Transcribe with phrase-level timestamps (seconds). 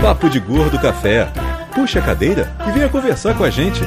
[0.00, 1.28] Papo de Gordo Café.
[1.74, 3.80] Puxa a cadeira e venha conversar com a gente.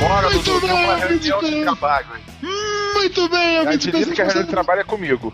[0.00, 1.62] Bora, Muito Dudu, tem uma bem, reunião de muito bem.
[1.64, 2.06] trabalho.
[2.94, 5.32] Muito bem, ouvintes te disse que a reunião de trabalho é comigo.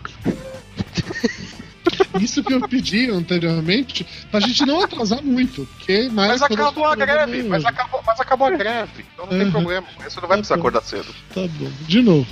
[2.21, 6.95] Isso que eu pedi anteriormente, pra gente não atrasar muito, porque mais Mas acabou a
[6.95, 8.03] greve, mas acabou.
[8.05, 9.05] mas acabou a greve.
[9.13, 9.51] Então não tem Uhum.
[9.51, 9.87] problema.
[10.03, 10.67] Você não vai precisar Tá bom.
[10.67, 11.15] acordar cedo.
[11.33, 12.27] Tá bom, de novo.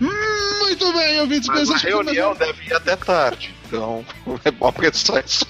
[0.00, 3.54] Muito bem, ouvintes Mas a reunião deve ir até tarde.
[3.66, 4.04] Então,
[4.44, 5.46] é bom apressar isso.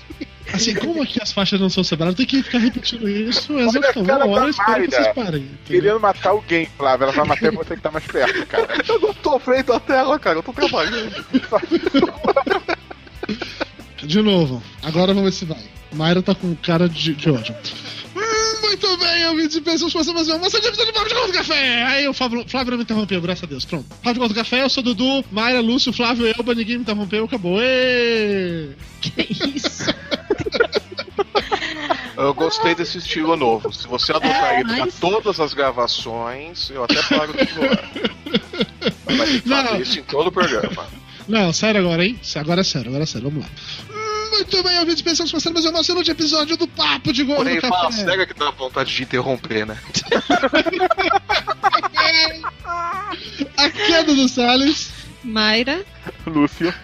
[0.53, 3.67] Assim, como aqui as faixas não são separadas, tem que ficar repetindo isso Olha a
[3.69, 5.41] exatamente cara uma hora da espero que vocês parem.
[5.41, 5.59] entendeu?
[5.67, 7.05] Querendo matar alguém, Flávio.
[7.05, 8.69] Ela vai matar você que tá mais perto, cara.
[8.87, 10.39] Eu não tô frente à tela, cara.
[10.39, 11.13] Eu tô trabalhando.
[14.07, 15.59] De novo, agora vamos ver se vai.
[15.93, 17.55] Mayra tá com cara de, de ódio.
[18.17, 21.15] Hum, muito bem, ouvintes e pessoas, começamos mais uma moça de episódio do Papo de
[21.15, 21.83] Gordo Café.
[21.85, 23.65] Aí o Flávio, Flávio não me interrompeu, graças a Deus.
[23.65, 23.87] Pronto.
[24.03, 27.59] Papo de Gordo Café, eu sou Dudu, Mayra, Lúcio, Flávio, Elba, ninguém me interrompeu, acabou.
[27.61, 28.71] Ê!
[29.01, 29.85] Que isso?
[32.17, 33.73] Eu gostei desse estilo novo.
[33.73, 37.91] Se você adotar É, ele pra mas- todas as gravações, eu até paro de voar.
[39.07, 40.87] Mas vai ter que fazer isso em todo o programa.
[41.29, 42.19] Não, sério agora, hein?
[42.37, 43.51] Agora é sério, agora é sério, vamos lá.
[44.31, 47.61] Muito bem, ouvintes e pessoas, começando mais uma excelente episódio do Papo de Gordo Porém,
[47.61, 48.05] fala Café.
[48.05, 49.79] sério que dá vontade de interromper, né?
[53.57, 54.91] A queda do Salles.
[55.23, 55.85] Mayra.
[56.27, 56.75] Lúcio,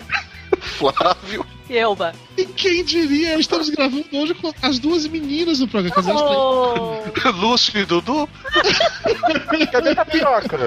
[0.60, 1.44] Flávio.
[1.68, 2.14] E Elba.
[2.36, 6.12] E quem diria, estamos gravando hoje com as duas meninas do programa.
[6.14, 7.02] Oh,
[7.36, 8.28] Lúcio e Dudu?
[9.72, 10.58] Cadê a tapioca?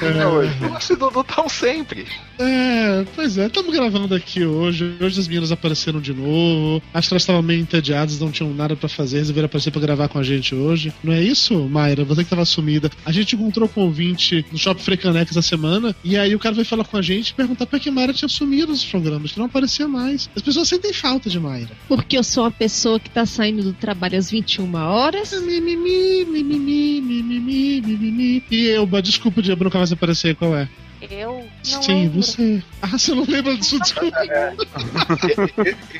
[0.00, 0.54] Vindo hoje.
[0.60, 2.06] Lúcio e Dudu estão sempre.
[2.38, 4.96] É, pois é, estamos gravando aqui hoje.
[5.00, 6.82] Hoje as meninas apareceram de novo.
[6.92, 10.08] Acho que elas estavam meio entediadas, não tinham nada pra fazer, resolveram aparecer pra gravar
[10.08, 10.92] com a gente hoje.
[11.02, 12.04] Não é isso, Mayra?
[12.04, 12.90] Você que tava sumida.
[13.04, 16.54] A gente encontrou com um ouvinte no Shopping Frecanex essa semana, e aí o cara
[16.54, 19.38] veio falar com a gente e perguntar por que Mayra tinha sumido nos programas, que
[19.38, 20.30] não aparecia mais.
[20.34, 21.70] As pessoas sentem falta de Mayra.
[21.88, 25.32] Porque eu sou uma pessoa que tá saindo do trabalho às 21 horas.
[25.32, 28.44] Mimimi, mimimi, mimimi, mimimi.
[28.50, 30.68] E Elba, desculpa, Diabo, nunca mais aparecer, qual é?
[31.10, 32.22] eu não Sim, lembro.
[32.22, 32.62] você.
[32.82, 33.80] Ah, você não lembra disso?
[33.80, 34.18] Desculpa.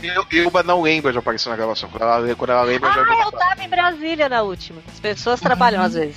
[0.03, 1.89] Eu, Ilba não lembra de aparecer na gravação.
[1.89, 4.81] Quando ela, quando ela lembra, já Ah, eu tava em Brasília na última.
[4.93, 6.17] As pessoas trabalham às vezes.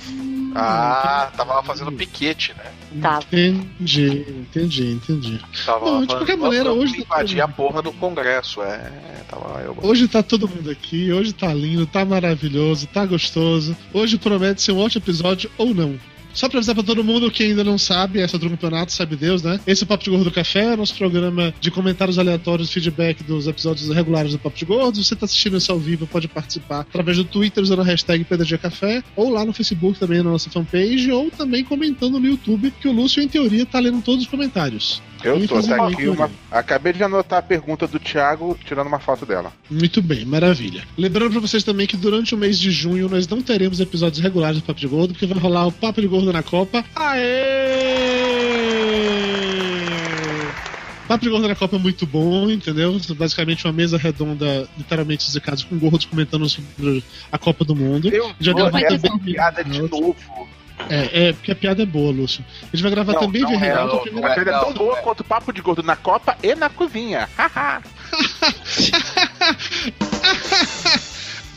[0.54, 3.00] Ah, tava lá fazendo piquete, né?
[3.02, 3.24] Tava.
[3.32, 5.40] Entendi, entendi, entendi.
[5.66, 8.92] Tava Não, lá de qualquer maneira, hoje tá invadir tudo- a porra do Congresso, é.
[9.28, 9.76] Tava lá, eu.
[9.82, 13.76] Hoje tá todo mundo aqui, hoje tá lindo, tá maravilhoso, tá gostoso.
[13.92, 15.98] Hoje promete ser um ótimo episódio ou não.
[16.34, 19.42] Só pra avisar pra todo mundo que ainda não sabe, essa do campeonato, sabe Deus,
[19.42, 19.60] né?
[19.66, 23.46] Esse é o Papo de Gordo do Café, nosso programa de comentários aleatórios, feedback dos
[23.46, 24.96] episódios regulares do Papo de Gordo.
[24.96, 28.24] Se você tá assistindo isso ao vivo, pode participar através do Twitter usando a hashtag
[28.24, 32.72] PDG Café, ou lá no Facebook também na nossa fanpage, ou também comentando no YouTube,
[32.80, 35.00] que o Lúcio, em teoria, tá lendo todos os comentários.
[35.24, 36.30] Eu tô, tá aqui uma.
[36.50, 39.52] Acabei de anotar a pergunta do Thiago, tirando uma foto dela.
[39.70, 40.84] Muito bem, maravilha.
[40.98, 44.58] Lembrando pra vocês também que durante o mês de junho nós não teremos episódios regulares
[44.58, 46.84] do Papo de Gordo, porque vai rolar o Papo de Gordo na Copa.
[46.94, 47.24] Aê!
[51.06, 52.98] Papo de Gordo na Copa é muito bom, entendeu?
[53.16, 58.08] Basicamente uma mesa redonda, literalmente musicados com gordos comentando sobre a Copa do Mundo.
[58.08, 60.16] Eu Já vou essa também- piada de novo.
[60.88, 62.44] É, é, porque a piada é boa, Lúcio.
[62.62, 64.74] A gente vai gravar Não, também não é, Renato, não, a piada é tão não,
[64.74, 65.02] boa é.
[65.02, 67.28] quanto o papo de gordo na Copa e na cozinha.
[67.36, 67.82] Haha.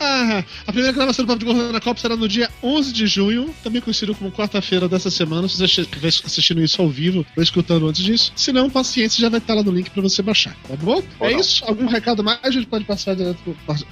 [0.00, 3.06] Ah, a primeira gravação do Papo de Gordo na Copa será no dia 11 de
[3.06, 5.48] junho, também conhecido como quarta-feira dessa semana.
[5.48, 8.32] Se você estiver assistindo isso ao vivo ou escutando antes disso.
[8.36, 11.02] Se não, paciência, já vai estar lá no link pra você baixar, tá bom?
[11.18, 11.40] Ou é não.
[11.40, 11.64] isso?
[11.64, 12.38] Algum recado mais?
[12.42, 13.38] A gente pode passar direto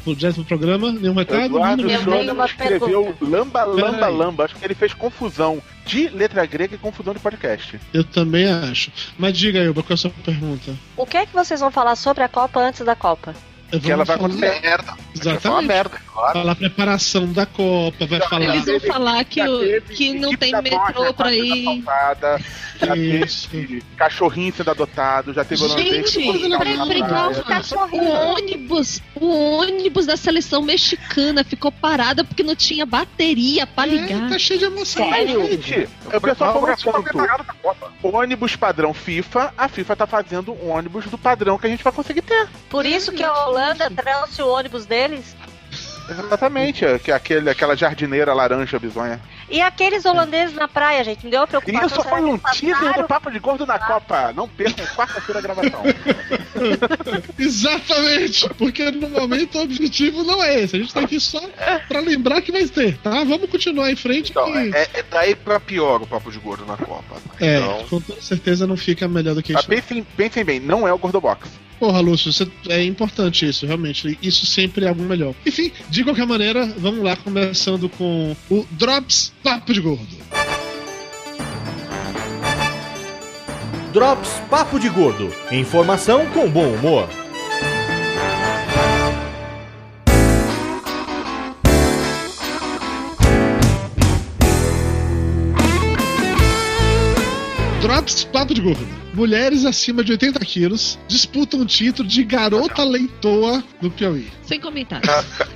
[0.04, 0.92] pro, direto pro programa?
[0.92, 1.44] Nenhum recado?
[1.44, 1.82] Eduardo
[2.32, 3.24] uma escreveu pergunta.
[3.24, 4.44] lamba, lamba, lamba.
[4.44, 7.80] Acho que ele fez confusão de letra grega e confusão de podcast.
[7.92, 8.90] Eu também acho.
[9.18, 10.74] Mas diga, Elba, qual é a sua pergunta?
[10.96, 13.34] O que é que vocês vão falar sobre a Copa antes da Copa?
[13.72, 14.84] Eu Que ela vai falar- acontecer merda.
[14.92, 14.96] Vai
[15.34, 15.66] Exatamente.
[15.66, 16.32] merda, claro.
[16.32, 18.44] Falar a preparação da Copa, vai falar.
[18.54, 21.82] Eles vão falar que, o, que não tem metrô pra ir.
[22.78, 26.28] Já teve cachorrinho sendo adotado, já teve holandês Gente.
[27.92, 29.26] O ônibus, o
[29.58, 34.28] ônibus da seleção mexicana ficou parada porque não tinha bateria pra É, ligar.
[34.28, 35.08] tá cheio de emoção.
[35.08, 35.46] Sério?
[35.46, 37.76] Gente, o pessoal falou.
[38.02, 41.92] Ônibus padrão FIFA, a FIFA tá fazendo um ônibus do padrão que a gente vai
[41.92, 42.48] conseguir ter.
[42.68, 45.36] Por isso que a Holanda trouxe o ônibus deles?
[46.08, 49.20] Exatamente, é que aquele, aquela jardineira laranja bizonha.
[49.48, 51.86] E aqueles holandeses na praia, gente, me deu uma preocupação.
[51.86, 54.32] Isso será foi um teaser do Papo de Gordo na Copa.
[54.32, 55.82] Não percam quarta-feira a gravação.
[57.38, 60.76] Exatamente, porque no momento o objetivo não é esse.
[60.76, 61.40] A gente tá aqui só
[61.86, 63.22] pra lembrar que vai ter, tá?
[63.24, 64.30] Vamos continuar em frente.
[64.30, 64.74] Então, que...
[64.74, 67.16] é, é daí pra pior o Papo de Gordo na Copa.
[67.40, 69.66] É, Então, com toda certeza não fica melhor do que isso.
[69.68, 71.48] pensem, pensem bem, não é o Gordobox.
[71.78, 74.18] Porra, Lúcio, você- é importante isso, realmente.
[74.22, 75.34] Isso sempre é algo melhor.
[75.44, 80.16] Enfim, de qualquer maneira, vamos lá, começando com o Drops Papo de Gordo.
[83.92, 85.32] Drops Papo de Gordo.
[85.52, 87.08] Informação com bom humor.
[97.80, 99.05] Drops Papo de Gordo.
[99.16, 104.28] Mulheres acima de 80 quilos disputam o título de garota leitoa do Piauí.
[104.42, 105.10] Sem comentários.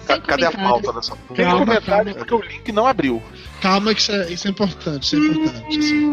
[0.07, 0.83] Sem Cadê a comentários.
[0.83, 1.37] pauta dessa porra?
[1.37, 2.27] Calma, Tem comentário calma.
[2.27, 3.23] porque o link não abriu.
[3.61, 5.79] Calma, que isso é, isso é importante, isso é importante.
[5.79, 6.11] assim.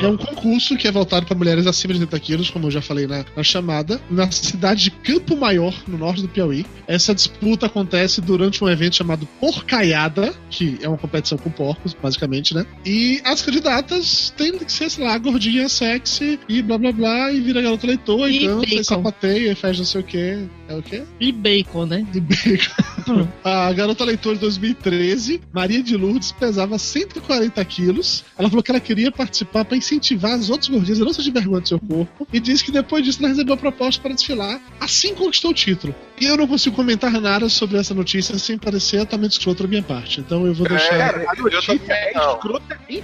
[0.00, 2.80] É um concurso que é voltado para mulheres acima de 80 quilos, como eu já
[2.82, 6.64] falei na, na chamada, na cidade de Campo Maior, no norte do Piauí.
[6.86, 12.54] Essa disputa acontece durante um evento chamado Porcaiada, que é uma competição com porcos, basicamente,
[12.54, 12.64] né?
[12.84, 17.40] E as candidatas têm que ser, sei lá, gordinha, sexy e blá blá blá, e
[17.40, 18.76] vira garota leitoa, E então, bacon.
[18.76, 20.38] você sapateia e faz não sei o quê.
[20.68, 21.02] É o quê?
[21.20, 22.06] E bacon, né?
[22.14, 23.28] E bacon.
[23.44, 28.24] A garota leitora de 2013, Maria de Lourdes, pesava 140 quilos.
[28.38, 31.60] Ela falou que ela queria participar para incentivar as outras gordinhas a não sentir vergonha
[31.60, 32.26] do seu corpo.
[32.32, 34.60] E disse que depois disso ela recebeu a proposta para desfilar.
[34.80, 35.94] Assim conquistou o título.
[36.20, 39.82] E eu não consigo comentar nada sobre essa notícia sem parecer totalmente escroto da minha
[39.82, 40.20] parte.
[40.20, 40.94] Então eu vou deixar.
[40.94, 43.02] É, a notícia é escrota em.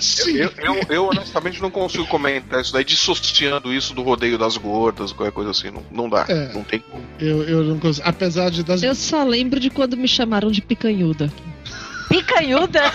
[0.00, 0.36] Sim.
[0.36, 5.12] Eu, eu, eu, honestamente não consigo comentar isso daí, dissociando isso do rodeio das gordas,
[5.12, 5.70] qualquer coisa assim.
[5.70, 6.24] Não, não dá.
[6.28, 6.52] É.
[6.52, 7.02] Não tem como.
[7.18, 8.06] Eu, eu não consigo.
[8.08, 8.82] Apesar de das.
[8.82, 11.32] Eu só lembro de quando me chamaram de picanhuda.
[12.08, 12.92] Picanhuda?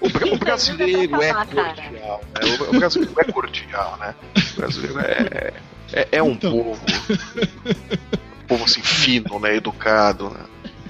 [0.00, 1.46] O, o brasileiro é Cara.
[1.46, 2.68] cordial, né?
[2.68, 4.14] O, brasileiro é cordial, né?
[4.36, 5.52] O brasileiro é,
[5.92, 6.52] é, é um Então.
[6.52, 6.80] povo.
[8.46, 9.56] povo assim, fino, né?
[9.56, 10.40] Educado, né?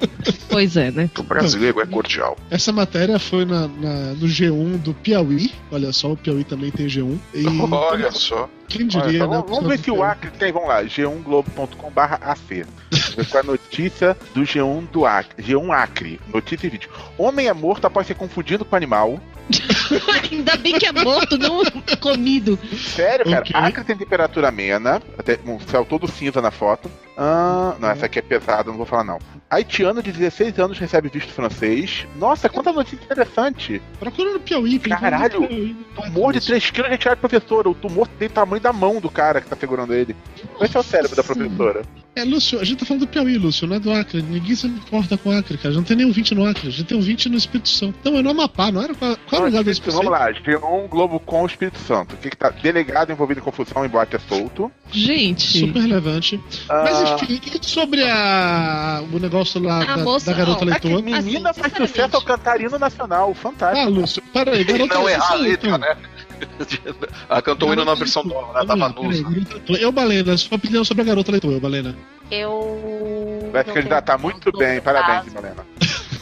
[0.50, 1.10] Pois é, né?
[1.18, 2.36] O brasileiro é cordial.
[2.50, 5.52] Essa matéria foi na, na- no G1 do Piauí.
[5.70, 7.18] Olha só, o Piauí também tem G1.
[7.34, 8.48] E Olha só.
[8.66, 9.36] quem Olha, diria, então né?
[9.36, 10.50] vamos, vamos ver se o Acre tem.
[10.50, 12.64] Vamos lá, g1globo.com.br AC.
[12.90, 15.42] Vamos ver qual é a notícia do G1 do Acre.
[15.44, 16.20] G1 Acre.
[16.32, 16.88] Notícia e vídeo.
[17.18, 19.20] Homem é morto após ser confundido com animal.
[20.30, 21.62] Ainda bem que é morto, não
[22.00, 22.58] comido.
[22.76, 23.40] Sério, cara.
[23.40, 23.52] Ok.
[23.54, 25.00] Acre tem temperatura amena.
[25.18, 26.90] Até um céu todo cinza na foto.
[27.20, 29.18] Ah, não, essa aqui é pesada, não vou falar não.
[29.50, 32.06] Haitiano de 16 anos recebe visto francês.
[32.16, 33.82] Nossa, quanta notícia interessante.
[33.98, 34.78] Procura no Piauí.
[34.78, 35.40] tem Caralho.
[35.40, 35.76] no Piauí.
[35.96, 37.68] Tumor de 3 kg retirado de professora.
[37.68, 40.14] O tumor tem tamanho da mão do cara que tá segurando ele.
[40.60, 41.82] Esse é o cérebro da professora.
[42.14, 44.20] É, Lúcio, a gente tá falando do Piauí, Lúcio, não é do Acre.
[44.22, 45.74] Ninguém se importa com o Acre, cara.
[45.74, 46.68] Não tem nenhum 20 no Acre.
[46.68, 47.94] A gente tem um 20 no Espírito Santo.
[48.04, 48.94] Não, é no Amapá, não era?
[48.94, 50.56] Qual, qual é o lugar do Espírito Vamos Santo?
[50.56, 52.14] lá, G1 Globo com o Espírito Santo.
[52.14, 52.50] O que, que tá?
[52.50, 54.70] Delegado envolvido em confusão em boate é solto.
[54.90, 56.40] Gente, Super relevante.
[56.68, 60.78] Ah, Mas e sobre a, o negócio lá A da, moça- da garota não, é
[60.80, 61.20] que leitora.
[61.20, 63.34] menina Assim, faz sucesso ao cantarino nacional.
[63.34, 63.86] Fantástico.
[63.86, 65.78] Ah, Lúcio, peraí, garota não errar a letra, então.
[65.78, 65.96] né?
[67.28, 68.92] Ela cantou o hino na versão nova, né?
[68.94, 69.82] Peraí.
[69.82, 71.96] Eu, Balena, sua opinião sobre a garota leitora, eu, Balena.
[72.30, 73.48] Eu.
[73.52, 74.80] Vai se candidatar tenho muito bem.
[74.80, 75.40] Parabéns, tá?
[75.40, 75.66] Malena.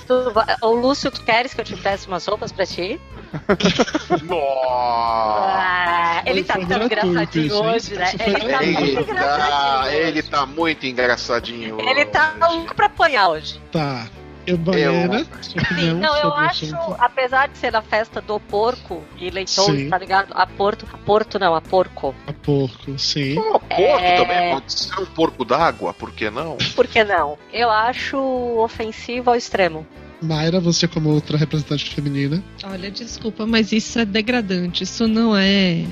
[0.07, 3.01] Tu Ô, Lúcio, tu queres que eu te peça umas roupas pra ti?
[4.23, 5.57] Nossa!
[5.59, 7.67] Ah, ele tá tão gratuito engraçadinho isso, hein?
[7.75, 8.13] hoje, né?
[8.27, 9.87] Ele tá engraçadinho.
[9.93, 11.81] ele tá muito engraçadinho.
[11.81, 13.61] Ele tá louco pra apanhar hoje.
[13.73, 14.07] Tá.
[14.47, 16.67] Eu, Balena, Eu- Sim, não, eu acho,
[17.01, 19.91] apesar de ser a festa do porco e leitões, Sim.
[19.91, 20.33] tá ligado?
[20.37, 22.15] A porto, a porto não, a porco.
[22.29, 23.37] A porco, sim.
[23.37, 24.17] Um porco É.
[24.17, 26.57] também pode ser um porco d'água, por que não?
[26.77, 27.37] Por que não?
[27.53, 28.17] Eu acho
[28.59, 29.85] ofensivo ao extremo.
[30.23, 32.43] Mayra, você como outra representante feminina.
[32.65, 34.85] olha, desculpa, mas isso é degradante.
[34.85, 35.85] Isso não é.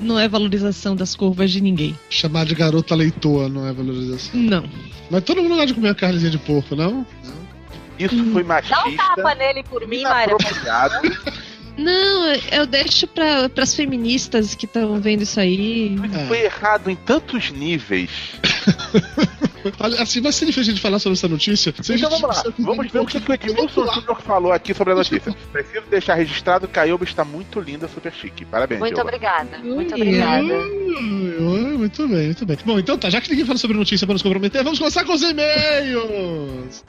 [0.00, 1.98] Não é valorização das curvas de ninguém.
[2.08, 4.38] Chamar de garota leitoa não é valorização.
[4.40, 4.64] Não.
[5.10, 7.04] Mas todo mundo gosta de comer a carnezinha de porco, não?
[7.98, 8.54] Isso foi Dá
[8.86, 9.34] um tapa machista.
[9.34, 10.36] nele por mim, Mayra.
[11.76, 15.96] Não, eu deixo para as feministas que estão vendo isso aí.
[16.28, 18.10] Foi errado em tantos níveis.
[19.78, 21.72] Olha, assim, vai ser difícil de falar sobre essa notícia.
[21.82, 22.52] Se a Então gente- vamos lá.
[22.58, 25.34] Vamos ver o que, que o Edmilson Júnior falou aqui sobre a notícia.
[25.52, 28.44] Preciso deixar registrado, Caioba está muito linda, super chique.
[28.44, 29.08] Parabéns, Muito Diogo.
[29.08, 29.58] obrigada.
[29.58, 30.42] Muito Ui, obrigada.
[30.42, 32.58] Ui, Muito bem, muito bem.
[32.64, 35.12] Bom, então tá, já que ninguém fala sobre notícia para nos comprometer, vamos começar com
[35.12, 36.84] os e-mails!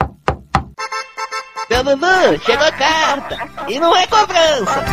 [1.70, 3.36] Dudu, chegou a carta.
[3.68, 4.84] E não é cobrança.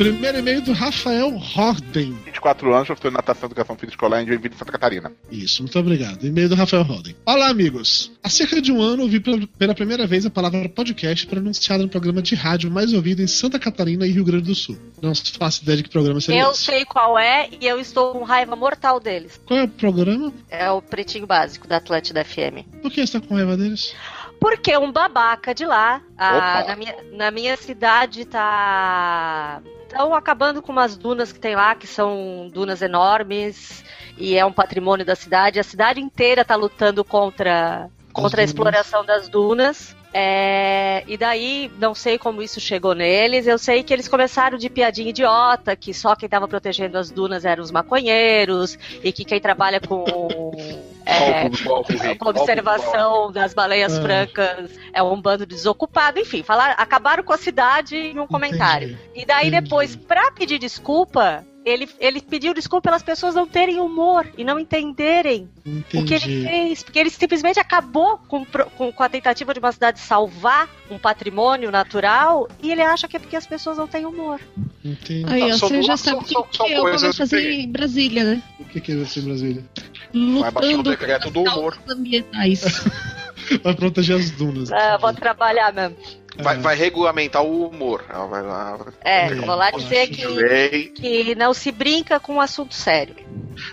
[0.00, 2.12] Primeiro e-mail do Rafael Horden.
[2.24, 5.12] 24 anos, professor de natação e educação física escolar em Joinville, Santa Catarina.
[5.30, 6.26] Isso, muito obrigado.
[6.26, 7.14] E-mail do Rafael Holden.
[7.26, 8.10] Olá, amigos.
[8.22, 11.90] Há cerca de um ano ouvi pela, pela primeira vez a palavra podcast pronunciada no
[11.90, 14.78] programa de rádio mais ouvido em Santa Catarina e Rio Grande do Sul.
[15.02, 16.62] Não faço ideia de que programa seria Eu esse.
[16.62, 19.38] sei qual é e eu estou com raiva mortal deles.
[19.44, 20.32] Qual é o programa?
[20.48, 22.64] É o Pretinho Básico da Atlântida FM.
[22.80, 23.94] Por que você tá com raiva deles?
[24.40, 26.64] Porque um babaca de lá, Opa.
[26.68, 29.60] na, minha, na minha cidade, tá.
[29.90, 33.84] Estão acabando com umas dunas que tem lá, que são dunas enormes,
[34.16, 35.58] e é um patrimônio da cidade.
[35.58, 38.50] A cidade inteira tá lutando contra, contra a dunas.
[38.50, 39.96] exploração das dunas.
[40.12, 43.46] É, e daí, não sei como isso chegou neles.
[43.46, 47.44] Eu sei que eles começaram de piadinha idiota, que só quem tava protegendo as dunas
[47.44, 50.04] eram os maconheiros, e que quem trabalha com.
[51.06, 51.48] é,
[52.16, 54.02] com observação das baleias Ah.
[54.02, 58.98] francas é um bando de desocupado, enfim, falar, acabaram com a cidade em um comentário.
[59.14, 59.62] E daí Entendi.
[59.62, 64.58] depois, pra pedir desculpa, ele, ele pediu desculpa pelas pessoas não terem humor e não
[64.58, 66.42] entenderem o que ele Entendi.
[66.42, 70.98] fez, porque ele simplesmente acabou com, com, com a tentativa de uma cidade salvar um
[70.98, 74.40] patrimônio natural e ele acha que é porque as pessoas não têm humor.
[74.84, 75.24] Entendi.
[75.26, 78.42] Aí, você já sabe o que, são que eu vou fazer em Brasília, né?
[78.58, 79.64] O que que é isso em Brasília?
[80.12, 81.78] Vai baixar o Lutando decreto do humor.
[81.88, 82.62] ambientais.
[83.64, 84.70] Vai proteger as dunas.
[84.70, 85.96] Ah, vou trabalhar mesmo.
[86.40, 88.04] Vai, Ah, vai regulamentar o humor.
[88.08, 88.78] Ela vai lá.
[89.00, 93.14] É, vou lá dizer que, que não se brinca com um assunto sério.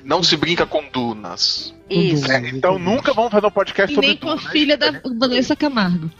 [0.04, 1.74] Não se brinca com dunas.
[1.90, 2.30] Isso.
[2.30, 5.56] É, então nunca vamos fazer um podcast e sobre nem com a filha da Vanessa
[5.56, 6.12] Camargo.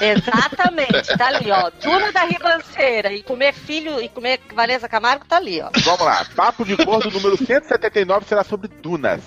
[0.00, 1.70] Exatamente, tá ali, ó.
[1.82, 5.70] Duna da Ribanceira e comer filho e comer Vanessa Camargo tá ali, ó.
[5.84, 6.24] Vamos lá.
[6.34, 9.20] Papo de gordo número 179 será sobre dunas.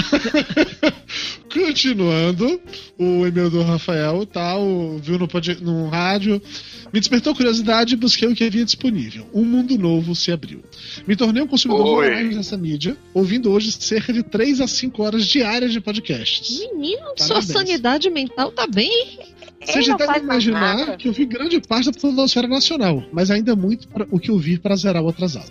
[1.52, 2.60] Continuando,
[2.98, 5.28] o e-mail do Rafael, tal, viu no,
[5.62, 6.40] no rádio,
[6.92, 9.26] me despertou curiosidade e busquei o que havia disponível.
[9.34, 10.62] Um mundo novo se abriu.
[11.06, 15.26] Me tornei um consumidor voraz dessa mídia, ouvindo hoje cerca de 3 a 5 horas
[15.26, 16.60] diárias de podcasts.
[16.60, 17.46] Menino, sua Parabéns.
[17.46, 19.18] sanidade mental tá bem.
[19.64, 20.96] Você já deve imaginar nada.
[20.96, 24.74] que eu vi grande parte da podosfera nacional, mas ainda muito o que ouvir para
[24.74, 25.50] zerar o atrasado.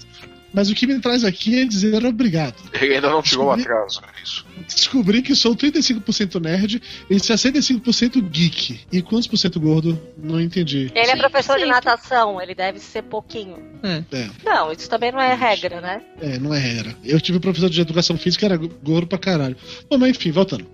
[0.54, 2.56] Mas o que me traz aqui é dizer obrigado.
[2.74, 4.02] Ele ainda não chegou ao Descobri- atraso.
[4.04, 4.46] é Isso.
[4.68, 8.80] Descobri que sou 35% nerd e 65% geek.
[8.92, 10.00] E quantos por cento gordo?
[10.18, 10.92] Não entendi.
[10.94, 11.70] Ele é Sim, professor de sim.
[11.70, 13.58] natação, ele deve ser pouquinho.
[13.82, 14.04] É,
[14.44, 16.02] Não, isso também não é regra, né?
[16.22, 16.96] é, não é regra.
[17.04, 19.56] Eu tive um professor de educação física que era gordo pra caralho.
[19.90, 20.66] Bom, mas enfim, voltando.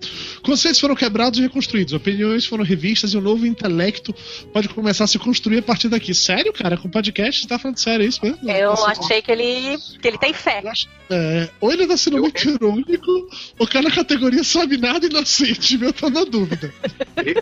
[0.42, 4.14] Conceitos foram quebrados e reconstruídos, opiniões foram revistas e um novo intelecto
[4.52, 6.12] pode começar a se construir a partir daqui.
[6.14, 6.76] Sério, cara?
[6.76, 7.42] Com podcast?
[7.42, 8.50] Você tá falando sério isso mesmo?
[8.50, 9.44] Eu Nossa, achei que ele,
[10.00, 10.62] que ele tem fé.
[11.10, 15.92] é, ou ele tá sendo Eu- muito irônico, ou cada categoria sabe nada inocente, meu,
[15.92, 16.72] tá na dúvida.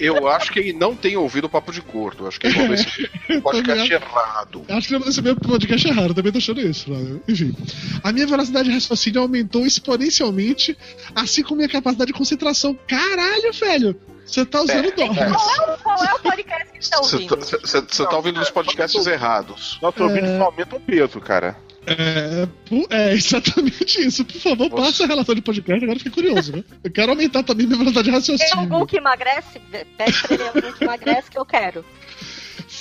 [0.00, 2.26] Eu acho que ele não tem ouvido o papo de gordo.
[2.26, 4.64] Acho que ele ouviu esse podcast errado.
[4.68, 6.90] Acho que esse meu podcast é raro, também tô achando isso.
[6.90, 7.20] Né?
[7.28, 7.54] Enfim.
[8.02, 10.76] A minha velocidade de raciocínio aumentou exponencialmente,
[11.14, 12.78] assim como minha capacidade de concentração.
[12.86, 13.96] Caralho, velho!
[14.26, 15.36] Você tá usando É, dólares.
[15.82, 17.36] Qual é o podcast que estão Você ouvindo?
[17.36, 19.78] tá, você- você tá ouvindo os podcasts errados.
[19.82, 20.38] Nosso ouvinte É.
[20.38, 21.56] só aumenta um peso, cara.
[21.86, 22.48] É,
[22.90, 24.24] é exatamente isso.
[24.24, 26.64] Por favor, Você- passa a relação de podcast, agora eu fiquei curioso, né?
[26.82, 28.58] Eu quero aumentar também minha velocidade de Tem raciocínio.
[28.58, 29.60] algum que emagrece?
[29.98, 31.84] Pede pra ele algum que emagrece que eu quero.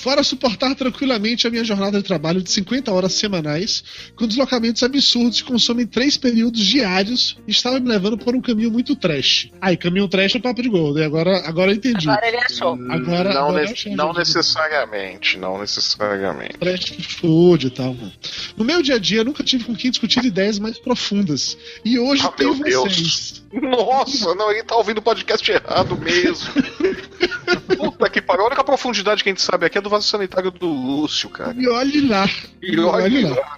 [0.03, 3.86] Fora suportar tranquilamente a minha jornada de trabalho de 50 horas semanais,
[4.17, 8.98] com deslocamentos absurdos que consomem três períodos diários, estava me levando por um caminho muito
[8.98, 9.48] trash.
[9.62, 12.10] Ai, caminho trash é papo de gordo, e agora, agora eu entendi.
[12.10, 12.74] Agora ele achou.
[12.89, 16.57] Agora- não, agora ne- não necessariamente, não necessariamente.
[16.57, 17.93] Trash food e tal.
[17.93, 18.12] mano.
[18.57, 21.57] No meu dia a dia, eu nunca tive com quem discutir ideias mais profundas.
[21.86, 23.41] E hoje Ah, tenho meu Deus.
[23.62, 26.51] Nossa, não, ele tá ouvindo o podcast errado mesmo.
[27.77, 28.43] Puta que pariu.
[28.43, 31.53] A única profundidade que a gente sabe aqui é do vaso sanitário do Lúcio, cara.
[31.55, 32.27] E olhe lá.
[32.62, 33.57] E olha lá.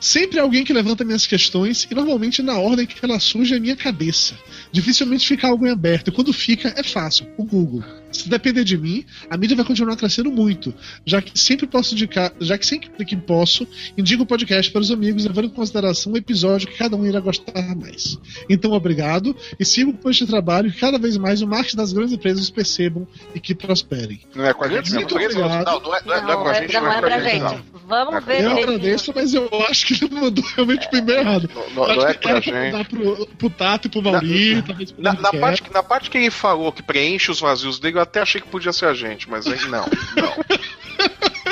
[0.00, 3.60] Sempre alguém que levanta minhas questões e normalmente na ordem que ela surge é a
[3.60, 4.34] minha cabeça.
[4.70, 6.08] Dificilmente fica algo em aberto.
[6.08, 7.26] E quando fica, é fácil.
[7.38, 7.82] O Google.
[8.12, 10.72] Se depender de mim, a mídia vai continuar crescendo muito.
[11.04, 14.90] Já que sempre posso indicar, já que sempre que posso, indico o podcast para os
[14.90, 18.18] amigos, levando em consideração o episódio que cada um irá gostar mais.
[18.48, 22.12] Então, obrigado e sigo com este trabalho que cada vez mais o marketing das grandes
[22.14, 24.20] empresas percebam e que prosperem.
[24.34, 25.00] Não é com a gente, não.
[25.00, 25.64] Muito Não, obrigado.
[25.66, 27.32] não, não é, não é, não é com a gente, não não é pra gente.
[27.32, 27.42] gente.
[27.42, 27.76] não.
[27.86, 31.50] Vamos ver Eu agradeço, mas eu acho que ele mandou realmente pro e-mail errado.
[31.54, 32.88] Não, não- Acho não é que pra gente.
[32.88, 36.18] pro, pro Tato e pro Mauri, talvez pro Na, na parte, que- na parte que
[36.18, 39.28] ele falou que preenche os vazios dele, eu até achei que podia ser a gente,
[39.28, 39.84] mas aí não,
[40.16, 40.36] não.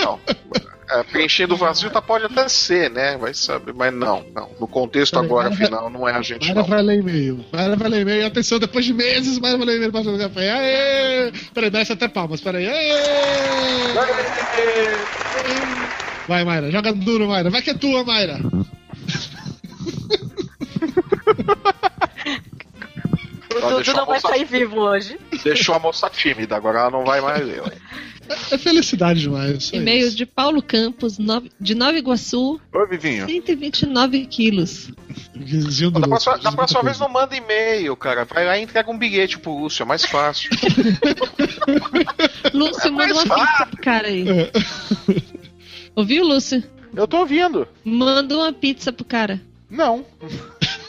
[0.02, 0.20] Não.
[0.90, 3.16] É, preenchendo o vazio tá, pode até ser, né?
[3.16, 4.50] Vai saber, mas não, não.
[4.60, 6.68] No contexto Peraí, agora, final, não é a gente, Mara não.
[6.68, 7.44] vai ler e-mail.
[7.52, 8.20] Mara vai ler e-mail.
[8.22, 10.52] E Atenção, depois de meses, Mara vai ler e-mail para o café.
[10.52, 11.32] Aê!
[11.54, 12.40] Peraí, desce até palmas.
[12.40, 12.66] Peraí.
[12.66, 13.02] Aê!
[16.28, 17.50] Vai, Mayra, joga duro, Mayra.
[17.50, 18.38] Vai que é tua, Mayra.
[23.70, 25.18] Dudu não vai sair vivo hoje.
[25.42, 27.62] Deixou a moça tímida, agora ela não vai mais ler.
[28.50, 29.64] É felicidade demais.
[29.64, 31.18] só E-mail de Paulo Campos,
[31.60, 33.26] de Nova Iguaçu, Ô, vizinho.
[33.26, 34.90] 129 quilos.
[35.34, 38.24] Vizinho do Da Lúcio, próxima, da próxima vez não manda e-mail, cara.
[38.24, 40.50] Vai lá e entrega um bilhete pro Lúcio, é mais fácil.
[42.54, 44.24] Lúcio, manda uma pizza pro cara aí.
[45.94, 46.62] Ouviu, Lúcio?
[46.94, 47.66] Eu tô ouvindo.
[47.84, 49.40] Manda uma pizza pro cara.
[49.68, 50.04] Não.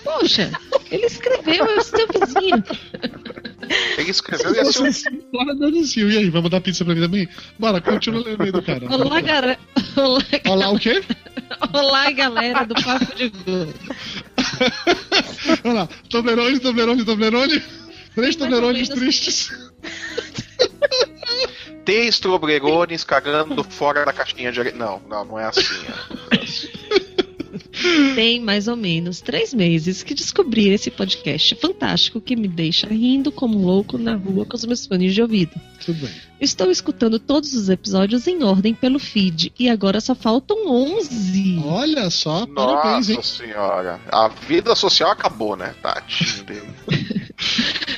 [0.05, 0.51] Poxa,
[0.91, 2.63] ele escreveu, é o seu vizinho.
[3.97, 6.11] Ele escreveu e fora do anuncio.
[6.11, 7.27] E aí, vai mandar pizza pra mim também?
[7.57, 8.85] Bora, continua lendo aí do cara.
[8.87, 9.57] Olá, gara...
[9.97, 11.03] Olá, Olá, o quê?
[11.73, 13.73] Olá, galera do Papo de Gordo.
[15.63, 15.89] Olha lá.
[16.09, 17.63] Toblerone, Toblerone, Toblerone.
[18.13, 19.03] Três Toblerones menos.
[19.03, 19.49] tristes.
[21.83, 24.75] três Toblerones cagando fora da caixinha de areia.
[24.75, 25.61] Não, não, não é assim.
[25.61, 27.24] é.
[28.15, 33.31] Tem mais ou menos três meses que descobri esse podcast fantástico que me deixa rindo
[33.31, 35.53] como louco na rua com os meus fones de ouvido.
[35.85, 36.11] Tudo bem.
[36.39, 41.61] Estou escutando todos os episódios em ordem pelo feed e agora só faltam 11.
[41.65, 43.15] Olha só, parabéns, hein?
[43.15, 44.01] Nossa senhora.
[44.11, 46.43] A vida social acabou, né, Tati?
[46.43, 46.67] dele.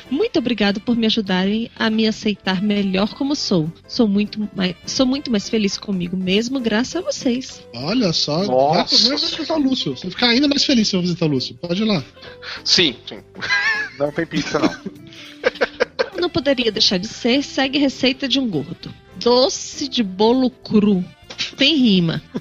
[0.10, 3.72] Muito obrigado por me ajudarem a me aceitar melhor como sou.
[3.88, 7.62] Sou muito mais, sou muito mais feliz comigo mesmo graças a vocês.
[7.75, 8.46] Olha só.
[8.46, 9.10] Nossa.
[9.10, 9.98] Vai, vai visitar o Lúcio.
[9.98, 11.56] Você vai ficar ainda mais feliz se eu visitar o Lúcio.
[11.56, 12.01] Pode ir lá.
[12.63, 13.20] Sim, sim.
[14.00, 14.70] Não tem pizza, não.
[16.17, 18.91] Como não poderia deixar de ser, segue receita de um gordo.
[19.24, 21.05] Doce de bolo cru.
[21.55, 22.24] Tem rima.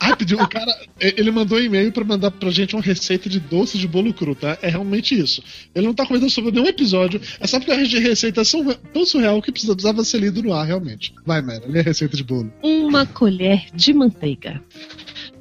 [0.00, 0.38] Ah, pediu.
[0.40, 3.86] O cara, ele mandou um e-mail pra mandar pra gente uma receita de doce de
[3.88, 4.56] bolo cru, tá?
[4.62, 5.42] É realmente isso.
[5.74, 7.20] Ele não tá comentando sobre nenhum episódio.
[7.40, 10.52] É só porque a de receita são tão surreal que precisa- precisava ser lido no
[10.54, 11.12] ar, realmente.
[11.26, 12.50] Vai, Mera, lê a receita de bolo.
[12.62, 14.62] Uma colher de manteiga.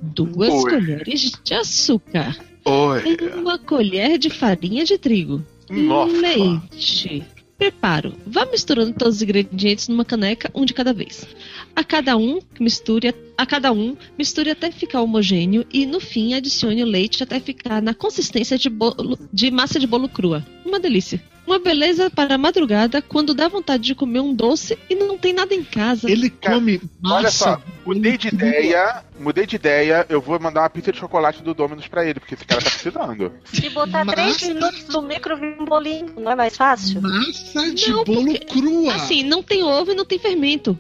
[0.02, 0.72] Duas Oi.
[0.72, 2.36] colheres de açúcar.
[2.66, 3.04] Oi.
[3.38, 5.46] Uma colher de farinha de trigo.
[5.70, 6.16] Nossa.
[6.16, 7.26] Leite.
[7.58, 8.14] Preparo.
[8.26, 11.26] Vá misturando todos os ingredientes numa caneca, um de cada vez.
[11.76, 16.84] A cada um, misture a cada um, misture até ficar homogêneo e no fim adicione
[16.84, 20.46] o leite até ficar na consistência de, bolo, de massa de bolo crua.
[20.64, 21.22] Uma delícia.
[21.48, 25.32] Uma beleza para a madrugada quando dá vontade de comer um doce e não tem
[25.32, 26.12] nada em casa.
[26.12, 27.16] Ele come massa.
[27.16, 29.02] Olha só, mudei de ideia.
[29.18, 30.06] Mudei de ideia.
[30.10, 32.70] Eu vou mandar uma pizza de chocolate do Domino's pra ele, porque esse cara tá
[32.70, 33.32] precisando.
[33.52, 34.22] Se botar Massa.
[34.22, 36.14] três minutos no micro, um bolinho.
[36.20, 37.02] Não é mais fácil?
[37.02, 38.94] Massa de Não, bolo porque- crua.
[38.96, 40.78] Assim, não tem ovo e não tem fermento.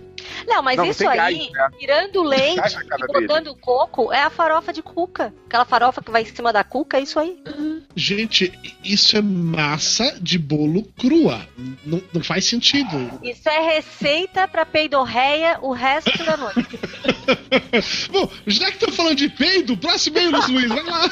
[0.48, 1.70] Não, mas Não, não isso tem aí, gás, né?
[1.80, 5.34] tirando leite e botando o coco, é a farofa de cuca.
[5.46, 7.42] Aquela farofa que vai em cima da cuca, é isso aí.
[7.96, 8.52] Gente,
[8.84, 11.46] isso é massa de bolo crua.
[11.86, 13.20] Não, não faz sentido.
[13.22, 16.80] Isso é receita pra peidorreia o resto da noite.
[18.12, 21.12] Bom, já que tô falando de peido, próximo e-mail, Luiz, vai lá.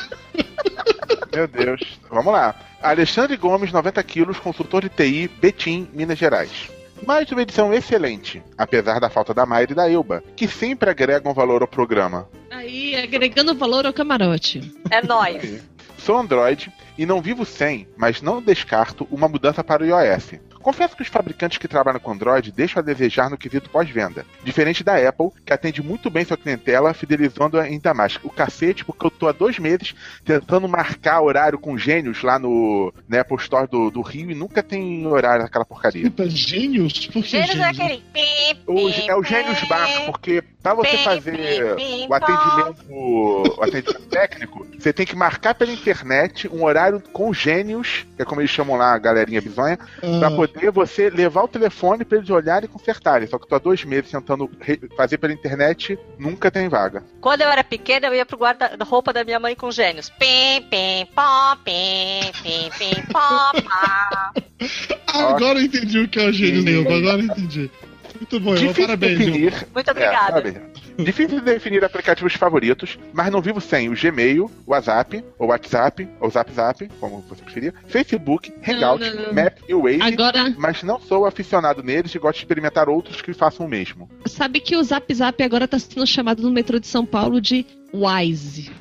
[1.34, 1.82] Meu Deus.
[2.10, 2.56] Vamos lá.
[2.82, 6.70] Alexandre Gomes, 90 quilos, consultor de TI, Betim, Minas Gerais.
[7.04, 11.34] Mais uma edição excelente, apesar da falta da Mayra e da Elba, que sempre agregam
[11.34, 12.30] valor ao programa.
[12.50, 14.74] Aí, agregando valor ao camarote.
[14.90, 15.64] É nóis.
[15.98, 20.40] Sou Android e não vivo sem, mas não descarto uma mudança para o iOS.
[20.66, 24.26] Confesso que os fabricantes que trabalham com Android deixam a desejar no quesito pós-venda.
[24.44, 28.18] Diferente da Apple, que atende muito bem sua clientela, fidelizando ainda mais.
[28.24, 29.94] O cacete, porque eu tô há dois meses
[30.26, 34.64] tentando marcar horário com gênios lá no na Apple Store do, do Rio e nunca
[34.64, 36.02] tem horário naquela porcaria.
[36.10, 37.06] Desculpa, gênios?
[37.14, 37.80] Por que Gêneros é gênios?
[37.80, 38.04] aquele.
[38.12, 41.76] pim, O- é o Gênios pim, Bar, porque pra você fazer
[42.10, 48.06] o atendimento, o atendimento técnico, você tem que marcar pela internet um horário com gênios,
[48.16, 49.78] que é como eles chamam lá a galerinha bizonha,
[50.20, 53.28] pra Ah, poder você levar o telefone pra eles olharem e consertarem.
[53.28, 54.50] Só que tô há dois meses tentando
[54.98, 57.04] fazer pela internet, nunca tem vaga.
[57.22, 60.10] Quando eu era pequena, eu ia pro guarda-roupa da minha mãe com gênios.
[60.10, 64.32] Pim, pim, pó, pim, pim, pim, pó, pá.
[65.14, 67.70] agora eu entendi o que é o gênio agora eu entendi.
[68.16, 69.18] Muito bom, Difícil parabéns.
[69.18, 69.68] definir.
[69.74, 70.50] Muito obrigada.
[70.98, 71.04] É?
[71.04, 76.08] Difícil de definir aplicativos favoritos, mas não vivo sem o Gmail, o WhatsApp, o WhatsApp,
[76.22, 79.34] ou Zap Zap, como você preferir, Facebook, Hangout, não, não.
[79.34, 80.02] Map e Waze.
[80.02, 84.10] Agora, Mas não sou aficionado neles e gosto de experimentar outros que façam o mesmo.
[84.26, 87.66] sabe que o Zap Zap agora tá sendo chamado no metrô de São Paulo de
[87.94, 88.72] Wise.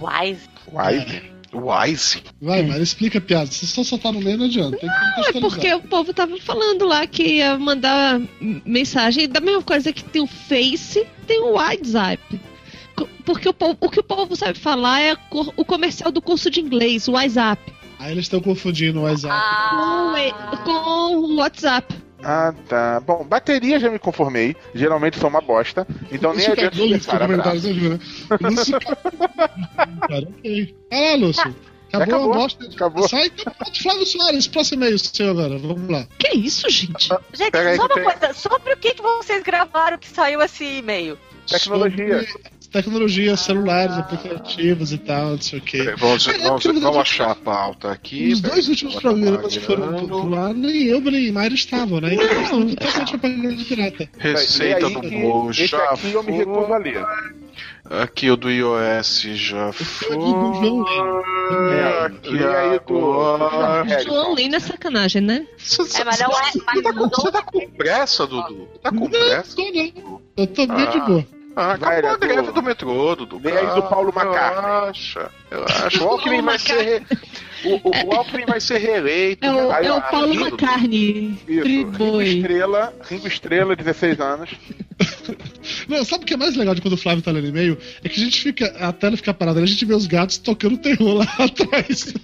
[0.00, 0.48] Wise.
[0.72, 1.37] Wise.
[1.52, 2.22] Wise.
[2.40, 3.46] Vai, Mara, explica a piada.
[3.50, 4.76] Se só só tá no meio, não adianta.
[4.76, 8.20] Tem que É porque o povo tava falando lá que ia mandar
[8.66, 12.22] mensagem da mesma coisa que tem o Face, tem o WhatsApp.
[13.24, 16.60] Porque o, povo- o que o povo sabe falar é o comercial do curso de
[16.60, 19.34] inglês, o WhatsApp, Aí eles estão confundindo o WhatsApp.
[19.34, 20.52] Ah.
[20.64, 21.92] com, com o WhatsApp.
[22.30, 23.00] Ah, tá.
[23.00, 24.54] Bom, bateria já me conformei.
[24.74, 25.86] Geralmente são uma bosta.
[26.12, 26.76] Então nem Lúcio adianta
[27.16, 27.98] a comentários, viu, né?
[28.42, 30.76] Lúcio Cara, ok.
[30.92, 31.56] Ah lá, Lúcio.
[31.90, 32.64] Acabou, acabou, a bosta.
[32.66, 33.08] acabou.
[33.08, 33.50] Sai, então,
[33.82, 35.56] Flávio Soares, próximo e-mail seu agora.
[35.58, 36.06] Vamos lá.
[36.18, 37.08] Que isso, gente?
[37.32, 40.64] Gente, Peraí só uma tem- coisa, sobre o que, que vocês gravaram que saiu esse
[40.64, 41.16] e-mail?
[41.48, 42.26] Tecnologia.
[42.26, 45.94] Sobre Tecnologia, celulares, aplicativos e tal, não sei o quê.
[45.96, 48.30] Vamos, É, é vamos, na vamos achar a pauta aqui.
[48.32, 52.14] Os dois últimos tá programas que foram pro lá, nem eu, nem Mayra estavam, né?
[52.14, 54.08] Então, não, totalmente propaganda de pirata.
[54.18, 57.06] Receita do bolo já aqui eu me recuso a ler.
[57.90, 60.14] Aqui o do iOS já foi.
[60.14, 60.84] do João
[61.72, 63.90] É, Aqui lê aí do- agora.
[63.90, 65.46] É, João Lino é sacanagem, né?
[65.98, 66.52] É, mas não é.
[66.66, 68.68] Mas Você tá com, você tá com pressa, Dudu?
[68.82, 69.56] Tá com pressa?
[69.56, 70.20] Tô não.
[70.36, 71.04] Eu tô bem de Ah.
[71.06, 71.37] boa.
[71.60, 72.26] Ah, Vai, acabou a Dudu.
[72.28, 73.38] greve do metrô, Dudu.
[73.40, 74.62] Vem aí do Paulo McCartney.
[74.62, 76.04] Relaxa, relaxa.
[76.04, 77.02] O Alckmin vai ser.
[77.64, 79.44] O, o, o Alckmin vai ser reeleito.
[79.44, 80.40] É o, Aí, é o Paulo Dudu.
[80.48, 81.38] McCartney.
[81.48, 82.22] Isso, Ringo.
[82.22, 84.50] Estrela, Ringo Estrela, 16 anos.
[85.88, 87.76] Não, sabe o que é mais legal de quando o Flávio tá lendo e-mail?
[88.02, 90.78] É que a gente fica, a tela fica parada, a gente vê os gatos tocando
[90.78, 92.14] terror lá atrás.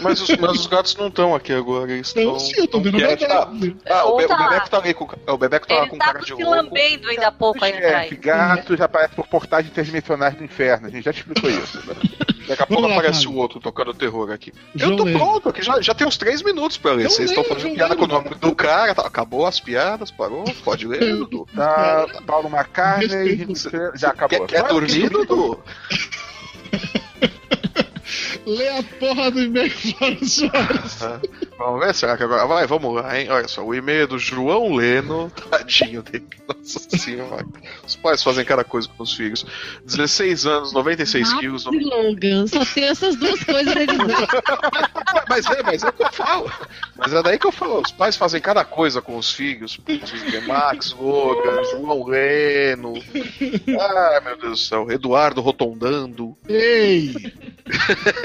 [0.00, 1.90] Mas os, mas os gatos não estão aqui agora.
[1.92, 2.38] Eles Então, estão.
[2.40, 3.24] sim, eu tô vendo quietos.
[3.28, 3.76] Ah, verdade.
[3.88, 5.08] Ah, o, Be- o tá- Bebeco tá ali com.
[5.32, 6.50] O Bebeco tá lá Ele com tá cara de se louco.
[6.50, 8.12] lambendo ainda há pouco aí atrás.
[8.12, 10.86] Gatos aparece por portais interdimensionais do inferno.
[10.86, 11.82] A gente já te explicou isso.
[12.48, 14.52] Daqui a pouco lá, aparece o outro tocando terror aqui.
[14.82, 15.18] Eu tô Leno.
[15.18, 17.04] pronto aqui, já, já tem uns três minutos pra ler.
[17.04, 18.94] Então Vocês estão fazendo piada com o nome do cara.
[18.94, 20.44] tá- acabou as piadas, parou?
[20.64, 21.46] Pode ler, Dudu.
[21.54, 23.46] Tá, Paulo McCartney.
[23.94, 24.46] Já acabou.
[24.46, 25.62] Quer, quer dormir, Dudu?
[28.44, 30.98] Lê a porra do e-mail, Flávio Soares.
[31.56, 32.44] Vamos ver, será que agora.
[32.46, 33.30] Vai, vamos lá, hein?
[33.30, 36.26] Olha só, o e-mail é do João Leno, tadinho dele.
[36.48, 37.46] Nossa senhora.
[37.86, 39.46] Os pais fazem cada coisa com os filhos.
[39.86, 41.64] 16 anos, 96 quilos.
[41.66, 42.46] Maps e Logan.
[42.48, 44.28] Só tem essas duas coisas a dizer.
[45.28, 46.52] Mas é, mas é o que eu falo.
[46.96, 47.80] Mas é daí que eu falo.
[47.80, 49.78] Os pais fazem cada coisa com os filhos.
[50.46, 52.92] Max, Logan, João Leno.
[52.94, 54.90] Ai, meu Deus do céu.
[54.90, 56.36] Eduardo Rotondando.
[56.48, 57.14] Ei!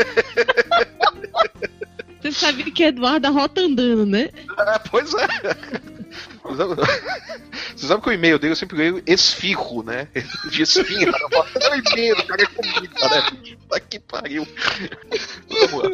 [2.22, 4.30] Você sabe que Eduardo rota andando, né?
[4.58, 5.28] Ah, pois é.
[7.76, 10.08] Você sabe que o e-mail dele eu sempre leio esfirro, né?
[10.50, 13.22] De "Cadê o cara é comida, né?
[13.62, 14.48] Puta que pariu.
[15.48, 15.89] Vamos lá.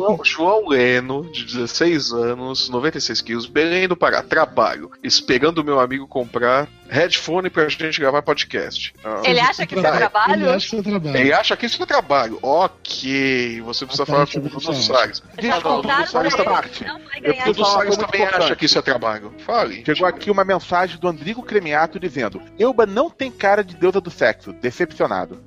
[0.00, 5.78] João, João Leno, de 16 anos, 96 quilos, Belém do Pará, trabalho, esperando o meu
[5.80, 8.92] amigo comprar headphone pra gente gravar podcast.
[9.04, 10.50] Ah, Ele acha que isso é Ele trabalho?
[10.50, 11.16] acha que é trabalho.
[11.16, 12.38] ele acha que isso é trabalho.
[12.42, 15.22] Ok, você precisa Ah, tá, falar deixa com eu o se Salles.
[15.38, 16.84] Já Não, contaram Dudu Salles tá ele, parte.
[17.22, 18.42] Eu O Salles também importante.
[18.44, 19.32] acha que isso é trabalho.
[19.46, 19.84] Fale.
[19.84, 24.10] Chegou aqui uma mensagem do Andrigo Cremiato dizendo: Elba não tem cara de deusa do
[24.10, 25.40] sexo, decepcionado.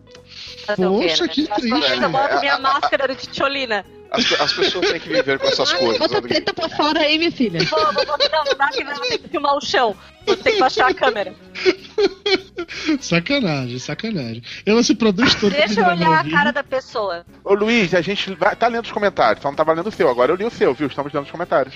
[0.70, 1.30] o quê, Poxa, né?
[1.30, 1.80] que As triste.
[1.82, 3.86] pessoas botam minha máscara de tcholina.
[4.14, 5.98] As, as pessoas têm que viver com essas coisas.
[5.98, 7.60] Bota a teta pra fora aí, minha filha.
[7.68, 9.96] Pô, vou botar um saco e vai ter que filmar o chão.
[10.26, 11.34] Vou ter que baixar a câmera.
[13.00, 14.44] Sacanagem, sacanagem.
[14.66, 17.26] Ela se produz todo Deixa eu olhar a cara da pessoa.
[17.44, 20.10] Ô Luiz, a gente vai, tá lendo os comentários, só não tava lendo o seu.
[20.10, 20.88] Agora eu li o seu, viu?
[20.88, 21.76] Estamos lendo os comentários.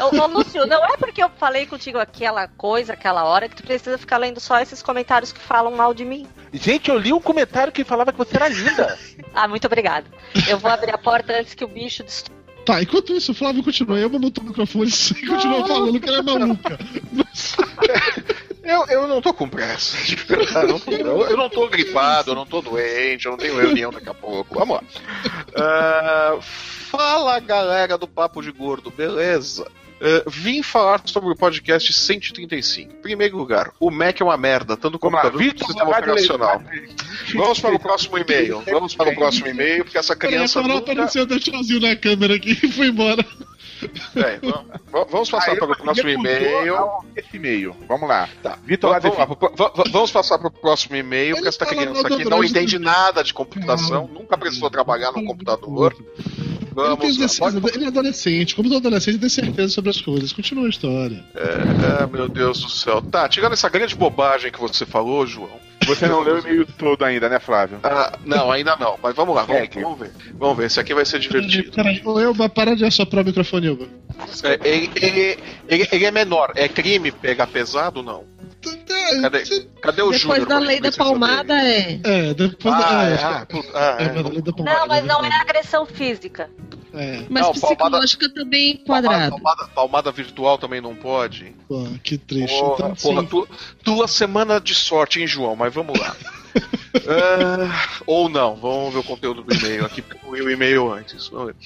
[0.00, 3.62] Ô, ô, Lúcio, não é porque eu falei contigo aquela coisa, aquela hora, que tu
[3.62, 6.26] precisa ficar lendo só esses comentários que falam mal de mim.
[6.52, 8.98] Gente, eu li um comentário que falava que você era linda.
[9.32, 10.06] Ah, muito obrigada.
[10.48, 12.04] Eu vou abrir a porta antes que o bicho.
[12.64, 13.98] Tá, enquanto isso, o Flávio continua.
[13.98, 16.78] Eu mutou o microfone e continua falando que ela é maluca.
[18.64, 20.02] Eu, eu não tô com pressa.
[20.06, 23.32] de verdade, eu, não tô, eu, eu não tô gripado, eu não tô doente, eu
[23.32, 24.58] não tenho reunião daqui a pouco.
[24.58, 24.82] Vamos lá.
[25.54, 29.70] Ah, fala galera do Papo de Gordo, beleza?
[30.04, 32.92] Ah, vim falar sobre o podcast 135.
[32.92, 36.62] Em primeiro lugar, o Mac é uma merda, tanto no Vitor, sistema operacional.
[37.34, 38.62] Vamos para o próximo e-mail.
[38.70, 40.92] Vamos para o próximo e-mail, porque essa Peraí, a criança nunca...
[40.92, 43.24] apareceu até tiozinho na câmera aqui e foi embora.
[44.16, 44.38] É,
[44.90, 46.74] vamos- vamos passar Aí para o próximo e-mail.
[47.16, 47.76] Esse e-mail.
[47.88, 48.28] Vamos lá.
[48.42, 48.58] Tá.
[48.64, 51.64] Vitor lá Vamos, vamos, lá, pro- va- vamos passar para o próximo e-mail, porque essa
[51.66, 55.94] criança aqui não entende nada de computação, nunca precisou trabalhar no computador.
[56.76, 58.54] Ele, Vamos decisão, Pode- ele é adolescente.
[58.54, 60.32] Como todo adolescente, tem certeza sobre as coisas.
[60.32, 61.24] Continua a história.
[61.36, 63.00] Ah, meu Deus do céu.
[63.02, 65.62] Tá, tirando essa grande bobagem que você falou, João.
[65.86, 67.78] Você não leu o e-mail todo ainda, né, Flávio?
[67.82, 70.10] Ah, não, ainda não, mas vamos lá, vamos, vamos ver.
[70.38, 71.72] Vamos ver, esse aqui vai ser divertido.
[71.72, 73.86] Peraí, Elba, para de assoprar o microfone, Elba.
[74.44, 78.24] É, ele, ele- ele- ele é menor, é crime pegar pesado não?
[79.22, 79.44] Cadê,
[79.82, 80.40] cadê o Júnior?
[80.40, 82.00] Depois da lei da palmada é.
[82.04, 83.04] É, depois Ah, da.
[83.10, 84.22] é, é, ah, puta, ah, é, é.
[84.22, 86.50] lei da palmada, Não, mas não é agressão física.
[86.96, 89.30] É, Mas Não, psicológica também Palmada, quadrado.
[89.42, 91.52] palmada- palmada virtual também não pode?
[91.68, 92.56] pô, que triste.
[92.60, 93.26] Porra, então, porra sim.
[93.26, 93.48] tu-
[93.82, 95.56] tua semana de sorte, hein, João?
[95.56, 96.14] Mas vamos lá.
[97.06, 101.28] Ah, ou não, vamos ver o conteúdo do e-mail aqui, porque eu o e-mail antes.
[101.28, 101.56] Vamos ver.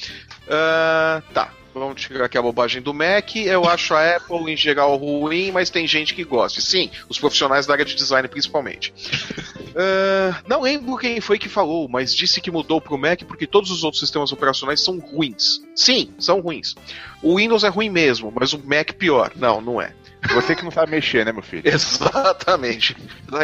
[0.48, 1.50] Ah, tá.
[1.78, 3.36] Vamos tirar aqui a bobagem do Mac.
[3.36, 6.60] Eu acho a Apple em geral ruim, mas tem gente que gosta.
[6.60, 8.92] Sim, os profissionais da área de design principalmente.
[9.80, 13.70] Ah, não lembro quem foi que falou, mas disse que mudou pro Mac porque todos
[13.70, 15.60] os outros sistemas operacionais são ruins.
[15.72, 16.74] Sim, são ruins.
[17.22, 19.30] O Windows é ruim mesmo, mas o Mac pior.
[19.36, 19.92] Não, não é.
[20.34, 21.62] Você que não sabe mexer, né, meu filho?
[21.66, 22.96] Exatamente.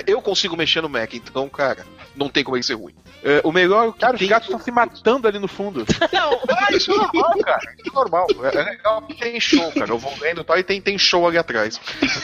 [0.06, 2.94] Eu consigo mexer no Mac, então, cara, não tem como ele ser ruim.
[3.22, 4.26] É, o melhor que Cara, tem...
[4.26, 5.86] os gatos estão se matando ali no fundo.
[6.12, 7.72] Não, ah, isso é normal, cara.
[7.78, 8.26] Isso é normal.
[8.42, 9.90] É, é legal que tem show, cara.
[9.90, 11.80] Eu vou lendo e tal, e tem, tem show ali atrás.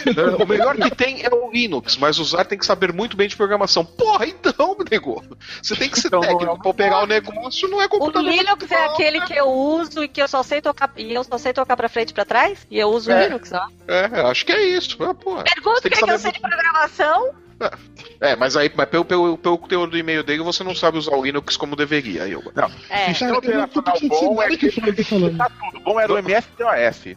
[0.07, 3.29] É, o melhor que tem é o Linux, mas usar tem que saber muito bem
[3.29, 3.83] de programação.
[3.83, 5.25] Porra, então, nego.
[5.63, 7.89] Você tem que ser Então, técnico não é pra operar o negócio, não é O
[7.89, 8.31] computador.
[8.31, 10.91] Linux é aquele que eu uso e que eu só sei tocar.
[10.99, 12.67] E eu só sei tocar pra frente e pra trás?
[12.71, 13.25] E eu uso o É.
[13.25, 13.67] Linux, ó.
[13.89, 15.03] É, acho que é isso.
[15.03, 15.45] É, porra.
[15.45, 17.35] Pergunta o que, é que eu sei de programação.
[18.21, 21.15] É, mas aí, mas pelo, pelo, pelo conteúdo do e-mail dele, você não sabe usar
[21.15, 22.43] o Linux como deveria, eu.
[22.55, 23.09] Não, É.
[23.09, 25.37] sistema operacional bom é que que que falando.
[25.37, 25.81] tá tudo.
[25.85, 26.23] Bom era o e o
[26.59, 27.17] DOS.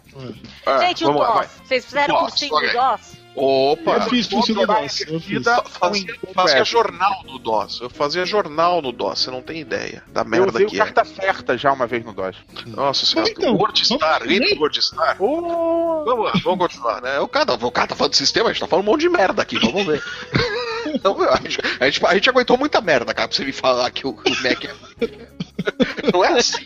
[0.66, 1.50] Ah, Gente, o vamos lá, DOS.
[1.64, 2.74] Vocês fizeram DOS, cursinho do.
[2.74, 3.23] DOS?
[3.36, 3.96] Opa!
[3.96, 5.02] Eu fiz do Controlar DOS.
[5.02, 5.44] Eu fiz.
[5.44, 6.70] Fazia, com fazia web.
[6.70, 7.82] jornal no DOS.
[7.82, 10.84] Eu fazia jornal no DOS, você não tem ideia da Eu merda usei que é.
[10.84, 12.36] carta certa já uma vez no DOS.
[12.68, 15.18] Nossa senhora, então, WordStar, do WordStar?
[15.20, 17.20] Oh, Vamos lá, vamos continuar, né?
[17.20, 19.10] O cara, o cara tá falando de sistema, a gente tá falando um monte de
[19.10, 20.04] merda aqui, vamos ver.
[20.86, 23.90] Então, a, gente, a, gente, a gente aguentou muita merda, cara, pra você me falar
[23.90, 24.74] que o, o Mac é.
[26.14, 26.66] Não é assim.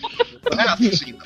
[0.52, 1.18] Não é assim.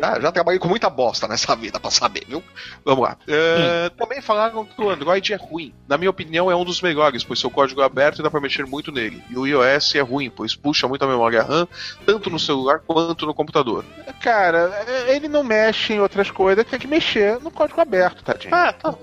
[0.00, 2.42] Já, já trabalhei com muita bosta nessa vida pra saber, viu?
[2.84, 3.16] Vamos lá.
[3.28, 5.74] É, Também falaram que o Android é ruim.
[5.88, 8.40] Na minha opinião, é um dos melhores, pois seu código é aberto e dá pra
[8.40, 9.22] mexer muito nele.
[9.28, 11.66] E o iOS é ruim, pois puxa muita memória RAM,
[12.06, 13.84] tanto no celular quanto no computador.
[14.20, 18.54] cara, é- ele não mexe em outras coisas, tem que mexer no código aberto, tadinho.
[18.54, 18.90] Ah, tá.
[18.90, 19.00] O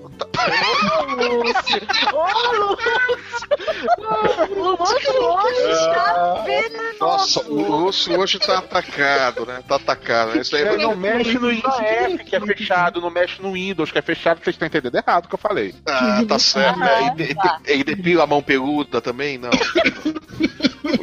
[4.69, 6.97] Lúcio hoje está venenoso.
[6.99, 9.63] Nossa, o Lúcio hoje tá atacado, né?
[9.67, 10.35] Tá atacado.
[10.35, 10.41] né?
[10.41, 13.97] Isso aí Ele não mexe no IOS, que é fechado, não mexe no Windows, que
[13.99, 15.73] é fechado, vocês estão entendendo errado o que eu falei.
[15.85, 16.79] Ah, tá certo.
[16.81, 19.37] Ah, E Ele depila a mão peluda também?
[19.37, 19.49] Não.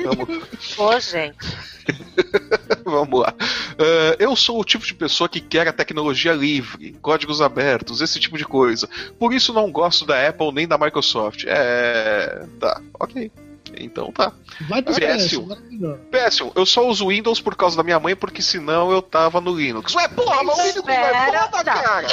[0.04, 1.36] Vamos, Ô, gente.
[2.84, 3.34] vamos lá.
[3.78, 8.18] Ah, eu sou o tipo de pessoa que quer a tecnologia livre, códigos abertos, esse
[8.18, 8.88] tipo de coisa.
[9.18, 11.44] Por isso não gosto da Apple nem da Microsoft.
[11.46, 12.46] É.
[12.58, 13.30] Tá, ok.
[13.78, 14.32] Então tá.
[14.68, 15.16] Vai pro PS1.
[15.16, 15.98] PS, vai melhor.
[16.10, 19.54] Péssimo, eu só uso Windows por causa da minha mãe, porque senão eu tava no
[19.54, 19.94] Linux.
[19.94, 21.82] Ué, porra, mas o Linux não é foda, tá.
[21.82, 22.06] cara!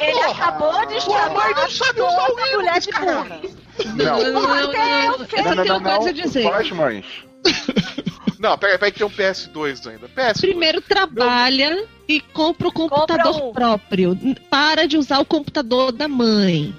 [0.00, 3.40] Ele acabou de Sua mãe não chamar sabe usar o de burra.
[3.84, 5.26] Não, não, não, não, não, não.
[5.26, 6.42] Coisa a não, dizer.
[6.42, 7.06] só as mães.
[8.38, 10.08] Não, peraí, peraí que tem um PS2 ainda.
[10.08, 10.40] PS2.
[10.40, 13.52] Primeiro trabalha e compra o computador Compra um.
[13.52, 14.18] próprio.
[14.50, 16.74] Para de usar o computador da mãe.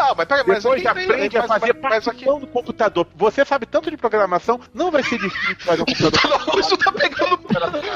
[0.00, 3.06] Não, mas peraí, mas Depois aprende a fazer mas- aqui- partição do computador.
[3.16, 6.46] Você sabe tanto de programação, não vai ser difícil fazer um computador.
[6.46, 7.40] Não, isso tá pegando.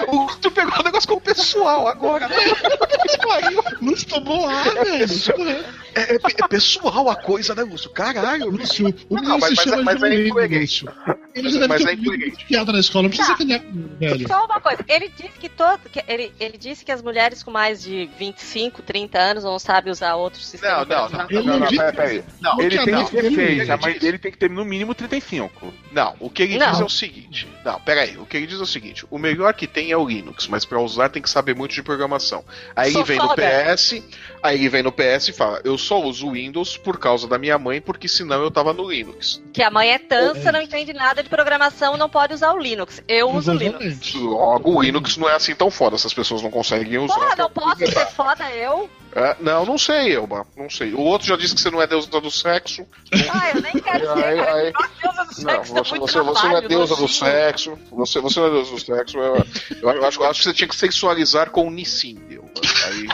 [0.09, 2.29] O, tu pegou o negócio como pessoal agora.
[3.81, 5.65] Lúcio tomou ar, velho.
[5.95, 7.91] É, é- é pessoal a coisa, né, Lúcio?
[7.91, 8.51] Caralho.
[8.51, 10.87] Lúcio, o Não, menino mas- se mas- chama mas é incoerente.
[11.35, 12.45] Ele Mas- já deve mas ter é ouvido incoerente.
[12.47, 13.37] piada na escola, não precisa Tá.
[13.37, 14.29] com ele, velho.
[14.29, 15.81] Só uma coisa, ele disse que todo.
[15.91, 19.93] Que ele, ele disse que as mulheres com mais de 25, 30 anos não sabem
[19.93, 20.87] usar outros sistemas.
[20.89, 22.25] Não, não, Não, não não, disse- peraí.
[22.41, 24.95] Não, Ele tem não, que ter seis, a mãe dele tem que ter no mínimo
[24.95, 25.73] 35.
[25.93, 26.71] Não, o que ele Não.
[26.71, 27.49] diz é o seguinte.
[27.65, 28.17] Não, peraí.
[28.19, 30.65] O que ele diz é o seguinte: o melhor que tem é o Linux, mas
[30.65, 32.45] pra usar tem que saber muito de programação.
[32.75, 33.35] Aí Sou ele vem no.
[33.35, 34.03] PS,
[34.43, 37.59] aí ele vem no PS e fala: Eu só uso Windows por causa da minha
[37.59, 39.43] mãe, porque senão eu tava no Linux.
[39.53, 43.03] Que a mãe é tansa, não entende nada de programação, não pode usar o Linux.
[43.07, 43.85] Eu uso o Linux.
[43.85, 44.19] Exatamente.
[44.19, 47.15] Logo, o Linux não é assim tão foda, essas pessoas não conseguem usar.
[47.15, 48.89] Porra, não posso ser foda eu?
[49.15, 50.45] É, não, não sei, Elba.
[50.57, 50.93] Não sei.
[50.93, 52.85] O outro já disse que você não é deusa do sexo.
[53.33, 54.73] Ah, eu nem quero ser, cara.
[55.01, 57.79] deusa do Não, sexo, dá você, muito você, você não é trabalho, deusa do sexo.
[57.93, 59.19] Você, você não é deusa do sexo.
[59.19, 59.47] Eu,
[59.81, 62.51] eu acho, eu acho que você tinha que sexualizar com o Nissin, Elba.
[62.87, 63.07] Aí,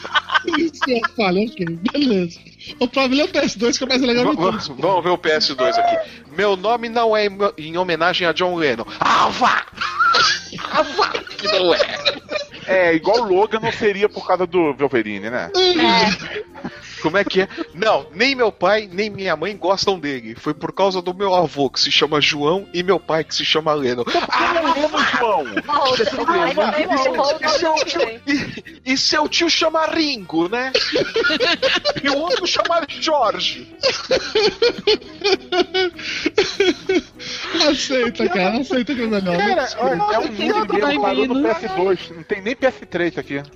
[0.64, 2.40] Isso é falha, ok, beleza.
[2.78, 5.78] O problema é o PS2 que é mais legal de vamos, vamos ver o PS2
[5.78, 6.10] aqui.
[6.36, 8.86] Meu nome não é em, em homenagem a John Lennon.
[8.98, 9.66] Ava!
[10.72, 11.08] Ava!
[11.36, 11.78] Que não é.
[12.70, 15.50] É, igual o Logan não seria por causa do Wolverine, né?
[17.02, 17.48] Como é que é?
[17.74, 20.34] Não, nem meu pai, nem minha mãe gostam dele.
[20.34, 23.44] Foi por causa do meu avô, que se chama João, e meu pai, que se
[23.44, 24.04] chama Lennon.
[24.04, 25.44] Eu não lembro, João.
[25.44, 25.96] Não
[27.88, 28.20] sei.
[28.84, 30.72] E, seu tio chama Ringo, né?
[32.02, 33.68] e o outro chama Jorge.
[37.68, 39.36] Aceita, cara, aceita que é melhor.
[39.36, 39.54] né?
[39.54, 42.14] Cara, olha, é um mundo mesmo parou no vai PS2.
[42.14, 43.38] Não tem nem PS3 aqui.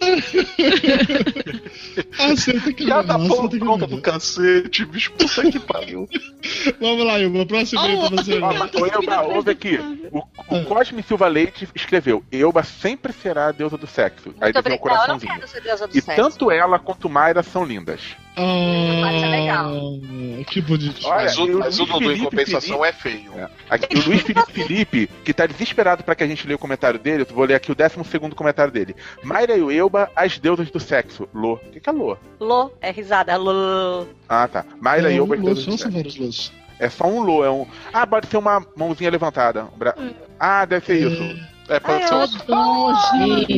[2.19, 3.05] Aceita que é melhor.
[3.37, 6.09] Poltrona do cacete, bicho, puta que pariu.
[6.81, 8.39] Vamos lá, Ilma, próximo e-mail pra você.
[8.41, 9.79] Ó, mas, ô, Elba, ouve aqui.
[10.13, 14.35] O, o Cosme Silva Leite escreveu: Elba sempre será a deusa do sexo.
[14.41, 14.69] Aí Muito um obrigada.
[14.69, 15.35] Eu não coraçãozinho.
[15.35, 16.23] quero ser deusa do E sexo.
[16.23, 18.01] tanto ela quanto Mayra são lindas.
[18.37, 19.51] É.
[19.51, 21.09] Ah, que bonitinho.
[21.09, 23.33] Olha, Mas o, mas o Dudu, em Felipe compensação, é feio.
[23.71, 26.99] Aqui, o Luiz Felipe Felipe, que tá desesperado pra que a gente leia o comentário
[26.99, 27.95] dele, eu vou ler aqui o 12
[28.35, 28.97] comentário dele.
[29.23, 31.29] Mayra e o Elba, as deusas do sexo.
[31.33, 31.55] Lô.
[31.55, 32.17] O que, que é Lô?
[32.41, 33.37] Lô, é risada.
[33.37, 34.07] Lô.
[34.29, 34.65] Ah, tá.
[34.81, 36.53] Mayra e É Elba, as deusas do são sexo.
[36.79, 37.67] É só um Lô, é um.
[37.93, 39.65] Ah, pode ser uma mãozinha levantada.
[39.73, 39.95] Um bra-
[40.41, 41.23] Ah, deve ser isso.
[41.69, 42.15] É, pode Ai, ser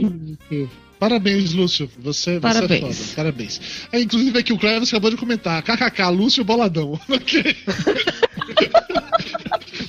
[0.03, 0.69] um-.
[0.99, 1.91] Parabéns, Lúcio.
[1.99, 2.83] Você, você Parabéns.
[3.01, 3.17] é foda.
[3.17, 3.61] Parabéns.
[3.93, 5.63] É, inclusive aqui o Cleves acabou de comentar.
[5.63, 6.99] KKK, Lúcio Boladão.
[7.09, 7.57] Ok.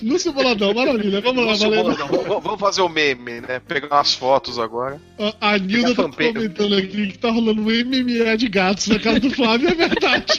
[0.04, 1.22] Lúcio Boladão, maravilha.
[1.22, 1.84] Vamos lá, Nossa, valeu.
[1.84, 2.08] boladão.
[2.08, 3.60] Vamos vamos fazer o meme, né?
[3.68, 5.02] Pegar umas fotos agora.
[5.42, 9.20] A, a Nilda tá comentando aqui que tá rolando um MMA de gatos na casa
[9.20, 10.34] do Flávio, é verdade.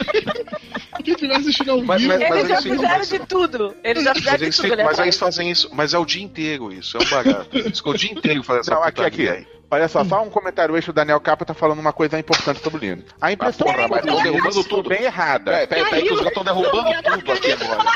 [1.04, 2.14] Quem tiver assistindo ao Mas- vivo.
[2.18, 3.74] mas- Eles já fizeram de tudo.
[3.85, 4.76] Eles já fizeram de tudo.
[4.76, 7.57] né, mas eles fazem isso, mas é o dia inteiro isso, é um barato.
[7.59, 9.28] Eles ficam o dia inteiro fazendo essa Não, aqui, aqui.
[9.28, 9.46] aí.
[9.70, 12.78] Olha só, só um comentário extra, o Daniel Capa tá falando uma coisa importante sobre
[12.78, 13.04] o Lino.
[13.20, 14.88] A impressão Ah, porra, mas tão Lino derrubando tudo.
[14.88, 15.44] bem errada.
[15.52, 17.92] Peraí, peraí, peraí, que os gatos estão derrubando tudo aqui agora.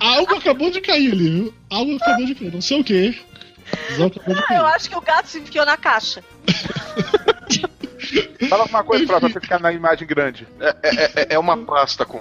[0.00, 1.54] Algo acabou de cair ali, viu?
[1.70, 2.52] Algo acabou de cair.
[2.52, 3.14] Não sei o quê.
[3.98, 6.24] Mas Ah, eu acho que o gato se enfiou na caixa.
[8.48, 10.46] Fala uma coisa pra, pra ficar na imagem grande.
[10.60, 12.20] É, é- é- é uma pasta com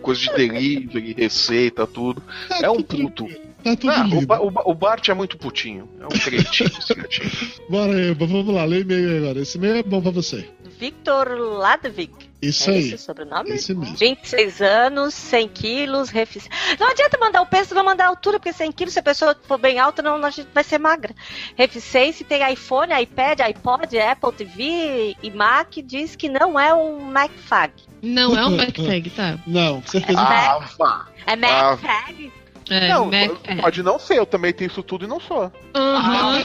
[0.00, 2.22] coisa de delivery, receita, tudo.
[2.62, 3.26] É um puto.
[3.62, 4.26] Tá tudo Ah, o, lindo.
[4.26, 5.88] Ba- o, Ba- o Bart é muito putinho.
[6.00, 7.30] É um cretinho esse gatinho.
[7.70, 9.38] Bora aí, vamos lá, lê o e-mail aí agora.
[9.40, 10.48] Esse e-mail é bom pra você.
[10.78, 12.30] Victor Ladvik.
[12.42, 12.80] Isso é aí.
[12.80, 13.50] esse o sobrenome?
[13.50, 13.94] Esse mesmo.
[13.94, 16.48] 26 anos, 100 quilos, refic...
[16.80, 19.36] Não adianta mandar o peso, vai mandar a altura, porque 100 quilos, se a pessoa
[19.46, 21.14] for bem alta, não, a gente vai ser magra.
[21.54, 27.74] Reficiência tem iPhone, iPad, iPod, Apple TV e Mac, diz que não é um MacFag.
[28.02, 29.38] Não é um backtag, tá?
[29.46, 30.76] Não, com certeza Ah, não.
[30.76, 31.06] vá.
[31.24, 32.32] É MacFag?
[32.72, 33.30] É, não, Mac.
[33.44, 33.56] é.
[33.56, 35.52] pode não ser, eu também tenho isso tudo e não sou.
[35.74, 36.42] Aham.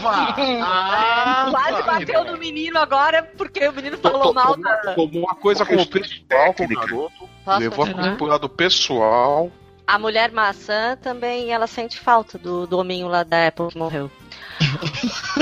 [0.61, 1.99] Ah, Quase vá.
[1.99, 4.93] bateu no menino agora, porque o menino falou mal da...
[4.93, 9.51] Tomou uma coisa como pessoal com o garoto, levou a pro lado pessoal.
[9.85, 14.11] A mulher maçã também, ela sente falta do, do hominho lá da Apple que morreu.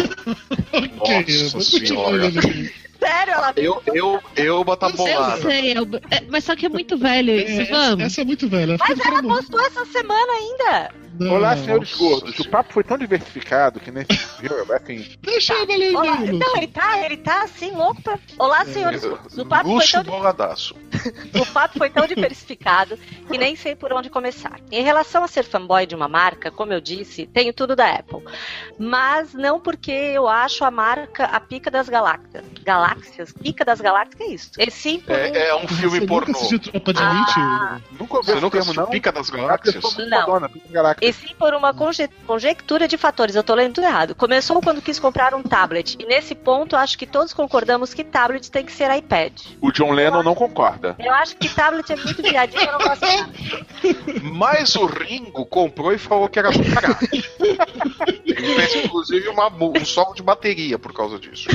[1.00, 2.32] Nossa senhora.
[3.00, 5.42] Sério, ela Eu, eu, eu botar Eu bolada.
[5.42, 8.06] sei, é o- é, mas só que é muito velho É, isso, vamos.
[8.06, 8.78] essa é muito velha.
[8.80, 9.36] Mas ela mundo.
[9.36, 10.92] postou essa semana ainda.
[11.20, 11.34] Não.
[11.36, 12.40] Olá, senhores gordos.
[12.40, 14.08] O papo foi tão diversificado que nesse.
[14.40, 14.52] Viu?
[14.74, 18.20] Assim, Deixa ler o Olá, não, ele tá, ele tá assim, louco pra.
[18.38, 19.04] Olá, senhores.
[19.04, 20.76] O papo, foi Lúcio tão, boladaço.
[21.40, 22.98] o papo foi tão diversificado
[23.30, 24.60] que nem sei por onde começar.
[24.72, 28.24] Em relação a ser fanboy de uma marca, como eu disse, tenho tudo da Apple.
[28.78, 32.44] Mas não porque eu acho a marca a pica das galáxias.
[32.64, 33.32] Galáxias?
[33.34, 34.16] Pica das galáxias?
[34.16, 34.52] Que é isso?
[34.58, 36.28] E sim por É, é um filme Você pornô.
[36.28, 37.12] nunca assistiu Tropa de Ah.
[37.12, 37.84] Elite?
[38.00, 38.88] nunca ouvi Você esse nunca termo, não.
[38.88, 39.84] Pica das Ah, Galáxias?
[39.98, 40.50] Não.
[40.50, 41.05] Pica.
[41.08, 43.36] E sim por uma conje- conjectura de fatores.
[43.36, 44.16] Eu tô lendo tudo errado.
[44.16, 45.96] Começou quando quis comprar um tablet.
[46.00, 49.34] E nesse ponto, acho que todos concordamos que tablet tem que ser iPad.
[49.62, 50.96] O John Lennon não concorda.
[51.00, 53.30] Eu acho que tablet é muito viadinho, eu não gosto nada.
[54.34, 56.98] Mas o Ringo comprou e falou que era do caralho.
[58.26, 61.48] Ele fez, inclusive, uma, um solo de bateria por causa disso.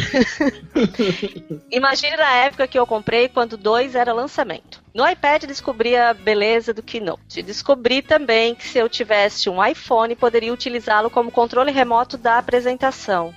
[1.71, 4.81] Imagine na época que eu comprei, quando dois era lançamento.
[4.93, 7.43] No iPad descobri a beleza do Keynote.
[7.43, 13.33] Descobri também que se eu tivesse um iPhone, poderia utilizá-lo como controle remoto da apresentação.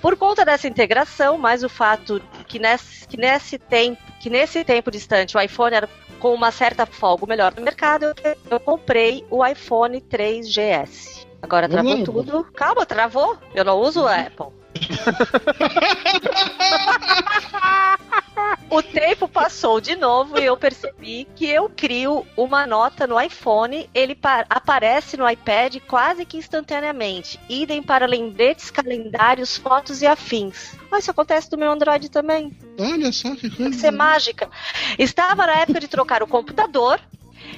[0.00, 4.90] Por conta dessa integração, mais o fato que nesse, que nesse, tempo, que nesse tempo
[4.90, 8.14] distante o iPhone era com uma certa folga o melhor do mercado, eu,
[8.50, 11.26] eu comprei o iPhone 3GS.
[11.42, 12.44] Agora travou lá, tudo.
[12.54, 13.36] Calma, travou.
[13.54, 14.46] Eu não uso o Apple.
[18.68, 23.88] O tempo passou de novo e eu percebi que eu crio uma nota no iPhone,
[23.94, 27.40] ele pa- aparece no iPad quase que instantaneamente.
[27.48, 30.74] Idem para lembretes, calendários, fotos e afins.
[30.90, 32.56] Mas isso acontece do meu Android também.
[32.78, 33.56] Olha só que coisa.
[33.56, 34.50] Tem que ser mágica.
[34.98, 37.00] Estava na época de trocar o computador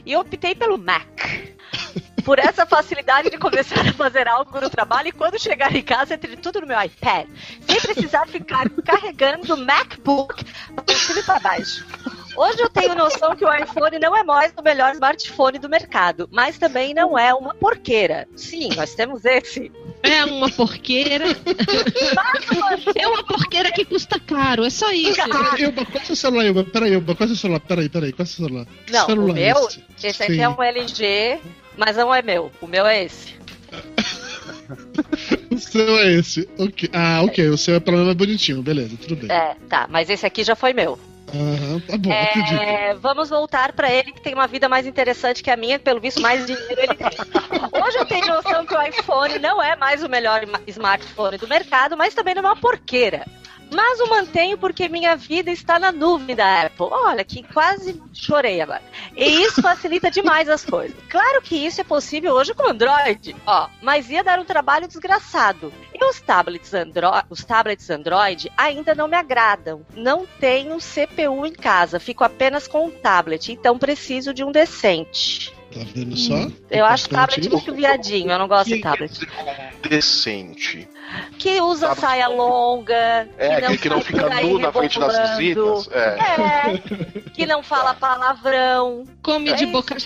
[0.06, 1.06] e optei pelo Mac.
[2.28, 6.12] Por essa facilidade de começar a fazer algo no trabalho e quando chegar em casa,
[6.12, 7.26] entre tudo no meu iPad.
[7.66, 10.44] Sem precisar ficar carregando o MacBook
[10.76, 11.86] para cima e para baixo.
[12.36, 16.28] Hoje eu tenho noção que o iPhone não é mais o melhor smartphone do mercado,
[16.30, 18.28] mas também não é uma porqueira.
[18.36, 19.72] Sim, nós temos esse.
[20.03, 21.24] É uma porqueira.
[22.94, 25.18] é uma porqueira que custa caro, é só isso.
[25.59, 26.64] Ilba, qual é o seu celular, Ilba?
[26.64, 27.61] Peraí, Ilba, qual é o seu celular?
[27.61, 28.66] Peraí, peraí, qual é o seu celular?
[28.90, 30.22] Não, celular o meu, esse?
[30.22, 31.40] aqui é um LG,
[31.79, 32.51] mas não é meu.
[32.61, 33.39] O meu é esse.
[35.51, 36.49] O seu é esse.
[36.59, 36.91] Ok.
[36.93, 39.35] Ah, ok, o seu é pelo menos bonitinho, beleza, tudo bem.
[39.35, 40.99] É, tá, mas esse aqui já foi meu.
[41.35, 42.11] Aham, tá bom.
[42.12, 46.01] É, vamos voltar pra ele que tem uma vida mais interessante que a minha, pelo
[46.01, 47.09] visto mais dinheiro ele tem.
[47.83, 51.97] Hoje eu tenho noção que o iPhone não é mais o melhor smartphone do mercado,
[51.97, 53.26] mas também não é uma porqueira.
[53.70, 56.86] Mas o mantenho porque minha vida está na nuvem da Apple.
[56.90, 58.82] Olha, que quase chorei agora.
[59.16, 60.96] E isso facilita demais as coisas.
[61.08, 65.72] Claro que isso é possível hoje com Android, ó, mas ia dar um trabalho desgraçado.
[65.94, 69.84] E os tablets, Andro os tablets Android ainda não me agradam.
[69.94, 75.57] Não tenho CPU em casa, fico apenas com um tablet, então preciso de um decente.
[75.72, 76.48] Tá vendo só?
[76.70, 79.12] Eu acho tablet muito viadinho, eu não gosto de Que tablet.
[79.88, 80.88] decente.
[81.38, 84.98] Que usa Tablet- saia longa, É, que não, aquele que não fica nu na frente
[84.98, 85.88] das visitas.
[85.92, 86.18] É.
[86.18, 86.78] É,
[87.34, 89.04] que não fala palavrão.
[89.22, 89.72] Come É de isso.
[89.72, 89.96] boca,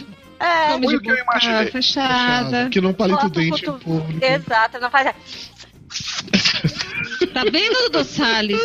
[0.40, 1.70] É, come de o que eu boca imaginei.
[1.70, 2.68] fechada.
[2.68, 4.24] Que não palita o dente em cotovelo- público.
[4.24, 5.14] Exato, não faz.
[7.32, 8.60] Tá vendo, Dudu Salles?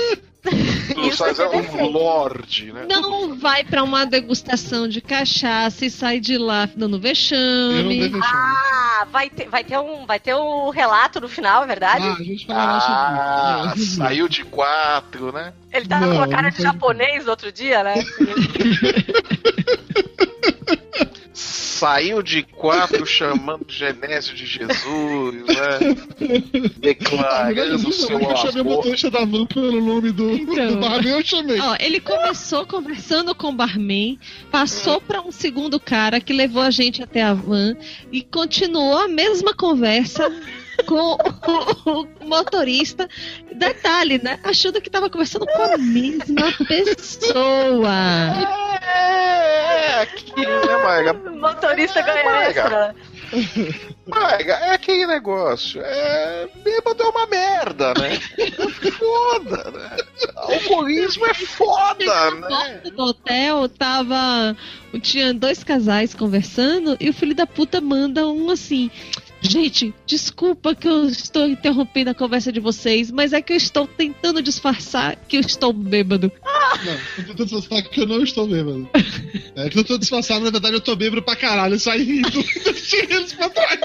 [1.18, 2.86] Tu é é um lorde, né?
[2.90, 8.10] Não vai pra uma degustação de cachaça e sai de lá dando vexame.
[8.10, 8.32] deixar.
[8.34, 12.06] Ah, vai ter, vai ter um, vai ter um relato no final, é verdade?
[12.06, 15.54] Ah, a gente Ah, saiu de quatro, né?
[15.72, 17.94] Ele tava não, com a cara de foi- japonês outro dia, né?
[21.78, 26.70] Saiu de quatro chamando Genésio de Jesus, né?
[26.78, 28.76] Declarando o seu eu chamei o amor.
[28.78, 30.68] motorista da van pelo nome do, Então.
[30.68, 31.60] do barman, eu chamei.
[31.60, 34.18] Ó, ele começou conversando com o barman,
[34.52, 37.76] passou pra um segundo cara que levou a gente até a van
[38.12, 40.32] e continuou a mesma conversa
[40.86, 41.18] com o,
[42.02, 43.08] o motorista.
[43.54, 44.40] Detalhe, né?
[44.44, 47.94] Achando que tava conversando com a mesma pessoa.
[48.84, 51.14] É, aquilo, né, Maiga?
[51.14, 52.62] Motorista ganha Maiga.
[52.62, 52.96] extra.
[54.08, 55.82] Maiga, é aquele negócio.
[55.84, 58.18] É, bêbado é uma merda, né?
[58.38, 59.98] É foda, né?
[60.36, 62.48] Alcoolismo é foda, Na né?
[62.48, 64.56] porta do hotel tava.
[65.02, 68.90] Tinha dois casais conversando e o filho da puta manda um assim.
[69.48, 73.88] Gente, desculpa que eu estou interrompendo a conversa de vocês, mas é que eu estou
[73.88, 76.32] tentando disfarçar que eu estou bêbado.
[76.86, 78.90] Não, eu tô tentando disfarçar que eu não estou bêbado.
[79.56, 82.30] É que eu tô disfarçado, na verdade eu tô bêbado pra caralho, saí rindo,
[82.64, 83.80] deixei eles pra trás.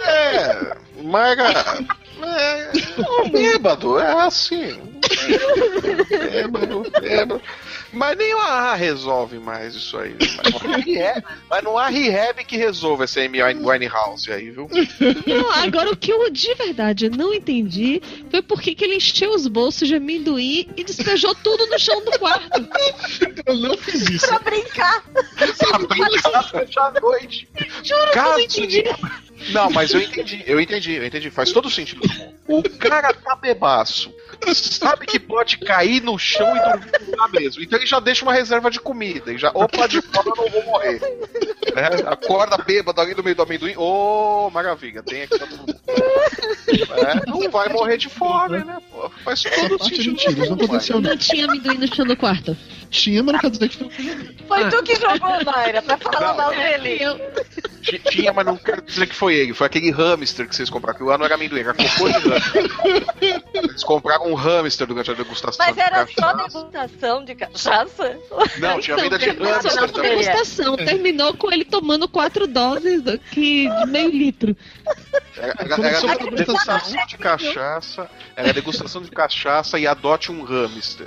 [0.00, 2.01] É, Maiga.
[2.24, 2.70] É,
[3.20, 4.78] o bêbado, é assim.
[6.08, 7.42] Bêbado, bêbado.
[7.92, 10.16] Mas nem o AA resolve mais isso aí.
[10.18, 14.66] Mas não há rehab, mas não há rehab que resolva essa Amy Winehouse aí, viu?
[15.26, 18.00] Não, agora o que eu de verdade não entendi
[18.30, 22.02] foi por que que ele encheu os bolsos de amendoim e despejou tudo no chão
[22.02, 22.66] do quarto.
[23.44, 24.26] Eu não fiz isso.
[24.26, 25.04] Pra brincar.
[25.58, 27.46] Pra brincar fechar a noite.
[27.82, 28.84] Juro que eu não entendi.
[29.50, 31.30] Não, mas eu entendi, eu entendi, eu entendi.
[31.30, 32.00] Faz todo sentido.
[32.48, 34.12] O cara tá bebaço.
[34.54, 37.62] Sabe que pode cair no chão e dormir lá mesmo.
[37.62, 39.32] Então ele já deixa uma reserva de comida.
[39.32, 41.00] E já, opa, de fora eu não vou morrer.
[41.74, 41.88] Né?
[42.06, 43.74] Acorda bêbado ali no meio do amendoim.
[43.76, 45.76] Ô, maravilha, tem aqui todo mundo.
[46.68, 48.78] É, não vai morrer de fome, né?
[48.90, 50.10] Pô, faz todo é sentido.
[50.10, 52.56] mentira, isso não Não tinha amendoim no chão do quarto.
[52.92, 54.36] Tinha, mas não quer dizer que foi o que eu joguei.
[54.46, 54.68] Foi Ah.
[54.70, 56.36] tu que jogou, Mayra, pra falar Não.
[56.36, 56.98] mal dele.
[58.10, 59.54] Tinha, mas não quero dizer que foi ele.
[59.54, 60.98] Foi aquele hamster que vocês compraram.
[60.98, 63.42] Que lá não era amendoim, era cocô de hamster.
[63.54, 65.64] Eles compraram um hamster durante a degustação.
[65.66, 66.36] Mas de era só cachaça.
[66.60, 68.18] degustação de cachaça?
[68.58, 70.18] Não, tinha Então, venda de hamster também.
[70.18, 70.76] degustação.
[70.76, 74.54] Terminou com ele tomando quatro doses do- que, de meio litro.
[75.36, 78.08] Era, era, era degustação de cachaça.
[78.36, 81.06] Era degustação de cachaça e adote um hamster.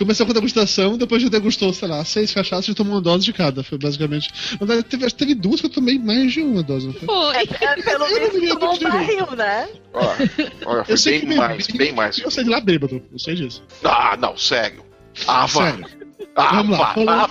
[0.00, 3.22] Começou com a degustação, depois já degustou, sei lá, seis cachaças e tomou uma dose
[3.22, 3.62] de cada.
[3.62, 4.30] Foi basicamente.
[4.58, 7.06] Na verdade, teve, acho teve duas que eu tomei mais de uma dose, não foi?
[7.06, 7.36] Foi.
[7.36, 9.68] É, pelo Eu não me visto, lembro tomou um barril, né?
[9.92, 10.00] Ó,
[10.64, 12.18] olha, foi Eu sei que bem mais, bem mais.
[12.18, 13.62] Eu saí de lá bêbado, eu sei disso.
[13.84, 14.82] Ah, não, sério.
[15.28, 15.46] Ah.
[15.46, 15.86] Sério.
[16.34, 17.28] Ah, Vamos lá, Ah,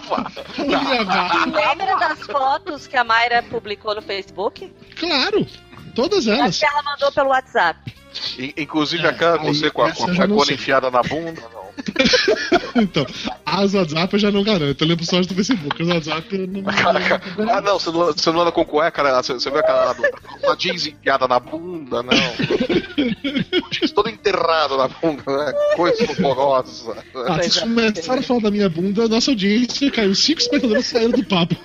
[0.63, 1.45] gravar.
[1.47, 4.71] Lembra das fotos que a Mayra publicou no Facebook?
[4.95, 5.47] Claro,
[5.95, 6.59] todas Acho elas.
[6.59, 7.93] que ela mandou pelo WhatsApp.
[8.37, 11.41] In- Inclusive É, aquela você com a, com a enfiada na bunda.
[12.75, 13.05] Então,
[13.45, 14.81] as WhatsApp eu já não garanto.
[14.81, 15.81] Eu lembro só do Facebook.
[15.81, 16.63] As WhatsApp eu não.
[16.71, 17.21] Cara,
[17.51, 19.11] ah, não, você não, você não anda com cueca, né?
[19.13, 19.95] Você, você viu aquela
[20.43, 22.13] uma jeans enfiada na bunda, não.
[23.71, 25.53] Jeans todo enterrado na bunda, né?
[25.75, 26.95] Coisa horrorosa.
[27.27, 30.15] Ah, vocês começaram a falar da minha bunda, nossa audiência caiu.
[30.15, 31.55] Cinco espectadores saíram do papo.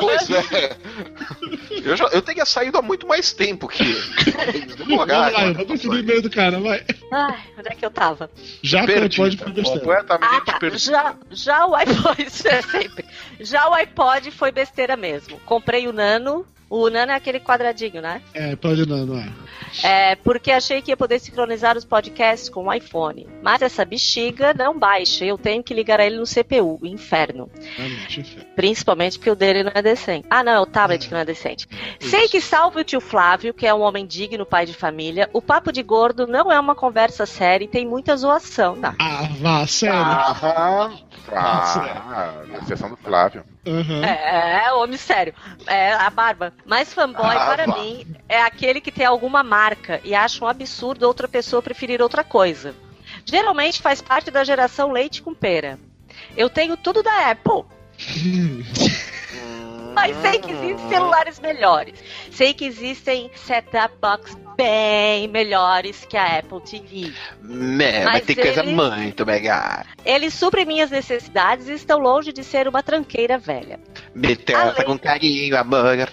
[0.00, 0.76] Pois é.
[1.84, 3.82] Eu, já, eu teria saído há muito mais tempo que.
[4.78, 6.84] Vamos lá, vamos continuar o e-mail do cara, vai.
[7.10, 8.30] Ai, onde é que eu tava?
[8.62, 9.80] Já que o iPod foi besteira.
[9.80, 10.58] Completamente Ah, tá.
[10.58, 10.80] perdido.
[10.90, 13.04] Já, já o iPod, é sempre.
[13.40, 15.38] Já o iPod foi besteira mesmo.
[15.46, 16.46] Comprei o Nano.
[16.72, 18.22] O Nano é aquele quadradinho, né?
[18.32, 19.30] É, pode não, não é.
[19.84, 23.28] É, porque achei que ia poder sincronizar os podcasts com o iPhone.
[23.42, 25.22] Mas essa bexiga não baixa.
[25.22, 27.50] Eu tenho que ligar ele no CPU, o inferno.
[27.76, 28.38] Realmente.
[28.56, 30.26] Principalmente porque o dele não é decente.
[30.30, 31.68] Ah, não, é o tablet que não é decente.
[32.00, 35.28] Sei que salve o tio Flávio, que é um homem digno, pai de família.
[35.34, 38.76] O papo de gordo não é uma conversa séria e tem muita zoação.
[38.76, 38.94] Não.
[38.98, 39.98] Ah, vá, sério.
[39.98, 40.98] Aham.
[41.30, 43.44] Ah, exceção do Flávio.
[43.66, 44.04] Aham.
[44.04, 45.34] É, é, homem sério.
[45.66, 46.52] É a barba.
[46.66, 51.06] Mas fanboy, Ah, para mim, é aquele que tem alguma marca e acha um absurdo
[51.06, 52.74] outra pessoa preferir outra coisa.
[53.24, 55.78] Geralmente faz parte da geração leite com pera.
[56.36, 57.64] Eu tenho tudo da Apple.
[59.94, 62.02] Mas sei que existem celulares melhores.
[62.30, 67.12] Sei que existem set-top box bem melhores que a Apple TV.
[67.42, 69.84] Né, Mas mas tem coisa ele- muito melhor.
[70.04, 73.80] Eles suprem minhas necessidades e estão longe de ser uma tranqueira velha.
[74.14, 76.08] Me trata Além- com carinho, amor.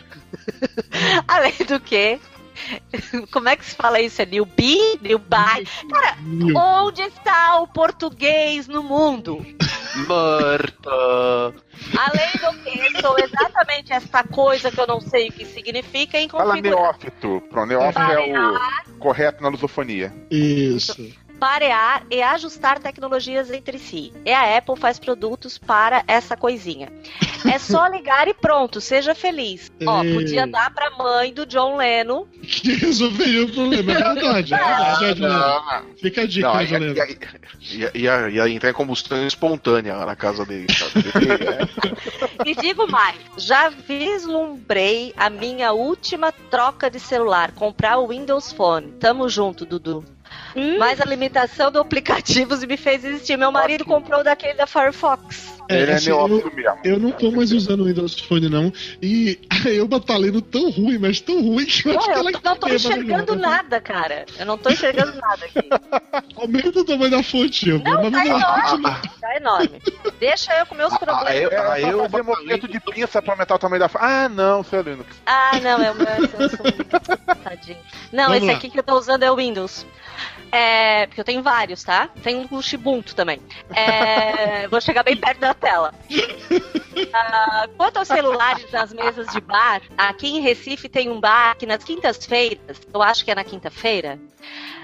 [1.28, 2.20] Além do que.
[3.32, 4.22] Como é que se fala isso?
[4.22, 5.00] É newbie?
[5.02, 5.68] Newbie?
[5.90, 6.18] Cara,
[6.56, 9.46] onde está o português no mundo?
[10.08, 10.90] Morto.
[11.98, 16.30] Além do que, sou exatamente essa coisa que eu não sei o que significa em
[16.30, 17.42] Fala neófito.
[17.50, 20.14] Pronto, neófito é o correto na lusofonia.
[20.30, 21.12] Isso.
[21.40, 24.12] Parear e ajustar tecnologias entre si.
[24.26, 26.92] E a Apple faz produtos para essa coisinha.
[27.50, 29.72] É só ligar e pronto, seja feliz.
[29.86, 32.26] Ó, podia dar pra mãe do John Lennon.
[32.44, 33.92] Que resolveria o problema.
[33.92, 34.54] É verdade.
[34.54, 35.86] É verdade, é verdade.
[36.02, 36.96] Fica a dica, Não, né, ia, Juliano?
[37.62, 40.68] ia, ia, ia- entrar em combustão espontânea lá na casa dele.
[40.74, 41.06] sabe?
[42.46, 48.94] E digo mais, já vislumbrei a minha última troca de celular, comprar o Windows Phone.
[48.94, 50.06] Tamo junto, Dudu.
[50.78, 53.38] Mas a limitação do aplicativos me fez existir.
[53.38, 55.60] Meu marido comprou daquele da Firefox.
[55.70, 56.80] Ele é assim, eu, neófito mesmo.
[56.84, 58.74] eu não tô mais usando o Windows Phone, não.
[59.02, 62.18] E eu tá lendo tão ruim, mas tão ruim que eu Pô, acho que eu
[62.20, 64.26] ela não tô enxergando nada, cara.
[64.40, 65.70] Eu não tô enxergando nada aqui.
[66.36, 67.78] Aumenta o tamanho da fonte, eu.
[67.78, 68.26] Não, tá vamos lá.
[68.26, 69.10] enorme.
[69.22, 69.82] Tá enorme.
[70.20, 71.28] Deixa eu com meus problemas.
[71.28, 73.90] Ah, eu- É, ah, eu eu fazer movimento de pinça pra aumentar o tamanho da.
[73.96, 75.08] Ah, não, seu Linux.
[75.26, 76.84] Ah, não, é o meu Samsung.
[77.44, 77.78] Tadinho.
[78.12, 78.54] Não, Vamos esse lá.
[78.54, 79.86] aqui que eu tô usando é o Windows.
[80.52, 82.10] É, porque eu tenho vários, tá?
[82.24, 83.40] Tem um Ubuntu também.
[83.76, 85.94] É, vou chegar bem perto da tela.
[87.14, 91.66] Ah, quanto aos celulares das mesas de bar, aqui em Recife tem um bar que
[91.66, 94.20] nas quintas-feiras, eu acho que é na quinta-feira,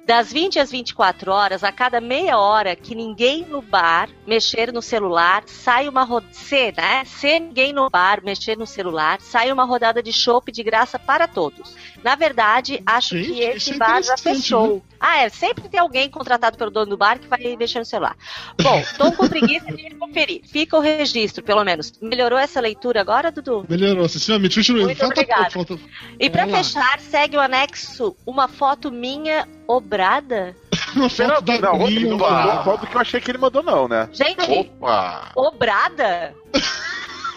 [0.05, 4.81] das 20 às 24 horas, a cada meia hora que ninguém no bar mexer no
[4.81, 6.31] celular, sai uma rodada.
[6.31, 7.03] Se, né?
[7.05, 11.27] Se ninguém no bar mexer no celular, sai uma rodada de chopp de graça para
[11.27, 11.75] todos.
[12.03, 14.83] Na verdade, acho Gente, que esse é bar já fechou.
[14.99, 15.29] Ah, é.
[15.55, 18.15] Sempre tem alguém contratado pelo dono do bar que vai mexer no celular.
[18.61, 20.41] Bom, tô com preguiça de conferir.
[20.45, 21.93] Fica o registro, pelo menos.
[22.01, 23.65] Melhorou essa leitura agora, Dudu?
[23.69, 24.55] Melhorou, sinceramente.
[24.59, 24.83] Continua.
[24.83, 25.49] Muito Falta obrigada.
[25.51, 25.77] pouco.
[25.77, 25.83] Falta...
[26.19, 26.57] E lá.
[26.57, 30.55] fechar, segue o anexo uma foto minha obrada.
[30.95, 32.01] Uma foto da Não, minha.
[32.01, 34.07] não mandou a foto que eu achei que ele mandou, não, né?
[34.13, 35.29] Gente, Opa!
[35.35, 36.33] obrada?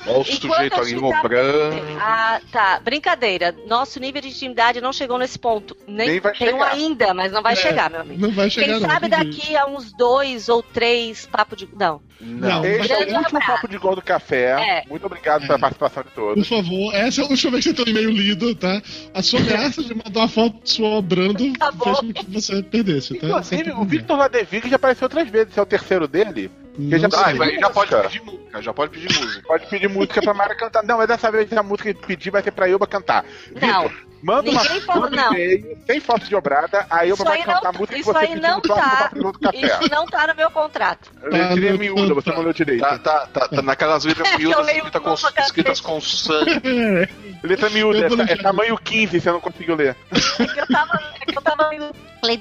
[0.09, 1.77] Olha o sujeito ali ficava- obrando.
[2.01, 2.81] Ah, tá.
[2.81, 3.55] Brincadeira.
[3.67, 5.77] Nosso nível de intimidade não chegou nesse ponto.
[5.87, 6.73] Nem, Nem vai tem um chegar.
[6.73, 8.21] ainda, mas não vai É, chegar, meu amigo.
[8.21, 8.89] Não vai chegar, Quem não.
[8.89, 9.25] sabe entendi.
[9.39, 11.69] daqui a uns dois ou três papo de.
[11.75, 12.01] Não.
[12.21, 13.47] Não, Este é o último abraço.
[13.47, 14.83] papo de gol do café.
[14.85, 14.85] É.
[14.89, 16.49] Muito obrigado pela participação de Por todos.
[16.49, 18.83] favor, essa é a última vez que você tem e-mail lido, tá?
[19.15, 21.85] A sua ameaça de mandar uma foto sua obrando Tá bom.
[21.85, 23.27] fez com que você perdesse, tá?
[23.29, 25.51] Inclusive, o Victor Ladevig já apareceu outras vezes.
[25.51, 26.51] Esse é o terceiro dele.
[26.77, 27.21] Não já- sei.
[27.21, 29.43] Ah, já pode pedir música, já pode pedir música.
[29.49, 30.83] Pode pedir música pra Mara cantar.
[30.85, 33.25] Não, mas dessa vez a música que pedir vai ser pra Elba cantar.
[33.61, 33.83] Não.
[33.83, 35.33] Victor, manda uma Ninguém falou manda um não.
[35.35, 38.01] e-mail, sem foto de obrada, a Elba Isso vai aí cantar não, a música que
[38.01, 38.75] isso você aí pediu não no tá.
[38.75, 39.59] café.
[39.59, 41.11] Isso não tá no meu contrato.
[41.23, 42.81] Letra Tá, miúda, você não leu direito.
[42.81, 45.41] Tá, tá, tá, tá naquelas letras Eu miúdas escritas com, cacete.
[45.43, 46.61] escritas com sangue.
[46.65, 49.97] É, Letra miúda, Eu vou é, é tamanho 15, você não conseguiu ler.
[50.39, 51.71] É que eu tava, é que eu tava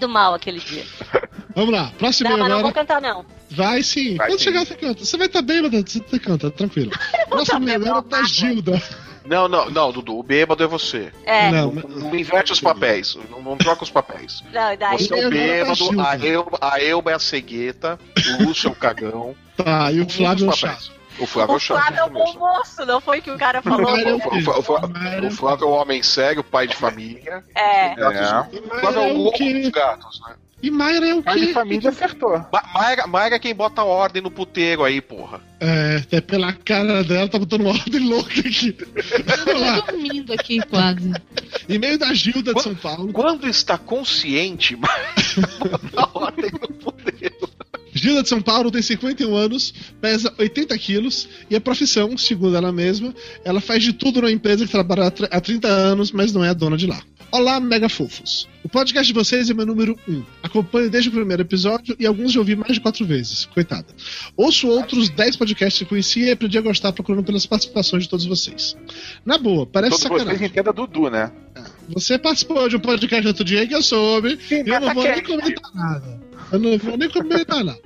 [0.07, 0.83] mal aquele dia.
[1.55, 3.25] Vamos lá, próximo Não, mas não vou cantar, não.
[3.49, 4.15] Vai sim.
[4.15, 4.45] Vai Quando sim.
[4.45, 5.05] chegar, você canta.
[5.05, 6.91] Você vai estar bem, mas você canta, tranquilo.
[7.29, 8.23] Próximo tá bem, agora não da tá.
[8.23, 8.81] Gilda.
[9.27, 11.11] Não, não, não, Dudu, o bêbado é você.
[11.25, 14.41] É, Não, Não, não inverte os papéis, não, não troca os papéis.
[14.53, 14.97] não, daí.
[14.97, 17.99] Você é o bêbado, a Elba, a Elba é a cegueta,
[18.39, 19.35] o Lúcio é o cagão.
[19.55, 20.69] Tá, e o Flávio é o chato.
[20.71, 20.97] papéis.
[21.19, 21.59] O Flávio é O o.
[21.59, 23.97] Flávio é um isso bom moço, não foi o que o cara falou.
[23.97, 27.43] É o O, o- o- o- o Flávio é o homem sério, pai de família.
[27.55, 27.89] É.
[27.89, 30.35] E O Flávio é é o o louco dos gatos, né?
[30.61, 31.53] E Mayra é o Pai de quê?
[31.53, 32.31] família acertou.
[32.51, 35.39] Ma- Mayra, Mayra é quem bota ordem no puteiro aí, porra.
[35.59, 38.75] É, até pela cara dela, tá botando uma ordem louca aqui.
[39.59, 39.81] Lá.
[39.81, 41.11] Tô dormindo aqui quase.
[41.69, 43.13] E-mail da Gilda de São Paulo.
[43.13, 47.35] Quando está consciente, bota ordem no puteiro.
[47.93, 52.71] Gilda de São Paulo tem 51 anos, pesa 80 quilos e a profissão, segundo ela
[52.71, 56.31] mesma, ela faz de tudo na empresa que trabalha há tr- há 30 anos, mas
[56.33, 56.99] não é a dona de lá.
[57.29, 58.47] Olá, mega fofos.
[58.63, 60.23] O podcast de vocês é meu número 1.
[60.43, 63.45] Acompanho desde o primeiro episódio e alguns já ouvi mais de quatro vezes.
[63.45, 63.85] Coitada.
[64.35, 68.09] Ouço outros 10 podcasts que eu conhecia e aprendi a gostar procurando pelas participações de
[68.09, 68.75] todos vocês.
[69.25, 70.47] Na boa, parece Todos vocês sacanagem.
[70.47, 71.31] entendam Dudu, né?
[71.89, 74.37] Você participou de um podcast outro dia que eu soube.
[74.47, 76.21] Sim, e eu não vou nem comentar nada.
[76.51, 77.79] Eu não vou nem comentar nada.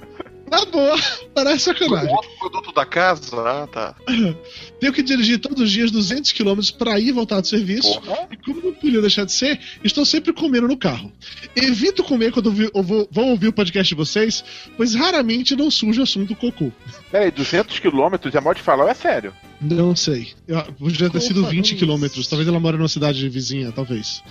[0.52, 0.98] Na boa,
[1.34, 2.14] parece sacanagem.
[2.14, 3.96] Outro produto da casa, ah, tá.
[4.82, 8.02] Tenho que dirigir todos os dias 200 km para ir e voltar do serviço.
[8.02, 8.28] Porra.
[8.30, 11.10] E como não podia deixar de ser, estou sempre comendo no carro.
[11.56, 14.44] Evito comer quando vou, vou ouvir o podcast de vocês,
[14.76, 16.70] pois raramente não surge o assunto cocô.
[17.10, 19.34] Peraí, 200 quilômetros é mal de falar ou é sério?
[19.62, 20.30] Não sei.
[20.48, 21.80] Eu, podia ter sido Opa, 20 vamos.
[21.80, 22.28] quilômetros.
[22.28, 24.24] Talvez ela mora numa cidade vizinha, talvez.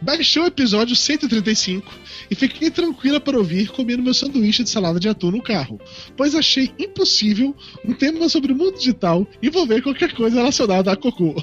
[0.00, 1.92] Baixei o episódio 135
[2.30, 5.78] e fiquei tranquila para ouvir comendo meu sanduíche de salada de atum no carro,
[6.16, 11.34] pois achei impossível um tema sobre o mundo digital envolver qualquer coisa relacionada a cocô.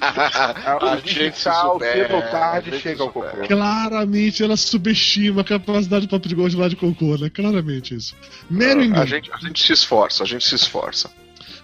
[0.00, 3.28] A, a gente gente se tal, supera, cedo ou tarde chega ao cocô.
[3.28, 3.46] supera.
[3.46, 7.28] Claramente ela subestima a capacidade do papo de lá de cocô, né?
[7.28, 8.16] Claramente isso.
[8.48, 9.02] Mero engano.
[9.02, 11.10] a, gente, a gente se esforça, a gente se esforça.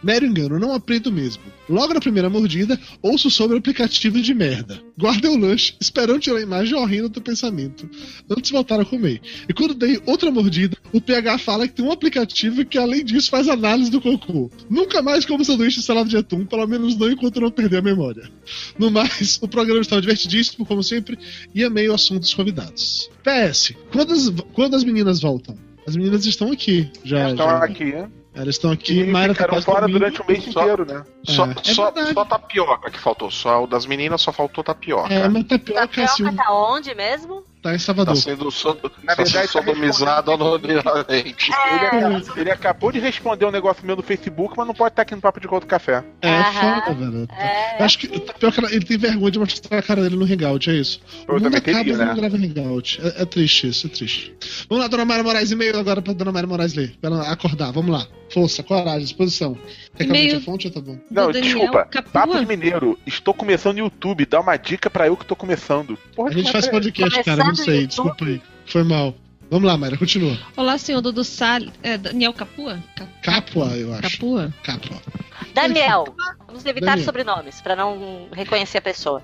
[0.06, 1.42] Mero engano, não aprendo mesmo.
[1.68, 4.80] Logo na primeira mordida, ouço sobre aplicativos de merda.
[4.96, 7.90] Guardei o lanche, esperando tirar a imagem horrível do pensamento,
[8.30, 9.20] antes de voltar a comer.
[9.48, 13.28] E quando dei outra mordida, o PH fala que tem um aplicativo que, além disso,
[13.28, 14.48] faz análise do cocô.
[14.70, 17.82] Nunca mais como sanduíche de salada de atum, pelo menos não enquanto não perder a
[17.82, 18.30] memória.
[18.78, 21.18] No mais, o programa estava divertidíssimo, como sempre,
[21.52, 23.10] e amei o assunto dos convidados.
[23.24, 25.58] PS, quando as, quando as meninas voltam?
[25.84, 26.88] As meninas estão aqui.
[27.04, 28.08] Já, Estão já- aqui, né?
[28.36, 29.00] Elas estão aqui.
[29.00, 31.02] E Mayra tá ficaram quase fora durante o mês Só- inteiro, né?
[31.24, 32.12] Só, É, é só, verdade.
[32.14, 33.30] só tapioca que faltou.
[33.30, 35.12] Só o das meninas só faltou tapioca.
[35.12, 37.42] É, mas tapioca, assim, Tapioca tá onde mesmo?
[37.66, 38.16] Tá em Tá Salvador.
[38.16, 38.68] sendo, so,
[39.02, 41.50] Na tá verdade, sendo tá sodomizado anonimamente.
[41.52, 45.02] É, Ele, ele acabou de responder um negócio meu no Facebook, mas não pode estar
[45.02, 46.04] aqui no Papo de Gordo Café.
[46.22, 46.80] É, Aham.
[46.82, 47.28] foda, velho.
[47.38, 47.80] É.
[47.80, 50.70] Eu acho que o Tapioca, ele tem vergonha de mostrar a cara dele no Hangout,
[50.70, 51.00] é isso.
[51.28, 52.04] Eu o mundo também acaba teria, e né?
[52.04, 53.00] não grava Hangout.
[53.02, 54.34] É, é triste isso, é triste.
[54.68, 56.94] Vamos lá, Dona Mayra Moraes, e-mail agora pra Dona Mayra Moraes ler.
[57.00, 58.06] Pra ela acordar, vamos lá.
[58.32, 59.56] Força, coragem, disposição.
[59.96, 60.98] Quer que eu a fonte ou tá bom?
[61.10, 61.84] Não, Daniel desculpa.
[61.86, 62.10] Capua.
[62.12, 62.98] Papo de Mineiro.
[63.06, 64.26] Estou começando no YouTube.
[64.26, 65.96] Dá uma dica pra eu que tô começando.
[66.14, 68.40] Porra, A gente faz é podcast, cara, não sei, no desculpa aí.
[68.66, 69.14] Foi mal.
[69.48, 70.36] Vamos lá, Mayra, continua.
[70.56, 71.70] Olá, senhor Dudu Salles.
[71.80, 72.82] É, Daniel Capua?
[72.96, 74.02] Ca- Capua, eu acho.
[74.18, 74.52] Capua?
[74.64, 75.00] Capua.
[75.54, 76.04] Daniel,
[76.48, 77.04] vamos evitar Daniel.
[77.04, 79.22] sobrenomes pra não reconhecer a pessoa.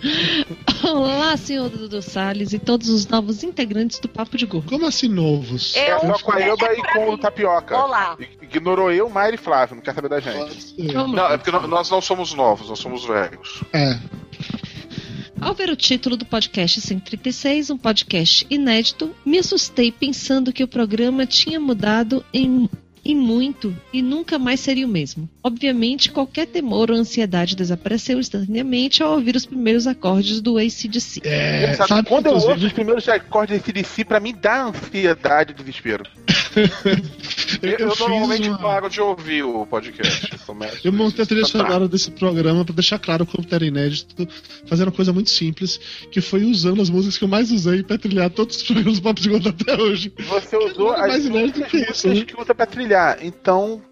[0.84, 4.68] Olá, senhor Dudu Salles e todos os novos integrantes do Papo de Gordo.
[4.68, 5.74] Como assim novos?
[5.74, 7.18] Eu- É só com a Elba É e com o mim.
[7.18, 7.76] Tapioca.
[7.76, 8.16] Olá.
[8.58, 9.76] Ignorou eu, Mayra e Flávio.
[9.76, 10.74] Não quer saber da gente.
[10.92, 11.32] Não, lá.
[11.32, 13.62] é porque nós não somos novos, nós somos velhos.
[13.72, 13.98] É.
[15.40, 20.68] Ao ver o título do podcast 136, um podcast inédito, me assustei pensando que o
[20.68, 22.68] programa tinha mudado em,
[23.04, 25.28] em muito e nunca mais seria o mesmo.
[25.42, 31.20] Obviamente, qualquer temor ou ansiedade desapareceu instantaneamente ao ouvir os primeiros acordes do ACDC.
[31.24, 35.52] É, Sabe, sabe, quando eu ouço os primeiros acordes desse DC, pra mim dá ansiedade
[35.52, 36.04] e desespero.
[37.62, 40.28] Eu, eu, eu normalmente uma- paro de ouvir o podcast.
[40.82, 41.58] Eu montei a trilha Tá, tá.
[41.58, 44.26] sonora desse programa pra deixar claro como era inédito,
[44.66, 45.78] fazendo uma coisa muito simples,
[46.10, 49.02] que foi usando as músicas que eu mais usei pra trilhar todos os programas do
[49.02, 50.12] Papo de Gordo até hoje.
[50.18, 52.24] Você usou nada as mais inédito únicas que isso, músicas né?
[52.24, 52.93] que usa pra trilhar.
[53.20, 53.82] Então,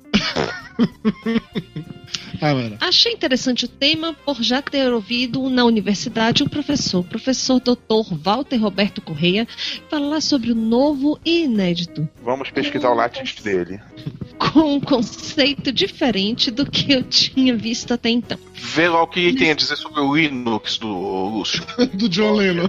[2.40, 2.76] Ah, mano.
[2.80, 8.14] Achei interessante o tema por já ter ouvido na universidade um professor, o professor Dr.
[8.20, 9.46] Walter Roberto Correia,
[9.88, 13.80] falar sobre o novo e inédito, vamos pesquisar o látis dele.
[14.52, 18.38] com um conceito diferente do que eu tinha visto até então.
[18.54, 21.64] Vê lá o que tem a dizer sobre o Linux do Lúcio.
[21.94, 22.68] Do John Lennon.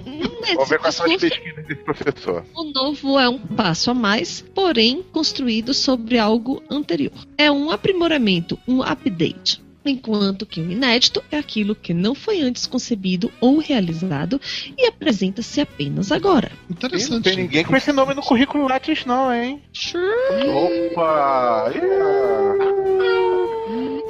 [0.54, 2.44] Vamos ver quais são as Nesse pesquisas desse professor.
[2.54, 7.12] O novo é um passo a mais, porém construído sobre algo anterior.
[7.38, 7.70] É um
[8.04, 9.62] aprimoramento, um update.
[9.86, 14.40] Enquanto que o inédito é aquilo que não foi antes concebido ou realizado
[14.78, 16.50] e apresenta-se apenas agora.
[16.50, 17.24] Ih, não Interessante.
[17.24, 19.60] tem ninguém com esse nome no currículo látis, não, hein?
[20.94, 21.70] Opa!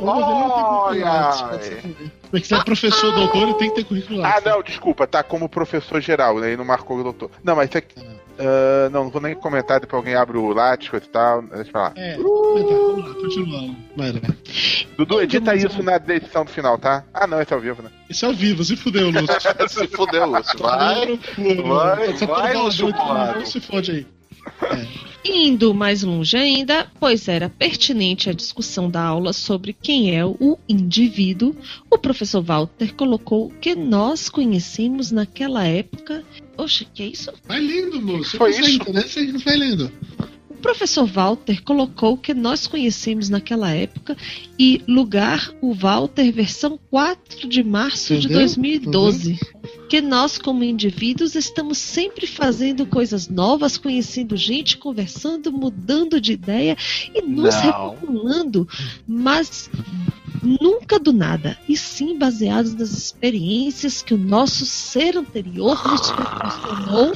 [0.00, 2.12] Olha, Olha!
[2.34, 4.44] Porque se é professor doutor, ele tem que ter currículo Ah, Lattes.
[4.44, 6.52] não, desculpa, tá como professor geral, né?
[6.52, 7.30] E não marcou o doutor.
[7.44, 7.94] Não, mas isso aqui.
[8.36, 10.52] ah, não, não vou nem comentar, depois alguém abre o
[10.90, 11.42] coisa e tal.
[11.42, 11.92] Deixa pra lá.
[11.94, 13.76] É, comentar, vamos lá, continuando.
[13.96, 14.20] Vai lá.
[14.98, 17.04] Dudu, edita isso na edição do final, tá?
[17.14, 17.90] Ah, não, esse é ao vivo, né?
[18.10, 19.28] Isso é ao vivo, se fudeu, Lúcio.
[19.68, 20.58] Se fudeu, Lúcio.
[20.58, 21.16] Vai.
[21.38, 23.38] vai, vai, Lúcio doido, Bolado.
[23.38, 24.06] Não se fode aí.
[25.24, 30.58] Indo mais longe ainda, pois era pertinente a discussão da aula sobre quem é o
[30.68, 31.56] indivíduo,
[31.90, 36.22] o professor Walter colocou que nós conhecemos naquela época.
[36.58, 37.32] Oxe, que é isso?
[37.48, 38.36] Vai lendo, Lúcio.
[38.38, 39.32] Foi Você isso?
[39.32, 39.90] não vai lendo.
[40.64, 44.16] Professor Walter colocou que nós conhecemos naquela época
[44.58, 48.38] e lugar o Walter versão 4 de março de Entendeu?
[48.38, 49.38] 2012.
[49.90, 56.78] Que nós, como indivíduos, estamos sempre fazendo coisas novas, conhecendo gente, conversando, mudando de ideia
[57.14, 58.66] e nos reformulando,
[59.06, 59.68] mas
[60.44, 67.12] nunca do nada, e sim baseados nas experiências que o nosso ser anterior nos proporcionou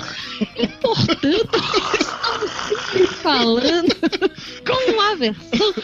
[0.57, 1.59] e, portanto,
[2.01, 3.95] estamos sempre falando
[4.67, 5.75] com a versão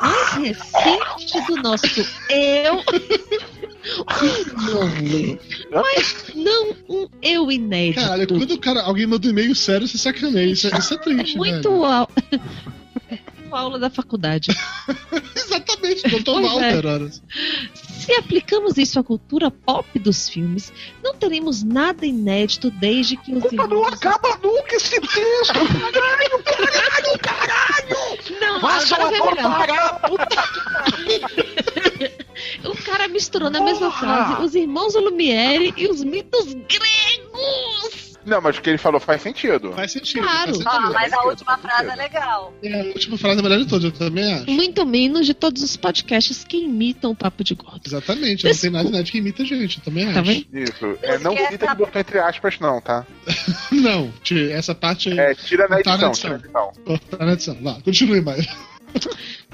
[0.00, 1.86] mais recente do nosso
[2.30, 2.76] eu.
[4.22, 5.38] Um novo
[5.70, 5.82] eu.
[5.82, 8.00] Mas não um eu inédito.
[8.00, 10.52] Caralho, quando o cara, alguém manda um e-mail sério, você sacaneia.
[10.52, 12.08] Isso, é- isso é triste, Muito velho.
[13.56, 13.64] Au...
[13.66, 14.48] aula da faculdade.
[15.36, 16.88] Exatamente, contou Pois Walter, é.
[16.88, 17.22] horas.
[18.00, 20.72] Se aplicamos isso à cultura pop dos filmes,
[21.02, 23.92] não teremos nada inédito desde que os Não irmãos...
[23.92, 25.52] acaba nunca esse texto.
[25.92, 27.96] Caralho, caralho, caralho.
[28.40, 29.58] Não, só agora vai melhor.
[29.58, 30.44] parar, puta
[32.64, 33.98] O cara misturou na mesma Porra!
[34.26, 38.11] frase os irmãos Lumière e os mitos gregos.
[38.24, 39.72] Não, mas o que ele falou faz sentido.
[39.72, 40.22] Faz sentido.
[40.22, 40.54] Claro.
[40.54, 40.92] Faz Ah, sentido.
[40.92, 42.54] mas a última frase é legal.
[42.62, 44.50] É, a última frase é a melhor de todas, eu também acho.
[44.50, 47.80] Muito menos de todos os podcasts que imitam o Papo de Gordo.
[47.84, 50.14] Exatamente, não tem nada de nada que imita a gente, eu também acho.
[50.14, 50.46] Tá vendo?
[50.52, 50.98] Isso.
[51.02, 53.04] É, não Esquece cita a- que botou entre aspas, não, tá?
[53.72, 56.98] Não, tira- essa parte É, tira na Tá na edição, tira na edição.
[57.18, 57.56] tá na edição.
[57.62, 58.46] Lá, continue mais.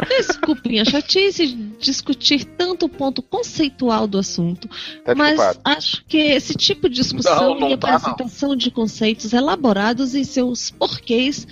[0.09, 4.69] Desculpem a chatice de discutir tanto o ponto conceitual do assunto,
[5.05, 5.61] Tá mas desculpado.
[5.65, 10.25] acho que esse tipo de discussão Não, não e tá, apresentação de conceitos elaborados em
[10.25, 11.47] seus porquês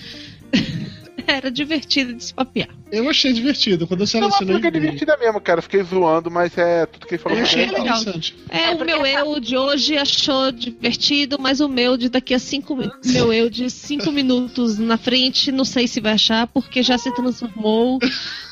[1.29, 2.69] era divertido de se papear.
[2.91, 3.87] Eu achei divertido.
[3.87, 4.57] Quando eu Não, selecionei.
[4.57, 5.59] fica divertida mesmo, cara.
[5.59, 7.37] Eu Fiquei zoando, mas é tudo que ele falou.
[7.39, 7.81] Eu achei legal.
[7.99, 8.37] interessante.
[8.49, 12.33] É, É o meu essa- eu de hoje achou divertido, mas o meu de daqui
[12.35, 16.83] a cinco meu eu de cinco minutos na frente, não sei se vai achar, porque
[16.83, 17.99] já se transformou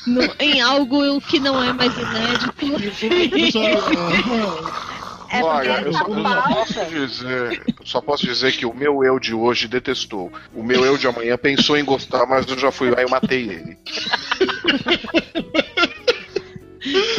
[0.05, 2.75] no- em algo que não é mais inédito.
[5.39, 8.51] Eu só- É Olha, eu só, tá eu só posso dizer, eu só posso dizer
[8.53, 10.31] que o meu eu de hoje detestou.
[10.53, 13.43] O meu eu de amanhã pensou em gostar, mas eu já fui lá e matei
[13.49, 13.77] ele.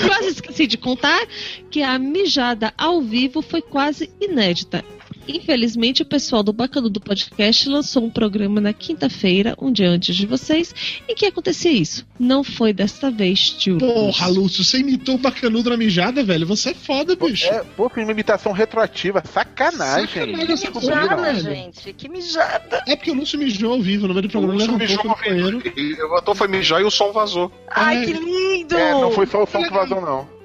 [0.07, 1.27] Quase esqueci de contar
[1.71, 4.85] que a mijada ao vivo foi quase inédita.
[5.29, 10.15] Infelizmente, o pessoal do Bacano do Podcast lançou um programa na quinta-feira, um dia antes
[10.15, 10.75] de vocês,
[11.09, 12.07] em que acontecia isso.
[12.19, 13.79] Não foi desta vez, tio.
[13.79, 16.47] Porra, Lúcio, você imitou o bacanudo na mijada, velho?
[16.47, 17.47] Você é foda, bicho.
[17.47, 19.23] É, pô, fiz uma imitação retroativa.
[19.33, 20.07] Sacanagem.
[20.09, 21.93] Sacanagem essa porra, Mijada, gente.
[21.93, 22.83] Que mijada.
[22.87, 25.05] É porque o Lúcio mijou ao vivo no meio do O programa, Lúcio levantou mijou
[25.05, 25.51] no ao vivo.
[25.63, 25.73] banheiro.
[25.77, 27.51] Ele levantou, foi mijar e o som vazou.
[27.71, 28.07] Ai, É.
[28.07, 28.77] que lindo!
[28.77, 30.36] É, não foi só o som que vazou, não.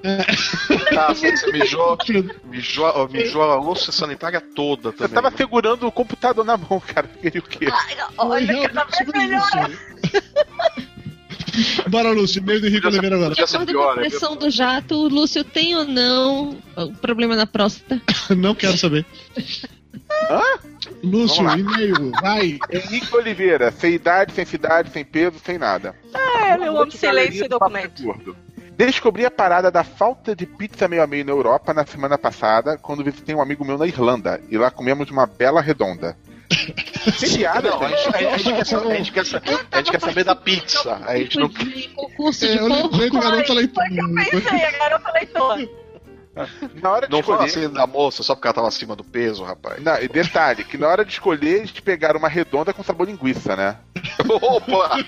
[0.94, 1.96] Tá, você mijou,
[2.44, 5.14] mijou, ó, mijou a louça sanitária toda Eu também.
[5.14, 7.06] tava segurando o computador na mão, cara.
[7.08, 7.68] Queria o quê?
[7.70, 8.46] Ai, olha,
[9.14, 9.70] melhor.
[11.88, 13.30] Bora, Lúcio, meio do Henrique Oliveira agora.
[13.30, 14.08] Podia De ser acordo com pior, a né?
[14.08, 18.00] pressão do jato, o Lúcio tem ou não o problema na próstata?
[18.34, 19.04] Não quero saber.
[21.02, 22.58] Lúcio, Vamos e-mail, vai.
[22.72, 25.94] Henrique Oliveira, sem idade, sem cidade, sem peso, sem nada.
[26.14, 28.02] É, eu amo silêncio e documento.
[28.84, 32.76] Descobri a parada da falta de pizza meio a meio na Europa na semana passada,
[32.76, 34.40] quando visitei um amigo meu na Irlanda.
[34.50, 36.16] E lá comemos uma bela redonda.
[37.16, 38.02] Sem piada, Não, a gente.
[38.02, 41.00] gente, a gente quer saber, a gente quer saber, a gente quer saber da pizza.
[41.06, 43.84] A gente não É, eu lembrei do garoto leitor.
[43.86, 45.81] Foi que eu pensei, a garota leitor.
[46.80, 47.44] Na hora de Não escolher.
[47.44, 49.82] assim da moça só porque ela tava acima do peso, rapaz.
[49.82, 53.54] Não, e detalhe, que na hora de escolher, eles pegaram uma redonda com sabor linguiça,
[53.54, 53.76] né?
[54.40, 54.98] Opa!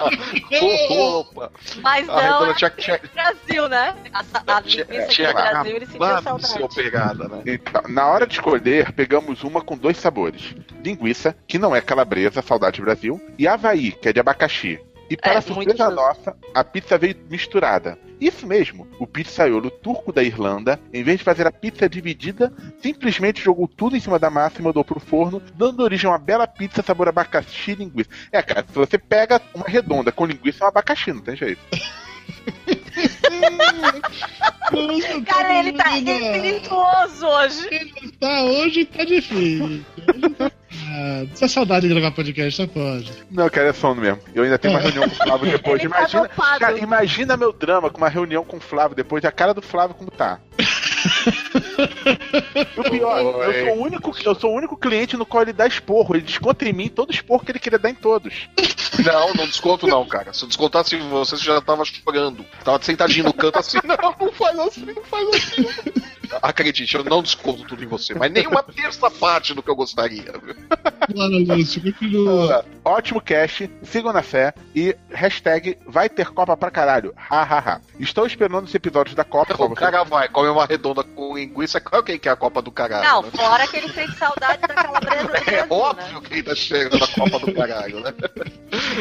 [0.91, 1.51] Opa!
[1.83, 3.97] Mas A não, redonda é tinha, tinha, Brasil, né?
[4.13, 6.75] A, a, a tinha, linguiça aqui tinha no Brasil, ele sentiu saudade.
[6.75, 7.43] pegada, né?
[7.47, 10.55] Então, na hora de escolher, pegamos uma com dois sabores:
[10.85, 14.79] linguiça, que não é calabresa, saudade Brasil, e Havaí, que é de abacaxi.
[15.11, 17.99] E para É, surpresa muito nossa, a pizza veio misturada.
[18.21, 23.43] Isso mesmo, o pizzaiolo turco da Irlanda, em vez de fazer a pizza dividida, simplesmente
[23.43, 26.47] jogou tudo em cima da massa e mandou pro forno, dando origem a uma bela
[26.47, 28.09] pizza sabor abacaxi e linguiça.
[28.33, 31.61] É, cara, se você pega uma redonda com linguiça, é um abacaxi, não tem jeito.
[35.27, 37.69] Cara, ele tá espirituoso hoje.
[38.19, 39.65] Tá, hoje tá difícil.
[39.65, 41.31] Hoje tá complicado.
[41.35, 43.13] Só saudade de gravar podcast, só pode.
[43.31, 44.21] Não, cara, é sono mesmo.
[44.35, 45.81] Eu ainda tenho uma reunião com o Flávio depois.
[45.83, 46.59] Ele tá Imagina, dopado.
[46.61, 49.95] cara, imagina meu drama com uma reunião com o Flávio depois, a cara do Flávio
[49.95, 50.41] como tá.
[52.77, 55.67] O pior, eu sou, o único, eu sou o único cliente no qual ele dá
[55.67, 56.15] esporro.
[56.15, 58.49] Ele desconta em mim todo esporro que ele queria dar em todos.
[59.05, 60.33] Não, não desconto não, cara.
[60.33, 62.45] Se eu descontasse em você, você já tava chorando.
[62.63, 65.67] Tava sentadinho no canto assim, não, não faz assim, não faz assim.
[66.43, 69.77] Acredite, eu não desconto tudo em você, mas nem uma terça parte do que eu
[69.77, 70.33] gostaria.
[71.15, 72.65] Lúcio, continua.
[72.85, 77.15] Ótimo cast, sigam na fé e hashtag vai ter Copa pra caralho.
[77.31, 77.81] Ha, ha, ha.
[77.99, 79.55] Estou esperando os episódios da Copa.
[79.55, 82.61] pra O você- cara vai, come uma redonda com linguiça, claro que é a Copa
[82.63, 83.05] do Caralho.
[83.05, 83.31] Não, né?
[83.35, 86.29] fora que ele sente saudade da calabresa do É Brasil, óbvio né?
[86.29, 88.15] que tá chegando na Copa do Caralho, né?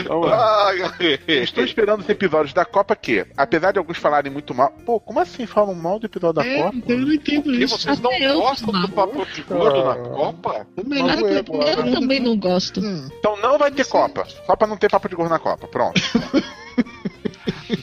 [0.08, 0.68] Vamos lá.
[0.68, 1.20] Ai, ai.
[1.28, 4.72] Estou esperando os episódios da Copa que, apesar de alguns falarem muito mal.
[4.86, 6.76] Pô, como assim falam mal do episódio da É, Copa?
[6.78, 7.78] então eu não entendo Porque isso.
[7.78, 10.68] vocês não Até eu gostam do papo de gordo na Copa?
[10.76, 11.62] Também Mas não eu- é, pô.
[11.62, 12.82] Eu também não gosto.
[12.82, 13.08] Não.
[13.08, 14.26] Então não vai ter Copa.
[14.46, 15.68] Só pra não ter papo de gordo na Copa.
[15.68, 16.02] Pronto.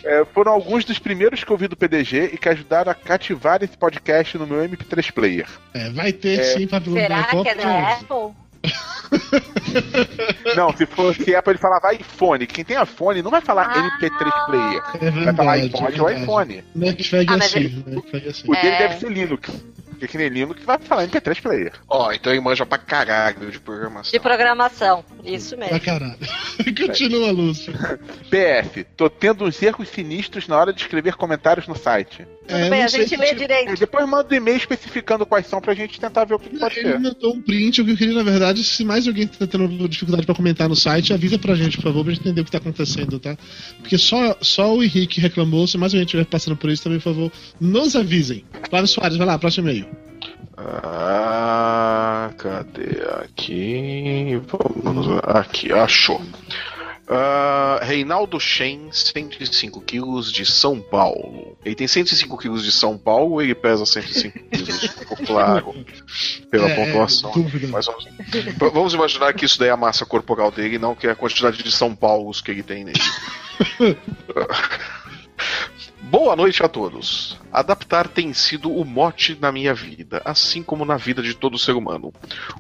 [0.05, 3.63] É, foram alguns dos primeiros que eu vi do PDG e que ajudaram a cativar
[3.63, 5.47] esse podcast no meu MP3 player.
[5.75, 8.35] É, vai ter sim pra Será que é da Apple?
[10.57, 12.47] Não, se fosse Apple, ele falava iPhone.
[12.47, 13.79] Quem tem iPhone não vai falar Ah.
[14.01, 14.83] MP3 player.
[15.01, 15.67] É Vai falar verdade.
[15.67, 16.23] iPod é ou verdade.
[16.23, 16.65] iPhone.
[16.75, 17.59] Netflix Ah, mas assim.
[17.61, 18.49] ele- Netflix assim.
[18.49, 18.79] O dele É.
[18.79, 19.51] deve ser Linux.
[20.01, 21.73] Porque que nem Linux vai falar MP3 player.
[21.87, 24.11] Ó, então ele manja pra caralho de programação.
[24.11, 25.05] De programação.
[25.23, 25.81] Isso Pra mesmo.
[25.81, 26.17] caralho.
[26.87, 27.75] Continua, Lúcio.
[28.31, 32.27] PS, tô tendo uns erros sinistros na hora de escrever comentários no site.
[32.51, 33.79] Tudo É, bem, a gente lê É, direito.
[33.79, 36.79] depois manda um e-mail especificando quais são pra gente tentar ver o que, que pode
[36.79, 36.99] Ele ser.
[36.99, 40.27] mandou um print, o que eu queria, na verdade, se mais alguém tá tendo dificuldade
[40.27, 42.59] pra comentar no site, avisa pra gente, por favor, pra gente entender o que tá
[42.59, 43.37] acontecendo, tá?
[43.79, 47.05] Porque só, só o Henrique reclamou, se mais alguém estiver passando por isso, também, por
[47.05, 48.45] favor, nos avisem.
[48.69, 49.87] Flávio Soares, vai lá, próximo e-mail.
[50.57, 54.41] Ah, cadê aqui?
[54.83, 56.21] Vamos aqui, achou.
[57.13, 61.57] Ah, Reinaldo Shen, 105 quilos de São Paulo.
[61.65, 64.81] Ele tem 105 quilos de São Paulo ou ele pesa 105 quilos?
[64.87, 65.75] Ficou claro.
[66.53, 67.33] Pela É, pontuação.
[67.33, 67.67] dúvida.
[67.67, 68.05] Mas vamos,
[68.73, 71.61] vamos imaginar que isso daí é a massa corporal dele, não que é a quantidade
[71.65, 73.01] de São Paulos que ele tem nele.
[76.11, 77.39] Boa noite a todos.
[77.53, 81.77] Adaptar tem sido o mote na minha vida, assim como na vida de todo ser
[81.77, 82.13] humano.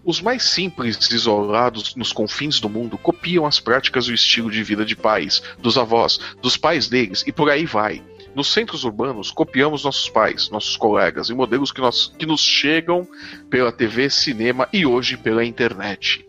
[0.04, 4.62] Os mais simples, isolados nos confins do mundo, copiam as práticas e o estilo de
[4.62, 8.00] vida de pais, dos avós, dos pais deles e por aí vai.
[8.36, 13.04] Nos centros urbanos, copiamos nossos pais, nossos colegas e modelos que, nós, que nos chegam
[13.50, 16.24] pela TV, cinema e hoje pela internet.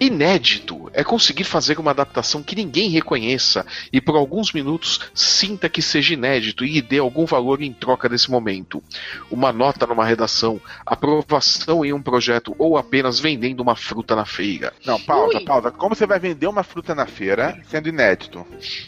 [0.00, 5.80] Inédito é conseguir fazer uma adaptação que ninguém reconheça e por alguns minutos sinta que
[5.80, 8.82] seja inédito e lhe dê algum valor em troca desse momento.
[9.30, 14.72] Uma nota numa redação, aprovação em um projeto ou apenas vendendo uma fruta na feira.
[14.84, 15.44] Não, pausa, Ui.
[15.44, 15.70] pausa.
[15.70, 18.44] Como você vai vender uma fruta na feira sendo inédito?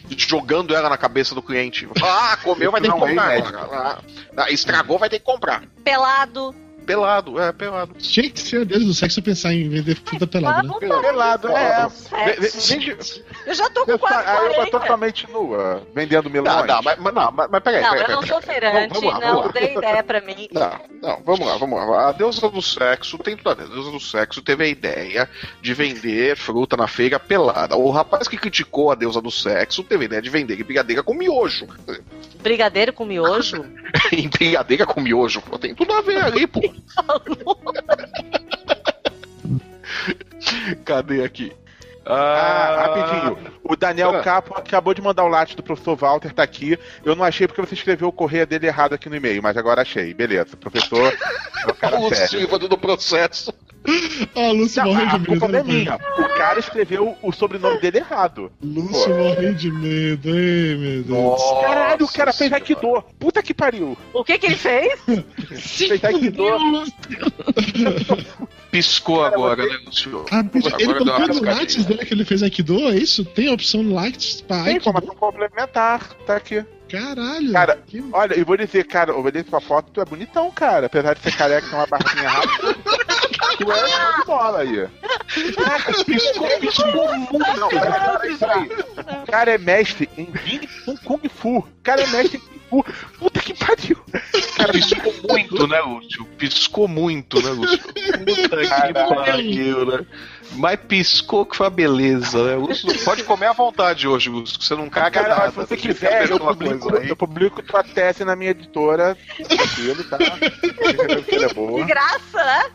[0.09, 1.87] Jogando ela na cabeça do cliente.
[2.03, 4.01] Ah, comeu, vai ter que é comprar.
[4.35, 5.63] Ah, estragou, vai ter que comprar.
[5.83, 6.66] Pelado.
[6.87, 7.93] Pelado, é, pelado.
[7.99, 10.73] Tinha que ser a Deus do sexo pensar em vender fruta pelada, né?
[10.79, 11.87] Vamos Pelado, é.
[12.39, 14.71] De- Eu já tô com quase tá- a Elba 40.
[14.79, 16.55] totalmente nua, vendendo melões.
[16.55, 19.03] Não, não, mas, mas, não, mas, mas peraí, Não, peraí, eu não sou feirante, Vamos
[19.13, 19.51] lá, vamos não lá.
[19.51, 20.47] dê ideia pra mim.
[20.51, 22.07] Não, não, vamos lá, vamos lá.
[22.09, 23.63] A deusa do sexo tem tudo a ver.
[23.65, 25.29] A deusa do sexo teve a ideia
[25.61, 27.75] de vender fruta na feira pelada.
[27.75, 31.13] O rapaz que criticou a deusa do sexo teve a ideia de vender brigadeira com
[31.13, 31.67] miojo.
[32.41, 33.65] Brigadeiro com miojo?
[34.11, 36.61] em brigadeira com miojo, pô, tem tudo a ver ali, pô.
[40.85, 41.51] Cadê aqui?
[42.09, 43.37] Ah, rapidinho.
[43.63, 44.21] O Daniel Ah.
[44.23, 46.79] Capo acabou de mandar o latte do professor Walter, tá aqui.
[47.03, 49.81] Eu não achei porque você escreveu o correio dele errado aqui no e-mail, mas agora
[49.81, 50.13] achei.
[50.13, 50.55] Beleza.
[50.55, 51.11] Professor,
[51.67, 52.29] é o cara O sério.
[52.29, 53.53] Silva do processo.
[54.35, 55.51] Ó, Lúcio Não, a de culpa medo.
[55.53, 55.95] não é né, minha.
[55.95, 58.51] O cara escreveu o sobrenome dele errado.
[58.61, 61.41] Lúcio morreu de medo, hein, meu Deus.
[61.61, 63.03] Caralho, o cara fez Aikido.
[63.17, 63.97] Puta que pariu.
[64.13, 64.99] O que que ele fez?
[65.57, 66.43] Fez Aikido.
[68.71, 70.25] Piscou agora, né, Lúcio?
[70.31, 71.41] Ah, ele Agora uma colocou no.
[71.51, 73.23] Lattes dele que ele fez Aikido, é isso?
[73.25, 74.77] Tem a opção Lattes pra Tem Aikido?
[74.81, 76.13] informação complementar.
[76.25, 76.63] Tá aqui.
[76.89, 77.51] Caralho.
[77.53, 80.85] Cara, que- Olha, eu vou dizer, cara, obedece sua foto, tu é bonitão, cara.
[80.87, 82.73] Apesar de ser careca e ter uma barquinha rápida.
[83.57, 84.87] tu é show de bola aí.
[86.05, 87.59] Piscou, piscou muito.
[87.59, 88.69] Não, peraí, peraí,
[89.29, 90.25] cara é mestre em
[91.03, 91.57] Kung Fu.
[91.59, 92.93] O cara é mestre em Kung Fu.
[93.19, 93.97] Puta que pariu.
[94.57, 96.25] Cara, piscou muito, né, Lúcio?
[96.37, 97.79] Piscou muito, né, Lúcio?
[97.79, 100.05] Puta que pariu, né?
[100.53, 102.55] Mas piscou que foi uma beleza, né?
[102.55, 105.51] Lúcio, pode comer à vontade hoje, Lúcio, você não caga Cara, nada.
[105.51, 107.09] se você quiser, eu publico, coisa aí.
[107.09, 109.17] eu publico tua tese na minha editora.
[109.47, 110.17] Tranquilo, tá?
[110.19, 112.65] É De graça, né?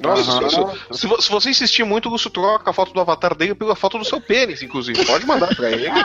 [0.00, 0.74] Nossa, Aham.
[0.90, 3.76] se, se se você insistir muito, o Lúcio troca a foto do avatar dele pela
[3.76, 5.04] foto do seu pênis, inclusive.
[5.04, 5.86] Pode mandar pra ele.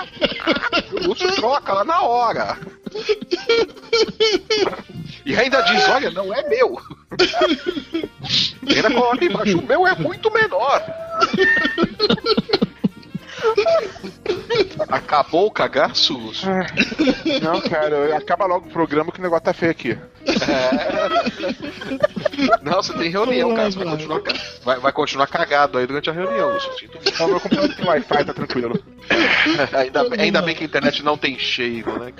[0.93, 2.57] O Lúcio troca lá na hora.
[5.25, 6.79] E ainda diz: olha, não é meu.
[8.67, 10.83] Ainda coloca embaixo: o meu é muito menor.
[14.89, 16.47] Acabou o cagaço, Lúcio?
[17.41, 19.97] Não, cara, acaba logo o programa que o negócio tá feio aqui.
[22.61, 23.71] Não, você tem reunião, cara.
[23.71, 24.21] Você vai continuar,
[24.63, 26.71] vai, vai continuar cagado aí durante a reunião, Lúcio.
[26.79, 27.09] Sinto muito.
[27.09, 28.83] Então, meu computador tem Wi-Fi, tá tranquilo.
[29.73, 32.11] ainda, bem- ainda bem que a internet não tem cheiro, né?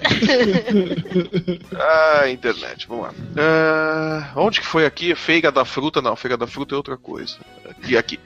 [1.78, 3.14] ah, internet, vamos lá.
[3.38, 5.14] Ah, onde que foi aqui?
[5.16, 6.02] Feiga da fruta?
[6.02, 7.38] Não, feiga da fruta é outra coisa.
[7.82, 8.20] Aqui, aqui.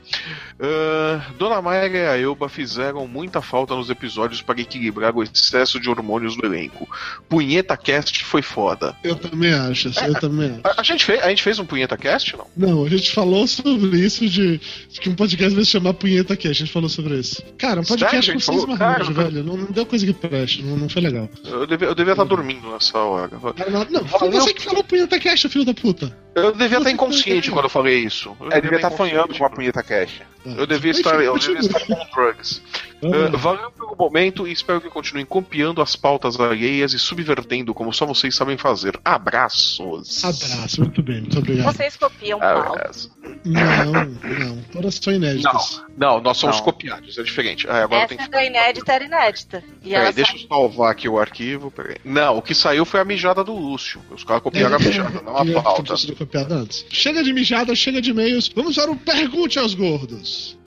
[0.60, 5.80] Ah, Dona Mayra e a Elba fizeram muita falta nos episódios para equilibrar o excesso
[5.80, 6.88] de hormônios do elenco.
[7.28, 8.96] Punheta Cast foi foda.
[9.04, 10.62] Eu também acho, eu também acho.
[10.64, 12.46] A, a gente, fez, a gente fez um Punheta Cast, não?
[12.56, 16.34] Não, a gente falou sobre isso de, de que um podcast vai se chamar Punheta
[16.34, 16.48] aqui.
[16.48, 17.42] A gente falou sobre isso.
[17.58, 19.44] Cara, um Sério, podcast a com seis marmanjos, Cara, velho.
[19.44, 21.28] Não, não deu coisa que preste, não, não foi legal.
[21.44, 23.32] Eu devia, eu devia estar dormindo nessa hora.
[23.70, 26.16] Não, não, foi você que falou Punheta Cast, filho da puta.
[26.34, 28.36] Eu devia estar Você inconsciente quando eu falei isso.
[28.40, 30.22] Eu É, devia estar estar sonhando com uma punheta cash.
[30.46, 32.62] Eu devia estar, eu devia estar com drugs.
[33.02, 37.92] Uh, valeu pelo momento e espero que continuem copiando as pautas alheias e subvertendo como
[37.92, 39.00] só vocês sabem fazer.
[39.04, 40.24] Abraços.
[40.24, 41.74] Abraço, muito bem, muito obrigado.
[41.74, 42.74] Vocês copiam pau.
[42.74, 43.12] Abraço.
[43.44, 45.84] Não, não, todas são inéditas.
[45.98, 46.64] Não, nós somos Não.
[46.64, 47.68] copiados, é diferente.
[47.68, 48.32] Ah, agora tem Essa que.
[48.32, 49.64] da inédita era inédita.
[49.84, 51.72] E deixa eu salvar aqui o arquivo.
[51.72, 51.98] Peraí.
[52.06, 54.02] Não, o que saiu foi a mijada do Lúcio.
[54.12, 55.96] Os caras copiaram a mijada, não Queria a pauta.
[56.90, 58.52] Chega de mijada, chega de e-mails.
[58.56, 58.96] Vamos para o
[59.32, 60.58] Pergunte aos Gordos.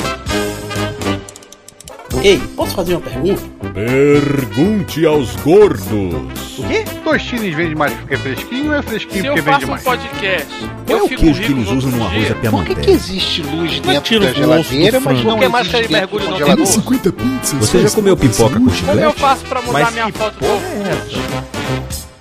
[2.23, 3.43] Ei, posso fazer uma pergunta?
[3.75, 6.59] Pergunte aos gordos.
[6.59, 6.83] O quê?
[7.05, 9.75] Tostines vende mais porque é fresquinho ou é fresquinho Se eu porque faço vende um
[9.75, 9.83] mais?
[9.85, 10.47] podcast,
[10.87, 12.75] Qual é eu o fico queijo que eles no usam no arroz à Por que,
[12.77, 15.89] que existe luz Mas dentro da o geladeira, mas não Por que mais existe que
[15.93, 16.57] dentro mergulho do congelador?
[16.57, 16.81] tem gosto?
[16.81, 17.69] 50 pizzas.
[17.69, 19.21] Você já comeu pipoca com Como eu chiclete?
[19.21, 22.14] faço pra mudar Mas minha foto é essa?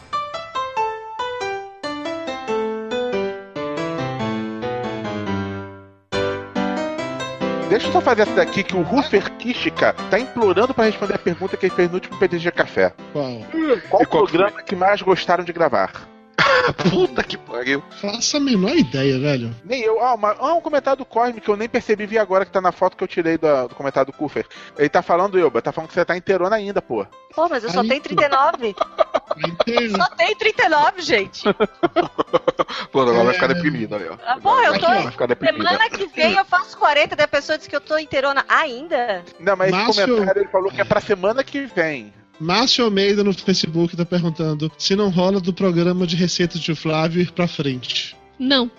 [7.74, 11.18] Deixa eu só fazer essa daqui que o Ruffer Kishika tá implorando pra responder a
[11.18, 12.94] pergunta que ele fez no último PTG Café.
[13.12, 13.42] Qual?
[13.90, 16.13] Qual o programa que mais gostaram de gravar?
[16.90, 17.84] Puta que pariu.
[18.02, 19.56] Faça a menor ideia, velho.
[19.64, 20.02] Nem eu.
[20.02, 22.62] Ah, uma- ah, um comentário do Cosme que eu nem percebi, vi agora que tá
[22.62, 24.46] na foto que eu tirei do, do comentário do Kuffer.
[24.78, 27.06] Ele tá falando, Elba, tá falando que você tá inteirona ainda, pô.
[27.36, 28.76] Pô, mas eu só Aí, tenho 39.
[29.48, 29.98] Inteiro.
[29.98, 31.44] Só tenho 39, gente.
[32.92, 33.34] Pô, agora vai É.
[33.34, 34.16] ficar deprimido ali, ó.
[34.26, 34.86] Ah, pô, eu tô.
[34.86, 35.02] Vai.
[35.12, 39.24] Semana que vem eu faço 40, daí a pessoa diz que eu tô inteirona ainda.
[39.40, 42.14] Não, mas esse Márcio- comentário ele falou que é pra semana que vem.
[42.40, 47.22] Márcio Almeida no Facebook tá perguntando se não rola do programa de receitas de Flávio
[47.22, 48.16] ir pra frente.
[48.40, 48.70] Não.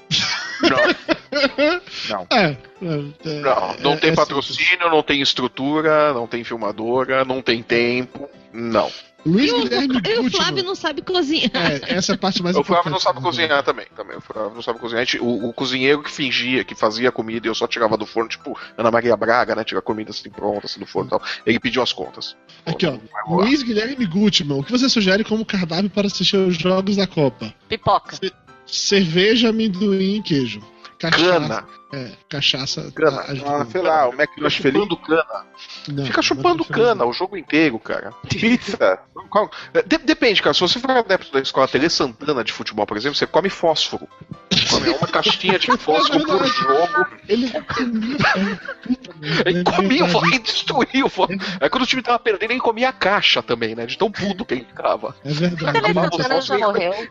[0.63, 0.77] Não.
[2.31, 2.37] É.
[2.37, 7.43] é, é, Não, não é- tem é patrocínio, não tem estrutura, não tem filmadora, não
[7.43, 8.29] tem tempo.
[8.53, 8.89] Não.
[9.27, 10.31] Luiz E o, Guilherme e o.
[10.31, 11.51] Flávio não sabe cozinhar.
[11.55, 12.93] É, essa é a parte mais O Flávio importante.
[12.93, 14.17] não sabe né, cozinhar também, também.
[14.17, 15.07] O Flávio não sabe cozinhar.
[15.21, 18.59] O, o cozinheiro que fingia, que fazia comida e eu só tirava do forno, tipo
[18.77, 19.65] Ana Maria Braga, né?
[19.65, 21.23] Tira a comida assim pronta, assim do forno e tal.
[21.47, 22.37] Ele pediu as contas.
[22.67, 22.99] Aqui, ó.
[23.29, 27.53] Luiz Guilherme Gutmann, o que você sugere como cardápio para assistir aos jogos da Copa?
[27.69, 28.19] Pipoca.
[28.67, 30.61] Cerveja, amendoim e queijo.
[30.99, 31.25] Cachaça.
[31.25, 31.65] Cana.
[31.95, 32.91] É, cachaça.
[32.95, 33.21] Cana.
[33.23, 33.51] ajuda.
[33.63, 34.83] Ah, sei lá, o Fica McDonald's feliz.
[34.83, 35.47] chupando cana.
[35.89, 38.13] Não, Fica chupando é cana o jogo inteiro, cara.
[38.29, 38.99] Pizza.
[39.31, 39.51] Qual-
[39.87, 40.55] de- depende, cara.
[40.55, 44.09] Se você for adepto da escola Tele Santana de futebol, por exemplo, você come fósforo.
[44.71, 47.07] Come uma caixinha de fósforo por jogo.
[47.29, 48.17] Ele comia.
[49.45, 49.99] Ele É comia
[50.95, 51.39] e o fósforo.
[51.61, 53.87] Aí quando o time tava perdendo, ele comia a caixa também, né?
[53.87, 55.15] De tão puto que ele ficava.
[55.25, 55.79] É verdade.
[55.79, 57.09] Ele o Santana já morreu.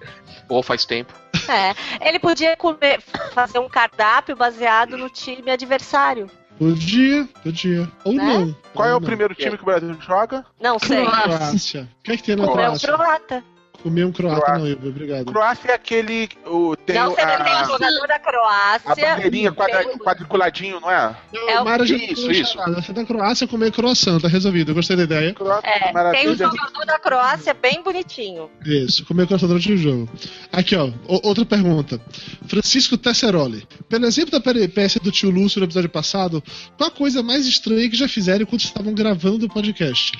[0.47, 1.13] Pô, faz tempo.
[1.49, 2.07] É.
[2.07, 3.01] Ele podia comer,
[3.33, 4.63] fazer um cardápio baseado
[4.97, 6.29] no time adversário.
[6.57, 7.89] Podia, podia.
[8.05, 8.23] Ou Né?
[8.23, 8.55] não.
[8.73, 9.07] Qual é Ou o não.
[9.07, 10.45] primeiro time que o Brasil joga?
[10.61, 11.03] Não sei.
[11.05, 11.89] Croácia.
[11.99, 12.87] O que é que tem na Comer um Croácia?
[12.93, 13.43] croata.
[13.83, 14.59] Comer um croata, Croácia.
[14.59, 15.25] não, Ivo, obrigado.
[15.25, 16.29] Croácia é aquele.
[16.45, 18.95] O, tem não, você tem um a, jogador da a Croácia.
[18.95, 21.15] bandeirinha quadra- tem- quadriculadinho, não é?
[21.33, 22.57] Não, É o- Mara já Isso, isso.
[22.57, 24.71] Você é da Croácia comer croissant, tá resolvido.
[24.71, 25.33] Eu gostei da ideia.
[25.33, 28.49] Croácia, É, tem um jogador da Croácia bem bonitinho.
[28.65, 30.09] Isso, comer croissant durante o jogo.
[30.51, 31.99] Aqui, ó, outra pergunta.
[32.47, 33.67] Francisco Tesseroli.
[33.89, 36.41] Pelo exemplo da peripécia do tio Lúcio no episódio passado,
[36.77, 40.11] qual a coisa mais estranha que já fizeram enquanto estavam gravando o podcast?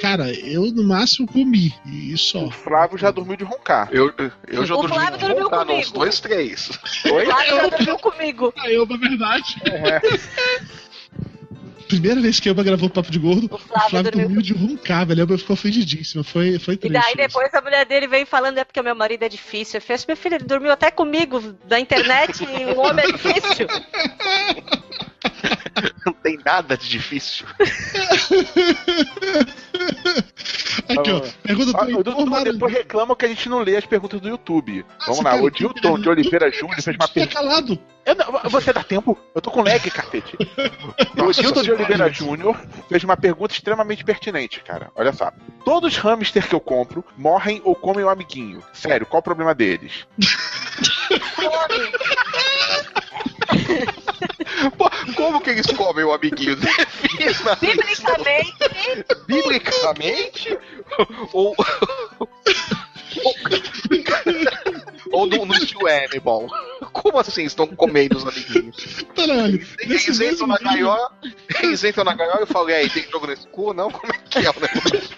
[0.00, 1.74] Cara, eu no máximo comi.
[1.86, 2.44] E só.
[2.44, 3.88] O Flávio já dormiu de roncar.
[3.90, 4.12] Eu,
[4.46, 5.80] eu já O dormi Flávio dormiu tá, comigo.
[5.80, 6.70] uns dois, três.
[7.12, 7.24] Oi?
[7.26, 8.54] Flávio já dormiu comigo.
[8.56, 9.56] A Elba, é verdade.
[9.64, 10.00] É.
[11.88, 14.52] Primeira vez que Elba gravou Papo de Gordo, O o Flávio Flávio dormiu dormiu de
[14.52, 15.22] roncar, velho.
[15.22, 16.22] Elba ficou ofendidíssima.
[16.22, 16.92] Foi, foi E triste.
[16.92, 17.16] daí isso.
[17.16, 19.78] depois a mulher dele veio falando, é porque meu marido é difícil.
[19.78, 23.66] Eu falei, meu filho, ele dormiu até comigo da internet e o homem é difícil.
[26.06, 27.46] Não tem nada de difícil.
[30.88, 31.20] Aqui, ó.
[31.42, 32.52] Pergunta Ah, do o Heitor Dudu Maranhão.
[32.54, 34.84] depois reclama que a gente não lê as perguntas do YouTube.
[35.00, 37.34] Vamos você lá, o Dilton de Oliveira Júnior fez uma pergunta.
[37.34, 37.78] calado.
[38.06, 39.18] Eu não- Você dá tempo?
[39.34, 40.36] Eu tô com lag, cacete.
[41.18, 42.56] o Dilton de Oliveira Júnior
[42.88, 44.90] fez uma pergunta extremamente pertinente, cara.
[44.94, 45.30] Olha só.
[45.64, 48.62] Todos os hamster que eu compro morrem ou comem o amiguinho.
[48.72, 50.06] Sério, qual o problema deles?
[54.76, 56.56] Pô, como que eles comem o amiguinho?
[56.56, 58.58] Defina Biblicamente,
[59.26, 60.58] Biblicamente?
[61.32, 61.54] Ou.
[65.10, 66.46] Ou no, no estilo Animal?
[66.92, 69.02] Como assim estão comendo os amiguinhos?
[69.16, 69.66] Caralho.
[69.86, 71.12] Nesse Eles entram na vídeo- gaiola,
[71.62, 73.72] eles entram na gaiola e eu falei, aí, tem jogo nesse cu?
[73.72, 73.90] Não?
[73.90, 75.08] Como é que é o negócio?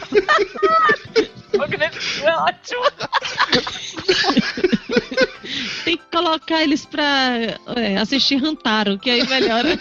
[2.24, 2.82] é ótimo.
[5.84, 7.36] Tem que colocar eles pra
[7.76, 9.78] é, assistir Rantaro, que aí melhora.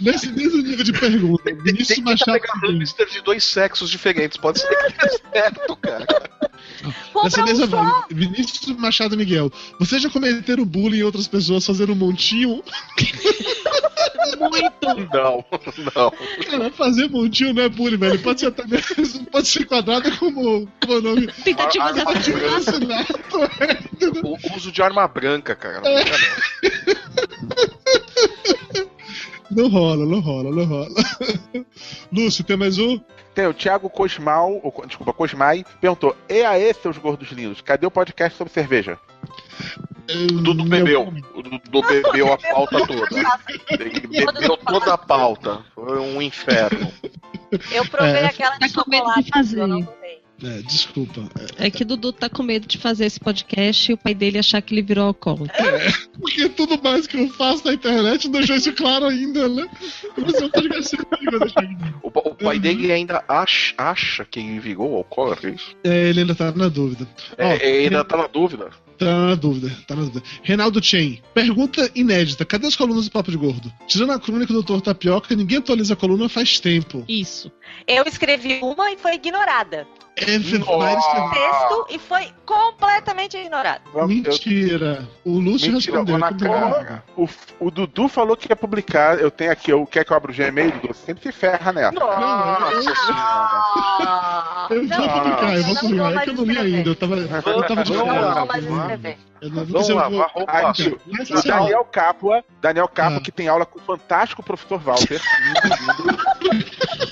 [0.00, 2.40] Nesse mesmo nível de pergunta, Tem Vinícius que tá Machado.
[2.62, 6.06] hamster de dois sexos diferentes, pode ser que dê certo, cara.
[7.22, 9.50] Nessa um mesma vibe, Vinícius Machado Miguel.
[9.78, 12.62] Vocês já cometeram bullying em outras pessoas fazendo um montinho?
[14.38, 15.10] Muito.
[15.12, 15.44] Não,
[15.94, 16.10] não.
[16.50, 18.18] Cara, fazer montinho não é bullying, velho.
[18.20, 21.26] Pode ser até mesmo, pode ser enquadrado como, como é o nome.
[21.44, 23.42] Tentativa de Ah, ah, assassinato.
[23.42, 24.20] Assassinato.
[24.24, 25.80] O uso de arma branca, cara.
[25.80, 26.26] Não fica, não.
[29.48, 30.88] Não rola, não rola, não rola.
[32.12, 32.98] Lúcio, tem mais um?
[33.34, 37.90] Tem o Thiago Cosmal, ou, desculpa, Cosmai, perguntou: E aí, seus gordos lindos, cadê o
[37.90, 38.98] podcast sobre cerveja?
[40.08, 41.12] O Dudu bebeu.
[41.34, 43.08] O Dudu bebeu a pauta toda.
[43.70, 45.64] Ele bebeu toda a pauta.
[45.74, 46.92] Foi um inferno.
[47.72, 49.60] Eu provei É, aquela de tá com medo de chocolate, fazer.
[49.60, 50.16] eu não provei.
[50.44, 51.22] É, desculpa.
[51.56, 54.60] É que Dudu tá com medo de fazer esse podcast e o pai dele achar
[54.60, 55.54] que ele virou alcoólatra.
[56.20, 59.66] Porque tudo mais que eu faço na internet não deixou isso claro ainda, né?
[62.02, 65.74] O, o pai dele ainda acha, acha que ele virou alcoólatra, é isso?
[65.82, 67.08] É, ele ainda tá na dúvida.
[67.38, 68.70] Ó, É, ele ainda tá na dúvida.
[68.98, 70.22] Tá na dúvida, tá na dúvida.
[70.42, 73.72] Reinaldo Chen, pergunta inédita: cadê as colunas do Papo de Gordo?
[73.86, 74.80] Tirando a crônica do Dr.
[74.80, 77.04] Tapioca, ninguém atualiza a coluna faz tempo.
[77.08, 77.50] Isso.
[77.86, 79.86] Eu escrevi uma e foi ignorada.
[80.18, 81.30] É Nossa.
[81.30, 83.82] Texto e foi completamente ignorada.
[84.06, 85.06] Mentira.
[85.22, 86.16] O Lúcio Mentira, respondeu.
[86.18, 86.70] na bom.
[86.70, 87.04] cara.
[87.14, 87.28] O,
[87.60, 89.20] o Dudu falou que ia publicar.
[89.20, 90.88] Eu tenho aqui, eu quer que eu abra o Gmail, Dudu?
[90.94, 91.92] Você sempre se ferra nessa.
[91.92, 92.96] Nossa senhora.
[93.10, 96.12] Ah, Eu vou não, publicar, eu vou não publicar.
[96.14, 96.88] É que eu não li ainda.
[96.90, 99.00] Eu tava, eu tava de Vamos
[99.40, 100.70] Eu não- Vamos lá, vou- vamos lá.
[100.70, 103.20] Aqui, Mas o assim, Daniel Capua, Daniel Capua, Ah.
[103.20, 105.20] que tem aula com o fantástico professor Walter.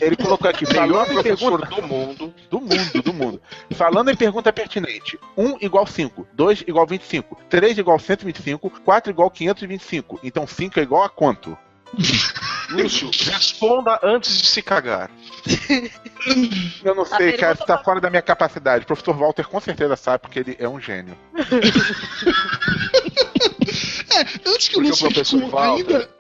[0.01, 2.35] Ele colocou aqui, Melhor falando em professor pergunta do mundo.
[2.51, 3.43] do mundo, do mundo.
[3.75, 5.19] Falando em pergunta pertinente.
[5.37, 10.19] 1 igual 5, 2 igual 25, 3 igual 125, 4 igual 525.
[10.23, 11.57] Então 5 é igual a quanto?
[12.71, 15.11] Lúcio, responda antes de se cagar.
[16.85, 18.85] Eu não sei, cara, tá fora da minha capacidade.
[18.85, 21.17] O professor Walter com certeza sabe, porque ele é um gênio.
[24.47, 26.11] Antes que o Porque o Lúcio professor Walter- ainda.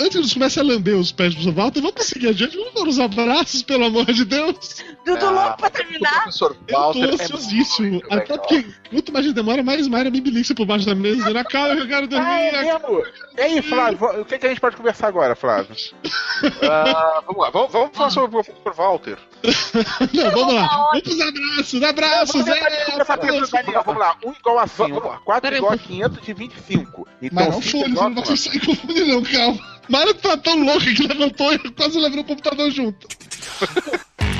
[0.00, 2.56] Antes que o Lúcio comece a lamber os pés do professor Walter, vamos seguir adiante.
[2.56, 4.82] Vamos dar os abraços, pelo amor de Deus.
[5.04, 6.22] Dudu Ah, louco pra O terminar.
[6.22, 7.90] professor Eu tô Walter é ansiosíssimo.
[7.92, 10.94] muito Até porque quanto mais a gente demora, mais Mayra me belisca por baixo da
[10.94, 12.26] mesa, "Ah, calma, eu quero dormir.
[12.26, 13.02] Ah, é mesmo?
[13.36, 15.74] E aí, Flávio, o que, que a gente pode conversar agora, Flávio?
[16.62, 19.18] Ah, vamos lá, vamos, vamos falar sobre o professor Walter.
[20.12, 20.66] Não, vamos lá.
[20.68, 23.82] Vamos pros abraços, abraços, Vamos tentar é, Daniel.
[23.84, 25.84] Vamos lá, 1 igual a 5, 4 Peraí, igual a pô.
[25.84, 27.08] 525.
[27.20, 29.72] Mas Então não 5 foi, igual não vai sair confundir, não, calma.
[29.88, 33.08] Mara tá tão louca que levantou e quase levou o computador junto.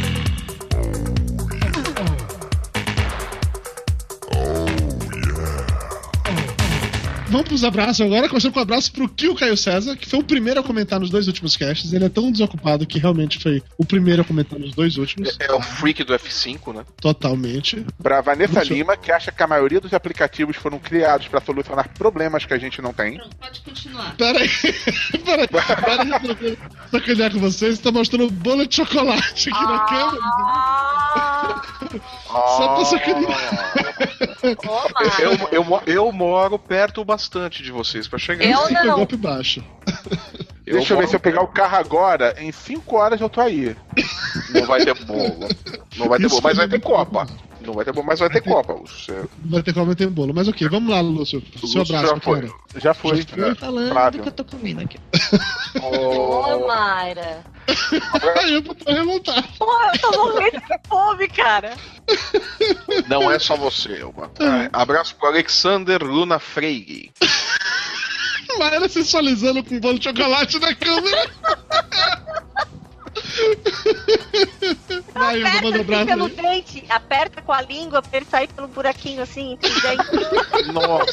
[7.32, 10.22] Vamos pros abraços agora, começando com um abraço pro Kio Caio César, que foi o
[10.22, 11.90] primeiro a comentar nos dois últimos casts.
[11.94, 15.38] Ele é tão desocupado que realmente foi o primeiro a comentar nos dois últimos.
[15.40, 16.84] É o freak do F5, né?
[17.00, 17.86] Totalmente.
[18.02, 18.74] Pra Vanessa Puxa.
[18.74, 22.58] Lima, que acha que a maioria dos aplicativos foram criados pra solucionar problemas que a
[22.58, 23.18] gente não tem.
[23.40, 24.14] Pode continuar.
[24.14, 24.48] Pera aí,
[25.24, 26.58] pera aí, pera aí, pra eu
[26.90, 30.18] sacanear com vocês, tá mostrando bolo de chocolate aqui na câmera.
[32.28, 33.72] Ah, Só pra sacanear.
[35.18, 38.44] Eu, eu, eu moro perto bastante de vocês pra chegar.
[38.44, 38.96] Eu foi não.
[38.96, 39.64] golpe baixo.
[40.64, 43.76] Deixa eu ver se eu pegar o carro agora, em 5 horas eu tô aí.
[44.50, 45.48] Não vai ter bolo.
[45.96, 47.26] Não vai ter Isso bolo, mas vai ter Copa.
[47.64, 48.74] Não vai ter bolo, mas vai ter Copa.
[48.74, 49.12] Você-
[49.44, 50.32] Não vai ter como ter bolo.
[50.34, 51.42] Mas ok, vamos lá, Lúcio.
[51.58, 52.40] Seu Lúcio abraço, já foi.
[52.40, 52.52] cara.
[52.76, 53.16] Já foi.
[53.22, 53.54] Já foi?
[53.54, 54.18] Falando Flávio.
[54.18, 54.98] do que eu tô comendo aqui.
[55.82, 57.44] Ô, Mayra.
[58.38, 59.44] Aí eu vou remontar.
[59.58, 61.76] Pô, eu tô morrendo de fome, cara.
[63.08, 64.30] Não é só você, Elba.
[64.72, 67.12] Abraço pro Alexander Luna Freire.
[68.58, 71.30] Mas ela sensualizando com um bolo de chocolate na câmera.
[75.14, 76.30] Vai, eu vou mandar um Aperta assim abraço pelo aí.
[76.30, 80.66] dente, aperta com a língua pra ele sair pelo buraquinho assim, entre os dentes.
[80.72, 81.12] Nossa.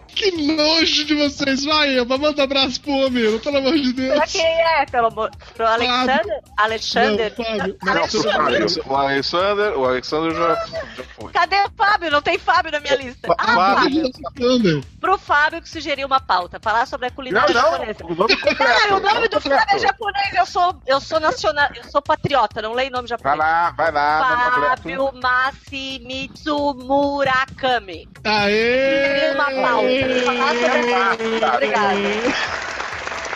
[0.14, 1.64] Que nojo de vocês.
[1.64, 4.32] Vai, eu vou mandar um abraço pro homem, pelo amor de pra Deus.
[4.32, 5.30] quem é, pelo amor?
[5.54, 6.40] Pro Alexander?
[6.56, 7.32] Alexander?
[7.38, 7.76] Não, Fábio.
[7.82, 8.84] Não, Fábio.
[8.86, 10.54] O Alexander, o Alexander já,
[10.96, 11.32] já foi.
[11.32, 12.10] Cadê o Fábio?
[12.10, 13.28] Não tem Fábio na minha lista.
[13.28, 14.82] Fa- Ah, Fábio.
[15.00, 17.62] Pro Fábio que sugeriu uma pauta, falar sobre a Não, culinária não.
[17.72, 18.04] japonesa.
[18.04, 18.56] O nome completo.
[18.58, 19.60] Cara, o nome do completo.
[19.60, 23.18] Fábio é japonês, eu sou, eu sou nacional, eu sou patriota, não leio nome Vai
[23.18, 23.38] japonês.
[23.38, 24.18] lá, vai lá.
[24.18, 24.82] nome completo.
[24.82, 28.08] Fábio Masimitsu Murakami.
[28.24, 29.14] Aê!
[29.14, 29.86] Sugeriu uma pauta.
[30.00, 31.94] Sobre Obrigada.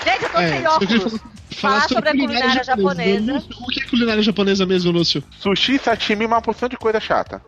[0.05, 1.21] Gente, eu tô É, sem óculos.
[1.55, 3.33] Falar Falar sobre a culinária japonesa.
[3.33, 5.23] Lúcio, O que é culinária japonesa mesmo, Lúcio?
[5.39, 7.41] Sushi, sashimi, uma porção de coisa chata.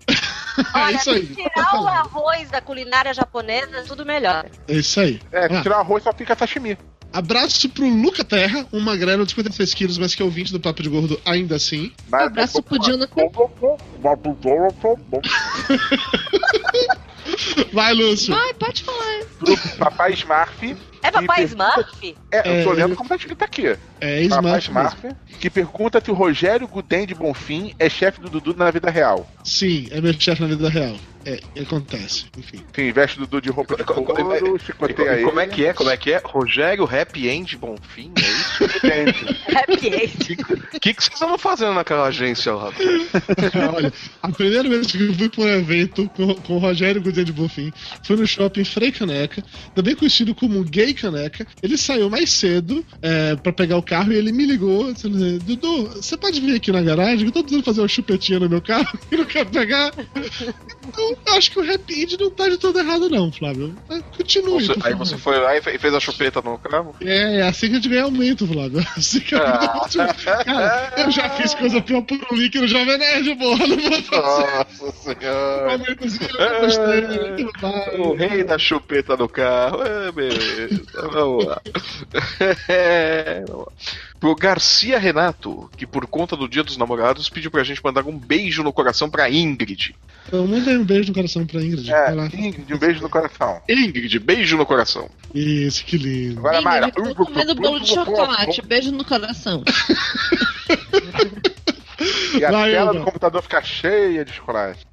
[0.74, 1.26] É Olha, isso aí.
[1.26, 4.47] se tá tirar o arroz da culinária japonesa, tudo melhor.
[4.68, 5.20] É isso aí.
[5.32, 5.60] É, Ah.
[5.60, 6.78] tirar o arroz só fica sashimi.
[7.12, 10.82] Abraço pro Luca Terra, um magrelo de 56 quilos, mas que é ouvinte do Papo
[10.82, 11.93] de Gordo ainda assim.
[12.09, 13.22] Mas- Abraço pro Jonathan.
[17.72, 18.34] Vai, Lúcio.
[18.34, 19.24] Vai, pode falar.
[19.38, 20.76] Pro papai Smurf.
[21.06, 22.16] É papai Smurf?
[22.30, 23.76] É, eu tô É, lendo ele- como tá escrito aqui.
[24.00, 24.96] É Papai Smurf.
[24.96, 28.90] Smurf, que pergunta se o Rogério Guden de Bonfim é chefe do Dudu na vida
[28.90, 29.28] real.
[29.44, 30.96] Sim, é meu chefe na vida real.
[31.28, 32.62] É, acontece, enfim.
[32.72, 35.22] Sim, veste o Dudu de roupa de Co- co- couro, chicoteia ele.
[35.24, 35.72] como é que é?
[35.72, 36.22] Como é que é?
[36.24, 38.64] Rogério Happy End Bonfim, é isso?
[39.58, 40.36] Happy End.
[40.76, 42.70] O que, que vocês estavam fazendo naquela agência lá?
[43.74, 43.92] Olha,
[44.22, 47.32] a primeira vez que eu fui pra um evento com, com o Rogério Gudem de
[47.32, 47.72] Bonfim
[48.04, 49.42] foi no shopping Frei Caneca,
[49.74, 51.47] também conhecido como Gay Caneca.
[51.62, 55.86] Ele saiu mais cedo é, pra pegar o carro e ele me ligou dizendo: Dudu,
[55.94, 57.27] você pode vir aqui na garagem?
[57.27, 59.93] Eu tô precisando fazer uma chupetinha no meu carro e não quero pegar.
[60.89, 63.74] Então, eu acho que o End não tá de todo errado, não, Flávio.
[64.16, 64.64] Continue.
[64.66, 66.94] Você- aí você foi lá e fe- fez a chupeta no carro?
[67.01, 68.81] É, é assim que a gente ganha aumento, Flávio.
[68.81, 70.44] É Assim que vida Ah.
[70.44, 73.66] Cara, eu já fiz coisa pior por um link no Jovem Nerd, porra.
[73.66, 74.66] Não vou fazer.
[74.82, 75.73] Nossa senhora.
[75.73, 77.47] Aumentozinho, eu gostei.
[77.60, 77.97] Vai.
[78.01, 79.82] O rei da chupeta no carro.
[79.82, 80.82] É, beleza.
[80.94, 81.60] Vamos lá.
[82.68, 83.72] É, vamos lá.
[84.18, 88.18] Pro Garcia Renato, que por conta do Dia dos Namorados pediu pra gente mandar um
[88.18, 89.94] beijo no coração pra Ingrid.
[90.26, 91.92] Então, manda aí um beijo no coração pra Ingrid.
[91.92, 92.12] É.
[92.34, 93.60] Ingrid, um beijo no coração.
[93.68, 95.10] Ingrid, beijo no coração.
[95.34, 96.46] Isso, que lindo.
[96.46, 96.88] Agora.
[96.88, 98.62] Ingrid, tô comendo bolo de chocolate.
[98.62, 99.62] Beijo no coração.
[102.38, 104.86] E a tela do computador fica cheia de chocolate.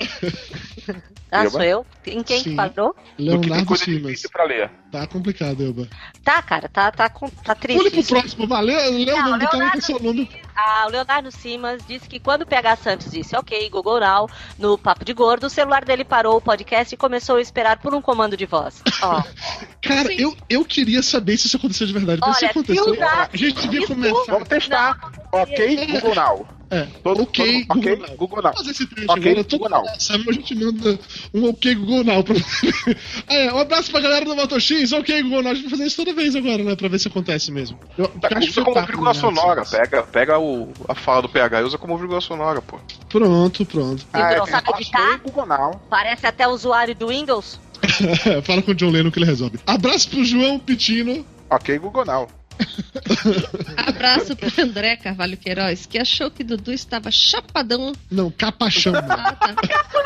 [1.31, 1.85] Ah, sou eu?
[2.05, 2.55] Em quem que Sim.
[2.55, 2.93] parou?
[2.93, 4.01] Que tem Leonardo Simas.
[4.03, 4.69] difícil pra ler.
[4.91, 5.87] Tá complicado, Elba.
[6.23, 7.89] Tá, cara, tá, tá, tá Pule triste.
[7.89, 8.09] pro isso.
[8.13, 8.77] próximo, valeu.
[8.91, 10.29] Lê o Não, nome do cara Leonardo que é seu nome.
[10.55, 14.29] Ah, o Leonardo Simas disse que quando o PH Santos disse ok, Google Now,
[14.59, 17.95] no Papo de Gordo, o celular dele parou o podcast e começou a esperar por
[17.95, 18.83] um comando de voz.
[19.01, 19.23] Ó,
[19.81, 20.15] Cara, Sim.
[20.19, 22.19] eu, eu queria saber se isso aconteceu de verdade.
[22.21, 24.31] Porque se Olha, aconteceu, se usar a gente devia começar.
[24.31, 25.11] Vamos testar.
[25.31, 26.47] Ok, Google Now.
[26.73, 28.17] É, Todo, ok, todo, ok, Google Now.
[28.17, 28.51] Google Now.
[28.53, 29.47] Vamos fazer esse teste Ok, agora.
[29.49, 29.99] Google Now.
[29.99, 30.99] semana a gente manda
[31.33, 32.35] um ok Google Now pra
[33.29, 35.51] é, Um abraço pra galera do Moto X, ok Google Now.
[35.51, 36.75] A gente vai fazer isso toda vez agora, né?
[36.75, 37.77] Pra ver se acontece mesmo.
[37.97, 39.61] Eu, Tá, eu acho usa como fantástico, vírgula né, sonora.
[39.61, 39.77] assim.
[39.77, 42.79] Pega, pega o, a fala do PH e usa como vírgula sonora, pô.
[43.09, 44.05] Pronto, pronto.
[44.13, 45.19] Ah, é, sabe editar?
[45.23, 45.81] Google Now.
[45.89, 47.59] Parece até usuário do Windows.
[48.43, 49.59] Fala com o John Lennon que ele resolve.
[49.67, 51.25] Abraço pro João Pitino.
[51.49, 52.27] Ok, Google Now.
[53.77, 57.93] Abraço pro André Carvalho Queiroz, que achou que Dudu estava chapadão.
[58.09, 58.93] Não, capachão.
[58.95, 59.55] Ah, tá.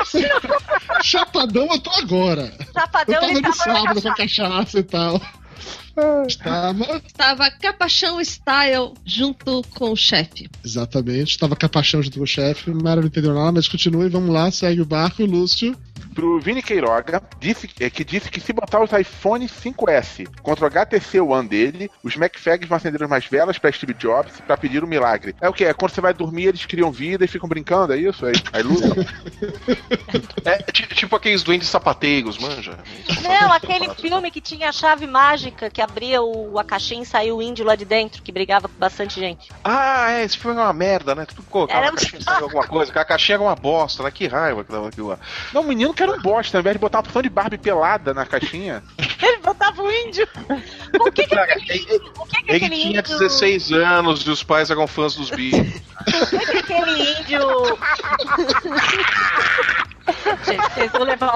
[1.04, 2.54] Chapadão eu tô agora.
[2.60, 4.50] Eu Sapadão, tava ele no tava na sábado com a cachaça.
[4.50, 5.22] cachaça e tal.
[6.28, 7.02] Estava.
[7.06, 10.48] Estava capachão style junto com o chefe.
[10.64, 12.70] Exatamente, estava capachão junto com o chefe.
[12.70, 15.76] Mara não entendeu nada, mas continue, vamos lá, segue o barco, Lúcio.
[16.14, 20.68] Pro Vini Queiroga, disse, é, que disse que se botar os iPhone 5S contra o
[20.68, 24.88] HTC One dele, os MacFags vão acender umas velas pra Steve Jobs pra pedir um
[24.88, 25.36] milagre.
[25.40, 25.64] É o que?
[25.66, 28.26] É quando você vai dormir, eles criam vida e ficam brincando, é isso?
[28.64, 28.96] Lutam.
[30.46, 32.78] É ti- tipo aqueles duendes sapateiros, manja.
[33.22, 37.38] Não, aquele filme que tinha a chave mágica, que abria o, a caixinha e saiu
[37.38, 39.50] o índio lá de dentro, que brigava com bastante gente.
[39.64, 41.26] Ah, é, esse filme é uma merda, né?
[41.26, 44.12] Tu colocava Era um caixinha saiu alguma coisa, a caixinha era uma bosta, né?
[44.12, 45.20] Que raiva que dava aquilo lá.
[45.54, 47.58] Não, o menino que era um bosta, ao invés de botar uma porção de Barbie
[47.58, 48.84] pelada na caixinha.
[49.22, 50.28] Ele botava o índio.
[51.00, 53.18] O que que, Cara, aquele, ele, o que que ele aquele tinha índio...
[53.18, 55.82] 16 anos e os pais eram fãs dos Beatles.
[56.08, 57.78] O que que aquele índio...
[60.46, 61.36] Gente, vocês vão levar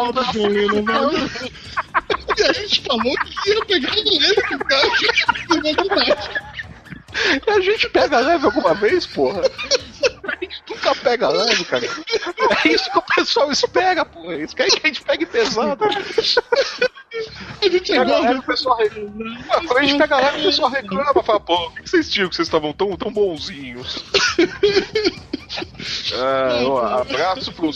[0.70, 1.12] não vou-
[2.38, 4.66] E a gente falou que ia pegar o
[5.90, 6.52] cara
[7.48, 9.42] A gente pega leve alguma vez, porra?
[9.42, 11.86] A gente nunca pega leve, cara.
[11.86, 14.34] É isso que o pessoal espera, porra.
[14.34, 15.84] Eles querem que a gente pegue pesado.
[15.86, 19.44] A gente é Pega leve, o pessoal reclama.
[19.68, 21.24] Quando a gente pega leve, o pessoal reclama.
[21.24, 24.04] Fala, pô, o que vocês tinham que vocês estavam tão, tão bonzinhos?
[26.16, 27.72] Ah, ó, abraço pro,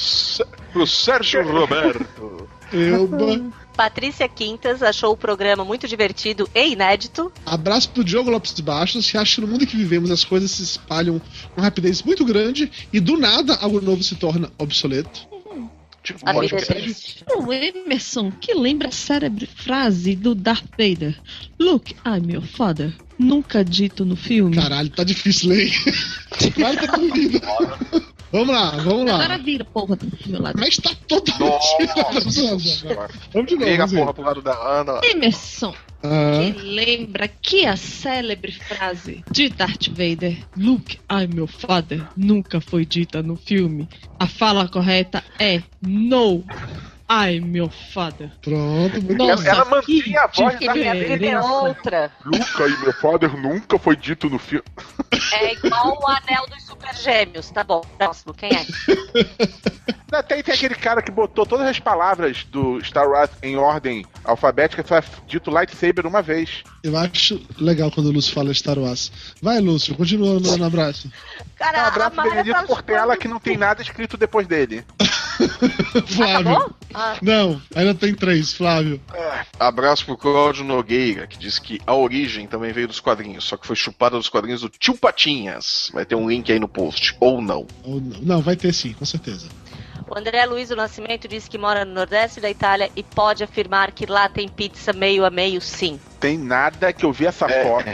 [0.71, 2.49] pro Sérgio Roberto.
[2.71, 3.64] Euba.
[3.75, 7.31] Patrícia Quintas achou o programa muito divertido e inédito.
[7.45, 10.63] Abraço pro Diogo Lopes Bastos, que acha que no mundo que vivemos as coisas se
[10.63, 11.21] espalham
[11.53, 15.27] com rapidez muito grande e do nada algo novo se torna obsoleto.
[16.05, 17.35] Tipo, A pode vida é.
[17.35, 21.19] O Emerson, que lembra a célebre frase do Darth Vader:
[21.59, 22.93] Look, I'm your father.
[23.17, 24.55] Nunca dito no filme.
[24.55, 25.71] Caralho, tá difícil ler.
[26.53, 26.77] Claro
[27.11, 28.14] que tá.
[28.39, 29.37] Vamos lá, vamos Agora lá.
[29.37, 30.59] vira, porra, do meu lado.
[30.59, 31.63] Mas tá totalmente.
[33.33, 33.65] Vamos de novo.
[33.65, 34.99] Pega a porra pro lado da Ana.
[35.03, 42.05] Emerson, Ah, que lembra que a célebre frase de Darth Vader, Luke, I'm your father,
[42.15, 43.87] nunca foi dita no filme.
[44.19, 46.43] A fala correta é No,
[47.09, 48.31] I'm your father.
[48.41, 52.11] pronto, muito Nossa, ela mantinha a voz da minha vida é outra.
[52.25, 54.65] Luca e meu father nunca foi dito no filme.
[55.33, 57.51] É igual o anel dos super gêmeos.
[57.51, 58.65] Tá bom, próximo, quem é?
[60.23, 64.81] Tem, tem aquele cara que botou todas as palavras do Star Wars em ordem alfabética
[64.81, 66.63] e só é dito lightsaber uma vez.
[66.83, 69.11] Eu acho legal quando o Lúcio fala Star Wars.
[69.41, 71.11] Vai, Lúcio, continua no, no abraço.
[71.57, 74.85] Cara, Um abraço Benedito tá Portela que não tem nada escrito depois dele.
[76.07, 76.51] Flávio.
[76.51, 76.75] Acabou?
[76.95, 79.01] Ah, Não, ainda tem três, Flávio.
[79.59, 83.67] Abraço pro Cláudio Nogueira, que diz que a origem também veio dos quadrinhos, só que
[83.67, 85.91] foi chupada dos quadrinhos do Tio Patinhas.
[85.93, 87.15] Vai ter um link aí no post.
[87.19, 87.67] Ou não.
[87.83, 88.21] Ou não.
[88.21, 89.47] Não, vai ter sim, com certeza.
[90.07, 93.91] o André Luiz do Nascimento disse que mora no Nordeste da Itália e pode afirmar
[93.91, 95.99] que lá tem pizza meio a meio, sim.
[96.19, 97.85] Tem nada que eu vi essa É, foto.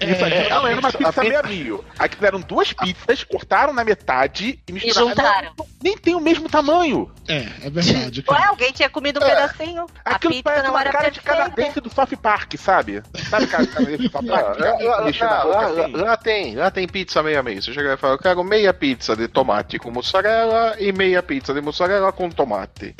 [0.00, 1.84] Isso aqui não era uma a pizza pizza- meio a meio.
[1.98, 5.08] Aqui eram duas pizzas, cortaram na metade e E misturaram.
[5.10, 5.52] juntaram.
[5.82, 7.10] Nem tem o mesmo tamanho.
[7.28, 8.24] É, é verdade.
[8.28, 9.28] Ué, alguém tinha comido um É.
[9.28, 9.86] pedacinho?
[10.04, 11.50] A Aquilo pizza parece não uma era cara de perfeita.
[11.50, 13.02] canadense do South Park, sabe?
[13.28, 14.58] Sabe a cara de canadense do South Lá, Park?
[14.60, 15.92] lá, lá, a lá, assim.
[15.92, 17.62] lá tem, lá tem pizza meio a meio.
[17.62, 21.52] Você chega e fala, eu quero meia pizza de tomate com mussarela e meia pizza
[21.54, 22.94] de mussarela com tomate.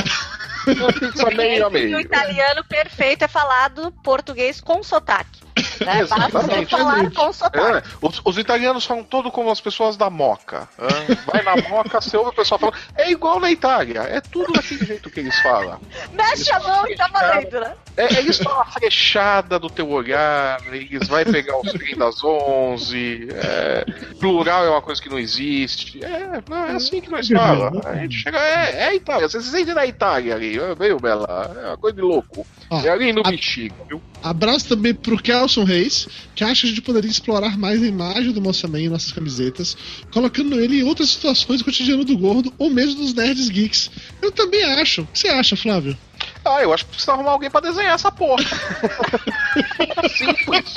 [0.98, 2.00] Pizza meio a E o meio.
[2.00, 5.45] italiano perfeito é falado português com sotaque.
[5.84, 6.00] Né?
[6.00, 6.70] Exatamente.
[6.70, 7.26] falar com.
[7.58, 10.68] É, os, os italianos falam todo como as pessoas da Moca.
[10.78, 11.14] é.
[11.30, 12.76] Vai na Moca, você ouve o pessoal falando.
[12.96, 15.80] É igual na Itália, é tudo daquele jeito que eles falam.
[16.12, 17.74] Mexe a mão e tá valendo, né?
[17.96, 23.28] É, eles falam a flechada do teu olhar, eles vai pegar os trem das 11,
[23.32, 23.84] é,
[24.20, 26.04] plural é uma coisa que não existe.
[26.04, 27.84] É, não, é assim que nós falamos.
[27.86, 30.98] A gente chega, é, é a Itália, você se sente na Itália ali, é, veio
[31.00, 32.46] Bela, é uma coisa de louco.
[32.70, 34.00] Ó, É ali no a- bexiga, viu?
[34.22, 38.32] Abraço também pro Kelson Reis, que acha que a gente poderia explorar mais a imagem
[38.32, 39.76] do Moçamém em nossas camisetas,
[40.10, 43.90] colocando ele em outras situações do cotidiano do gordo ou mesmo dos nerds geeks.
[44.22, 45.02] Eu também acho.
[45.02, 45.96] O que você acha, Flávio?
[46.44, 48.44] Ah, eu acho que precisa arrumar alguém pra desenhar essa porra.
[50.08, 50.74] Simples.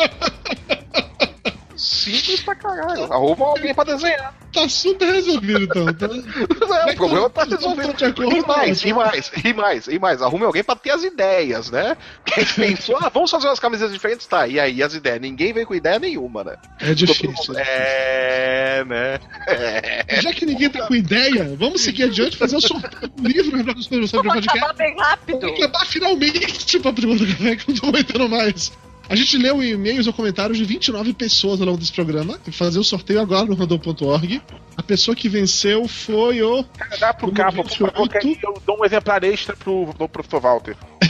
[2.18, 3.12] Simples pra caralho.
[3.12, 4.34] Arruma alguém pra desenhar.
[4.52, 5.94] Tá super resolvido, então.
[5.94, 6.08] Tá...
[6.08, 6.18] Não,
[6.94, 7.94] o problema tá resolvido.
[7.94, 10.22] De acordo, E mais, tá e mais, e mais, e mais.
[10.22, 11.96] Arrume alguém pra ter as ideias, né?
[12.24, 14.48] Porque a gente pensou, ah, vamos fazer umas camisetas diferentes, tá.
[14.48, 15.22] E aí as ideias?
[15.22, 16.58] Ninguém vem com ideia nenhuma, né?
[16.80, 17.54] É difícil.
[17.58, 19.20] É, né?
[19.48, 20.22] É.
[20.22, 23.52] Já que ninguém tá com ideia, vamos seguir adiante e fazer o sorteio do livro
[23.52, 24.58] né, Revelações do Sobre o Vamos Podcast.
[24.58, 25.40] acabar bem rápido.
[25.40, 28.72] Vamos acabar finalmente o Papo de Gordo Café, que eu não tô aguentando mais.
[29.10, 32.40] A gente leu e-mails ou comentários de 29 pessoas ao longo desse programa.
[32.52, 34.40] Fazer o sorteio agora no random.org.
[34.78, 36.64] A pessoa que venceu foi o.
[37.00, 40.78] Dá pro capa, por favor, que eu dou um exemplar extra pro, pro professor Walter.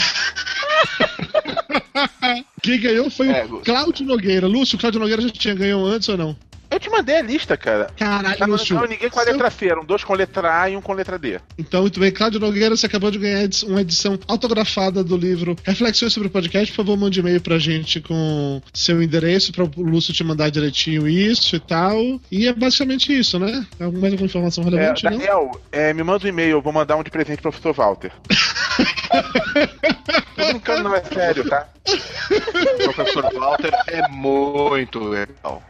[2.62, 3.60] Quem ganhou foi É, o.
[3.60, 4.48] Cláudio Nogueira.
[4.48, 6.38] Lúcio, o Cláudio Nogueira já tinha ganhado antes ou não?
[6.72, 7.90] Eu te mandei a lista, cara.
[7.98, 10.82] Caralho, Não, não, ninguém com a letra C, eram dois com letra A e um
[10.82, 11.40] com letra D.
[11.58, 12.12] Então, muito bem.
[12.12, 16.72] Cláudio Nogueira, você acabou de ganhar uma edição autografada do livro Reflexões sobre o Podcast.
[16.72, 21.08] Por favor, mande e-mail pra gente com seu endereço, para o Lúcio te mandar direitinho
[21.08, 22.00] isso e tal.
[22.32, 23.66] E é basicamente isso, né?
[23.80, 25.12] Alguma mais alguma informação É, relevante, não?
[25.12, 28.12] Daniel, é, me manda um e-mail, eu vou mandar um de presente pro professor Walter.
[30.36, 31.68] Tô brincando, não é sério, tá?
[31.90, 35.64] O professor Walter é muito legal.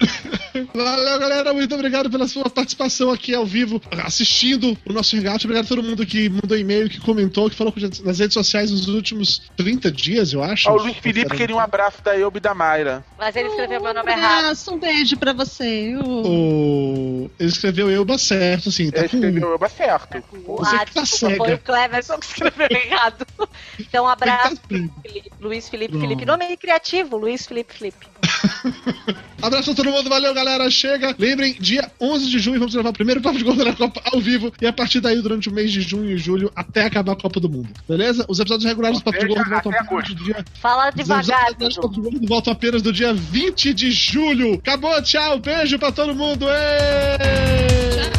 [0.73, 1.53] Valeu, galera.
[1.53, 5.45] Muito obrigado pela sua participação aqui ao vivo, assistindo o nosso hangout.
[5.45, 8.71] Obrigado a todo mundo que mandou e-mail, que comentou, que falou com nas redes sociais
[8.71, 10.69] nos últimos 30 dias, eu acho.
[10.69, 13.03] Ó, o Luiz Felipe queria um abraço da Elbe e da Mayra.
[13.17, 14.39] Mas ele escreveu meu Um nome errado.
[14.39, 15.95] abraço, um beijo pra você.
[15.95, 16.27] Uh.
[16.27, 17.31] O...
[17.39, 18.91] Ele escreveu Elba certo, assim.
[18.91, 19.17] Tá Ele com...
[19.17, 20.23] escreveu Elba certo.
[20.45, 21.55] Você ah, que tá desculpa, foi cega.
[21.55, 23.25] o Cleverson que escreveu errado.
[23.79, 26.01] Então, um abraço, Felipe, Luiz Felipe Pronto.
[26.01, 26.25] Felipe.
[26.25, 28.07] Nome criativo, Luiz Felipe Felipe.
[29.41, 31.15] Abraço a todo mundo, valeu galera, chega.
[31.17, 34.19] Lembrem, dia 11 de junho vamos gravar o primeiro Papo de Gordo na Copa ao
[34.19, 37.15] vivo e a partir daí durante o mês de junho e julho até acabar a
[37.15, 38.25] Copa do Mundo, beleza?
[38.27, 40.45] Os episódios regulares do Papo de Gordo voltam apenas do dia...
[40.59, 41.81] Fala Os devagar, episódios regulares do Dudu.
[41.81, 44.55] Papo de Gordo voltam apenas do dia 20 de julho.
[44.55, 46.45] Acabou, tchau, beijo pra todo mundo.
[46.49, 48.18] Êêêê!